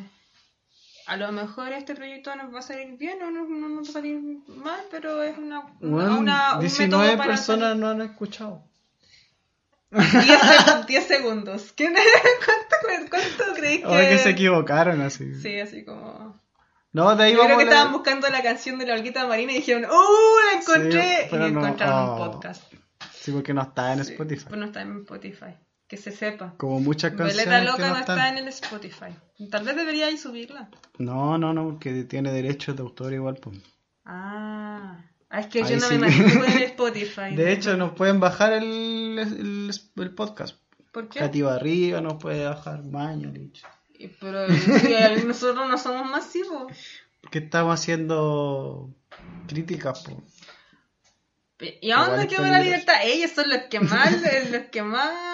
a 1.08 1.18
lo 1.18 1.34
mejor 1.34 1.74
este 1.74 1.94
proyecto 1.94 2.34
nos 2.38 2.56
va 2.56 2.60
a 2.60 2.62
salir 2.62 2.98
bien 2.98 3.22
o 3.22 3.32
no, 3.32 3.50
no 3.50 3.68
nos 3.68 3.88
va 3.88 3.90
a 3.90 3.94
salir 3.96 4.22
mal, 4.48 4.80
pero 4.90 5.22
es 5.24 5.38
una, 5.38 5.60
Bueno, 5.82 6.20
una- 6.20 6.54
un 6.54 6.62
19 6.62 7.04
método 7.04 7.18
para 7.18 7.32
personas 7.32 7.76
no 7.76 7.88
han 7.90 8.02
escuchado. 8.02 8.69
10, 9.92 10.04
seg- 10.04 10.86
10 10.86 11.08
segundos. 11.08 11.72
¿Qué- 11.74 11.94
¿Cuánto, 12.46 13.10
cuánto 13.10 13.54
creéis 13.56 13.80
que.? 13.82 13.86
Ahora 13.86 14.10
que 14.10 14.18
se 14.18 14.30
equivocaron 14.30 15.02
así. 15.02 15.34
Sí, 15.36 15.60
así 15.60 15.84
como. 15.84 16.40
No, 16.92 17.16
de 17.16 17.24
ahí 17.26 17.34
Yo 17.34 17.44
creo 17.44 17.58
que 17.58 17.64
a 17.64 17.66
leer- 17.66 17.70
estaban 17.70 17.94
buscando 17.94 18.28
la 18.30 18.42
canción 18.42 18.80
de 18.80 18.88
la 18.88 18.96
Olguita 18.96 19.28
Marina 19.28 19.52
y 19.52 19.56
dijeron, 19.58 19.86
¡Uh! 19.86 20.52
La 20.52 20.60
encontré. 20.60 21.28
Sí, 21.30 21.36
y 21.36 21.38
no, 21.38 21.46
encontraron 21.48 22.10
oh. 22.10 22.14
un 22.14 22.32
podcast. 22.32 22.64
Sí, 23.14 23.32
porque 23.32 23.54
no 23.54 23.62
está 23.62 23.94
en 23.94 24.04
Sí, 24.06 24.12
Spotify. 24.14 24.46
Pues 24.48 24.60
no 24.60 24.66
está 24.68 24.82
en 24.82 24.98
Spotify. 25.00 25.56
Que 25.88 25.98
se 25.98 26.12
sepa. 26.12 26.54
Como 26.58 26.80
muchas 26.80 27.12
canciones 27.14 27.46
que 27.46 27.62
Loca 27.66 27.84
no 27.88 27.94
no 27.94 28.00
están. 28.00 28.18
está 28.18 28.30
en 28.30 28.38
el 28.38 28.48
Spotify. 28.50 29.16
Tal 29.50 29.66
vez 29.66 29.76
deberíais 29.76 30.22
subirla. 30.22 30.70
No, 31.00 31.38
no, 31.38 31.52
no, 31.54 31.66
porque 31.66 32.04
tiene 32.04 32.32
derechos 32.32 32.76
de 32.76 32.82
autor 32.84 33.14
igual. 33.14 33.36
Pues. 33.42 33.58
Ah. 34.06 34.98
Ah, 35.30 35.42
es 35.42 35.48
que 35.48 35.64
Ahí 35.64 35.72
yo 35.72 35.78
no 35.78 35.88
sí. 35.88 35.98
me 35.98 36.10
manejo 36.10 36.44
en 36.44 36.64
Spotify. 36.64 37.36
De 37.36 37.52
hecho, 37.52 37.78
nos 37.78 37.94
pueden 37.94 38.20
bajar 38.20 38.54
el, 38.54 39.20
el, 39.20 39.72
el 39.96 40.16
podcast. 40.16 40.58
¿Por 40.92 41.08
qué? 41.08 41.20
Katy 41.20 41.44
Barriga 41.44 42.02
nos 42.02 42.16
puede 42.16 42.46
bajar 42.46 42.82
baño, 42.84 43.32
dicho. 43.32 43.68
Pero 44.20 44.48
y 44.48 45.24
nosotros 45.26 45.68
no 45.70 45.78
somos 45.78 46.10
masivos. 46.10 46.74
Porque 47.22 47.40
estamos 47.40 47.80
haciendo 47.80 48.94
críticas, 49.48 50.04
po. 50.04 50.24
¿Y 51.60 51.92
a 51.92 52.06
dónde 52.06 52.28
quedó 52.28 52.44
la 52.44 52.62
libertad? 52.62 52.96
Ellos 53.04 53.32
son 53.32 53.50
los 53.50 53.64
que 53.64 53.82
más, 53.82 54.12
los 54.50 54.64
que 54.72 54.82
más 54.82 55.30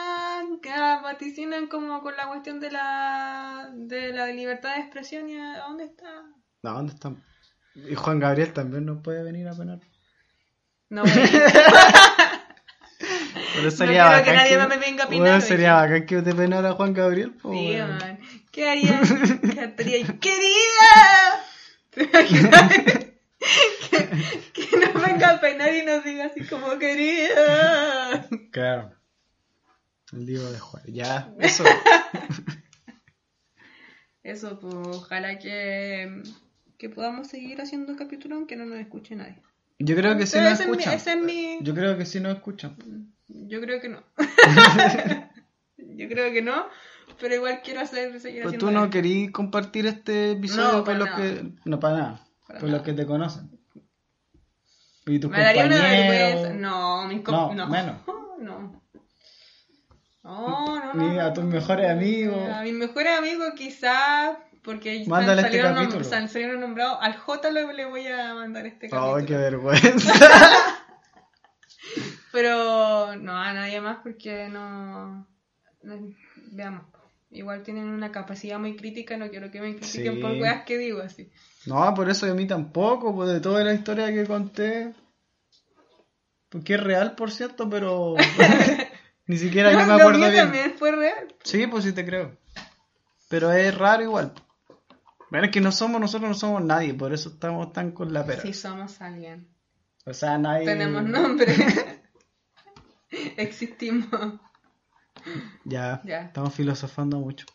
vaticinan 1.04 1.68
como 1.68 2.02
con 2.02 2.16
la 2.18 2.28
cuestión 2.28 2.60
de 2.60 2.72
la, 2.72 3.70
de 3.74 4.12
la 4.12 4.28
libertad 4.28 4.76
de 4.76 4.82
expresión 4.82 5.30
y 5.30 5.38
a 5.38 5.60
dónde 5.60 5.86
está. 5.86 6.24
No, 6.64 6.74
¿dónde 6.74 6.94
están? 6.94 7.24
Y 7.76 7.96
Juan 7.96 8.20
Gabriel 8.20 8.54
también 8.54 8.86
nos 8.86 9.02
puede 9.02 9.24
venir 9.24 9.48
a 9.48 9.54
penar. 9.54 9.80
No, 10.90 11.04
bueno, 11.04 11.16
Pero 13.56 13.70
quiero 13.76 14.24
que 14.24 14.34
nadie 14.34 14.58
más 14.58 14.70
me 14.70 14.78
venga 14.78 15.04
a 15.04 15.08
Bueno, 15.08 15.24
pinar, 15.24 15.42
sería 15.42 15.74
bacán 15.76 16.06
que 16.06 16.22
te 16.22 16.34
penara 16.34 16.74
Juan 16.74 16.94
Gabriel, 16.94 17.32
po, 17.34 17.52
sí, 17.52 17.72
weón. 17.72 17.98
man. 17.98 18.20
¿Qué 18.52 18.70
haría? 18.70 19.02
¿Qué 19.02 19.94
ahí? 19.94 20.04
¡Querida! 20.20 21.44
¿Te 21.90 22.04
imaginas? 22.04 22.74
que, 23.92 24.10
que 24.54 24.78
nos 24.78 24.94
venga 25.06 25.32
a 25.32 25.42
peinar 25.42 25.74
y 25.74 25.84
nos 25.84 26.04
diga 26.04 26.28
así 26.28 26.46
como 26.46 26.78
querida. 26.80 28.28
Claro. 28.52 28.94
El 30.14 30.26
divo 30.26 30.46
de 30.52 30.60
Juan. 30.60 30.84
Ya, 30.88 31.34
eso. 31.40 31.64
Eso, 34.24 34.60
pues 34.60 34.74
ojalá 34.74 35.38
que, 35.38 36.24
que 36.78 36.90
podamos 36.90 37.28
seguir 37.28 37.62
haciendo 37.62 37.96
capítulos 37.96 38.38
aunque 38.38 38.56
no 38.56 38.66
nos 38.66 38.80
escuche 38.80 39.16
nadie. 39.16 39.42
Yo 39.80 39.96
creo 39.96 40.18
que 40.18 40.26
sí 40.26 40.38
nos 40.40 40.54
ese 40.54 40.64
es 40.64 40.70
mi- 40.70 40.78
escuchan. 40.84 40.94
es 41.20 41.24
mi- 41.24 41.58
Yo 41.62 41.74
creo 41.74 41.98
que 41.98 42.06
sí 42.06 42.20
nos 42.20 42.36
escuchan. 42.36 42.76
Yo 43.28 43.60
creo 43.62 43.82
que 43.82 43.90
no. 43.90 44.04
Yo 45.78 46.08
creo 46.10 46.32
que 46.34 46.42
no, 46.42 46.68
pero 47.20 47.36
igual 47.36 47.62
quiero 47.64 47.82
hacer, 47.82 48.20
seguir 48.20 48.38
Pero 48.40 48.50
haciendo 48.50 48.66
tú 48.68 48.72
no 48.72 48.90
querías 48.90 49.32
compartir 49.32 49.86
este 49.86 50.32
episodio 50.32 50.64
No, 50.68 50.74
con 50.76 50.84
para 50.86 50.98
los 51.00 51.08
nada. 51.10 51.18
que. 51.22 51.52
No, 51.66 51.80
para 51.80 51.96
nada. 51.98 52.28
Para 52.48 52.60
nada. 52.60 52.72
los 52.72 52.82
que 52.82 52.94
te 52.94 53.06
conocen. 53.06 53.50
Y 55.08 55.20
tus 55.20 55.30
Me 55.30 55.40
daría 55.40 55.66
una 55.66 55.82
vergüenza. 55.82 56.54
No, 56.54 57.08
mis 57.08 57.24
No, 57.24 57.54
no. 57.54 57.68
menos. 57.68 57.96
No. 58.40 58.82
No, 60.24 60.80
no, 60.80 60.94
no. 60.94 61.14
Ni 61.14 61.20
a 61.20 61.32
tus 61.34 61.44
mejores 61.44 61.90
amigos. 61.90 62.50
A 62.50 62.64
mis 62.64 62.74
mejores 62.74 63.18
amigos 63.18 63.54
quizás, 63.56 64.38
porque 64.66 65.04
Mándale 65.08 65.42
este 65.44 65.62
salieron, 65.62 66.58
nom- 66.58 66.60
nombrados. 66.60 66.98
Al 67.02 67.16
J 67.16 67.52
le, 67.52 67.74
le 67.74 67.86
voy 67.86 68.08
a 68.08 68.34
mandar 68.34 68.66
este 68.66 68.88
Oh, 68.88 69.14
capítulo. 69.14 69.26
qué 69.28 69.36
vergüenza. 69.38 70.14
Pero 72.32 73.16
no 73.16 73.38
a 73.38 73.54
nadie 73.54 73.80
más 73.82 74.00
porque 74.04 74.50
no, 74.50 75.28
no- 75.84 76.10
Veamos. 76.52 76.84
Igual 77.32 77.64
tienen 77.64 77.86
una 77.90 78.12
capacidad 78.12 78.58
muy 78.60 78.76
crítica, 78.78 79.18
no 79.18 79.30
quiero 79.30 79.52
que 79.52 79.60
me 79.60 79.76
critiquen 79.76 80.16
Sí. 80.16 80.22
por 80.22 80.32
weas 80.34 80.64
que 80.64 80.78
digo 80.78 81.02
así. 81.02 81.32
No, 81.66 81.94
por 81.94 82.10
eso 82.10 82.26
de 82.26 82.34
mí 82.34 82.48
tampoco, 82.48 83.14
pues 83.16 83.30
de 83.30 83.42
toda 83.42 83.64
la 83.64 83.74
historia 83.74 84.08
que 84.14 84.26
conté. 84.26 84.94
Porque 86.50 86.76
es 86.76 86.80
real, 86.84 87.16
por 87.16 87.32
cierto, 87.32 87.70
pero 87.70 88.16
ni 89.28 89.38
siquiera 89.38 89.72
yo 89.72 89.86
me 89.86 89.94
acuerdo 90.02 90.20
bien. 90.20 90.36
también 90.36 90.74
fue 90.78 90.92
real. 90.94 91.28
Sí, 91.44 91.68
pues 91.68 91.84
sí 91.84 91.92
te 91.92 92.06
creo. 92.06 92.38
Pero 93.28 93.52
es 93.52 93.76
raro 93.78 94.04
igual. 94.04 94.32
Bueno, 95.36 95.48
es 95.48 95.52
que 95.52 95.60
no 95.60 95.74
somos, 95.74 96.00
nosotros 96.00 96.30
no 96.30 96.34
somos 96.34 96.64
nadie, 96.64 96.94
por 96.94 97.14
eso 97.14 97.28
estamos 97.28 97.74
tan 97.74 97.92
con 97.92 98.14
la 98.14 98.26
pera. 98.26 98.42
Si 98.42 98.54
somos 98.54 99.02
alguien. 99.02 99.50
O 100.06 100.14
sea, 100.14 100.38
nadie. 100.38 100.64
Tenemos 100.64 101.04
nombre. 101.04 101.54
Existimos. 103.36 104.40
Ya, 105.66 106.02
Ya. 106.06 106.22
estamos 106.22 106.54
filosofando 106.54 107.20
mucho. 107.20 107.46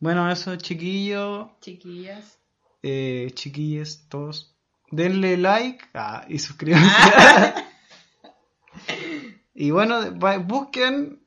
Bueno, 0.00 0.30
eso, 0.30 0.56
chiquillos, 0.56 1.50
Chiquillas. 1.60 2.38
eh, 2.82 3.30
chiquilles, 3.34 4.06
todos. 4.08 4.56
Denle 4.90 5.36
like 5.36 5.84
ah, 5.92 6.24
y 6.30 6.38
suscríbanse. 6.38 6.88
y 9.54 9.70
bueno, 9.70 10.00
busquen 10.46 11.25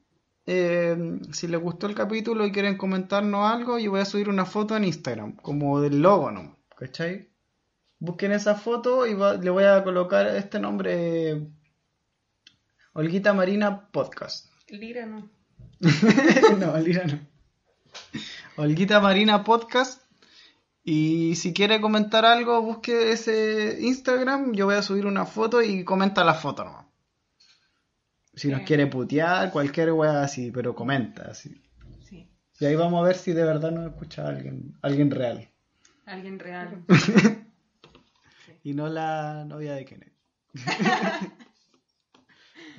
eh, 0.52 1.20
si 1.32 1.48
les 1.48 1.62
gustó 1.62 1.86
el 1.86 1.94
capítulo 1.94 2.44
y 2.46 2.52
quieren 2.52 2.76
comentarnos 2.78 3.52
algo, 3.52 3.78
yo 3.78 3.92
voy 3.92 4.00
a 4.02 4.06
subir 4.06 4.30
una 4.30 4.46
foto 4.46 4.76
en 4.76 4.84
Instagram, 4.86 5.36
como 5.36 5.80
del 5.80 6.02
logo, 6.02 6.32
¿no? 6.32 6.58
¿Cachai? 6.76 7.30
Busquen 8.00 8.32
esa 8.32 8.56
foto 8.56 9.06
y 9.06 9.14
va- 9.14 9.36
le 9.36 9.50
voy 9.52 9.66
a 9.66 9.84
colocar 9.84 10.26
este 10.28 10.60
nombre, 10.60 11.30
eh, 11.32 11.48
Olguita 12.94 13.34
Marina 13.34 13.90
Podcast. 13.92 14.48
Lira 14.70 15.06
no. 15.06 15.30
no, 16.60 16.78
Lira 16.80 17.06
no. 17.06 17.20
Olguita 18.58 19.00
Marina 19.00 19.44
Podcast. 19.44 20.04
Y 20.84 21.36
si 21.36 21.54
quiere 21.54 21.80
comentar 21.82 22.26
algo, 22.26 22.62
busque 22.62 23.12
ese 23.12 23.78
Instagram. 23.82 24.54
Yo 24.54 24.66
voy 24.66 24.76
a 24.76 24.82
subir 24.82 25.06
una 25.06 25.26
foto 25.26 25.62
y 25.62 25.84
comenta 25.84 26.24
la 26.24 26.34
foto 26.34 26.64
nomás. 26.64 26.86
Si 28.40 28.48
nos 28.48 28.62
quiere 28.62 28.88
putear, 28.88 29.52
cualquier 29.52 29.92
wea 29.92 30.24
así, 30.24 30.52
pero 30.52 30.74
comenta 30.76 31.30
así. 31.32 31.62
Sí. 32.08 32.30
Y 32.60 32.66
ahí 32.66 32.76
vamos 32.76 33.02
a 33.02 33.08
ver 33.08 33.16
si 33.16 33.34
de 33.34 33.44
verdad 33.44 33.72
nos 33.72 33.92
escucha 33.92 34.28
alguien, 34.28 34.78
alguien 34.82 35.12
real. 35.12 35.50
Alguien 36.06 36.40
real. 36.40 36.84
Y 38.62 38.74
no 38.74 38.90
la 38.90 39.46
novia 39.46 39.74
de 39.74 39.86
Kenneth. 39.86 40.14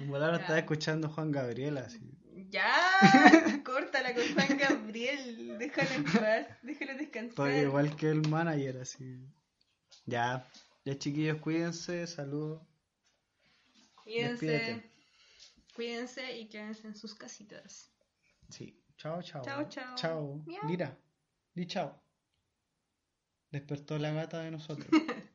La 0.09 0.31
Ya. 0.31 0.37
está 0.37 0.59
escuchando 0.59 1.09
Juan 1.09 1.31
Gabriel 1.31 1.79
así. 1.79 2.01
Ya, 2.51 2.71
córtala 3.65 4.15
con 4.15 4.25
Juan 4.35 4.59
Gabriel. 4.59 5.59
Déjalo 5.59 5.91
en 5.95 6.05
paz. 6.05 6.47
Déjalo 6.63 6.95
descansar. 6.97 7.49
Estoy 7.49 7.53
igual 7.63 7.97
que 7.97 8.11
el 8.11 8.29
manager, 8.29 8.79
así. 8.79 9.21
Ya, 10.07 10.47
ya 10.85 10.99
chiquillos, 10.99 11.39
cuídense, 11.41 12.07
saludos. 12.07 12.63
Cuídense. 14.03 14.47
Despídete. 14.47 14.90
Cuídense 15.75 16.39
y 16.39 16.49
quédense 16.49 16.87
en 16.87 16.95
sus 16.95 17.15
casitas. 17.15 17.91
Sí, 18.49 18.83
chao, 18.97 19.23
chao. 19.23 19.43
Chao, 19.45 19.69
chao. 19.69 19.95
Chao. 19.97 20.43
Miau. 20.47 20.65
Mira, 20.65 20.99
di 21.55 21.67
chao. 21.67 22.03
Despertó 23.51 23.99
la 23.99 24.13
gata 24.13 24.41
de 24.41 24.51
nosotros. 24.51 24.89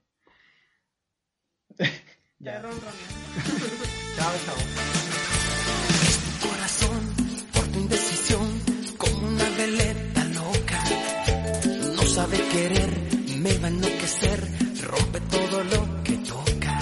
Ya. 2.37 2.53
ya, 2.53 2.61
ronroneando. 2.61 2.95
chao, 4.17 4.33
chao. 4.45 4.55
corazón 6.49 7.01
por 7.53 7.67
tu 7.71 7.79
indecisión 7.79 8.47
como 8.97 9.27
una 9.27 9.49
veleta 9.51 10.23
loca 10.25 10.83
no 11.95 12.03
sabe 12.03 12.37
querer 12.49 12.91
me 13.43 13.57
va 13.57 13.67
a 13.67 13.71
enloquecer 13.71 14.39
rompe 14.83 15.19
todo 15.21 15.63
lo 15.63 16.03
que 16.03 16.17
toca 16.17 16.79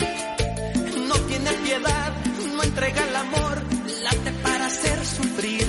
no 1.08 1.16
tiene 1.28 1.52
piedad 1.64 2.12
no 2.56 2.64
entrega 2.64 3.08
el 3.08 3.16
amor 3.16 3.43
sufrir. 5.18 5.68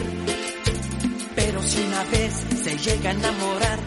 Pero 1.34 1.62
si 1.62 1.80
una 1.82 2.04
vez 2.04 2.32
se 2.62 2.78
llega 2.78 3.10
a 3.10 3.12
enamorar, 3.12 3.78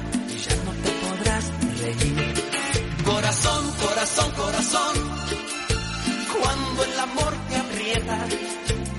ya 0.46 0.56
no 0.66 0.72
te 0.84 0.92
podrás 1.04 1.46
reír. 1.82 2.34
Corazón, 3.06 3.72
corazón, 3.86 4.32
corazón, 4.32 4.96
cuando 6.40 6.84
el 6.84 7.00
amor 7.00 7.34
te 7.50 7.56
aprieta, 7.56 8.18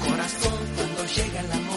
corazón 0.07 0.59
cuando 0.77 1.05
llega 1.07 1.41
el 1.41 1.53
amor. 1.53 1.68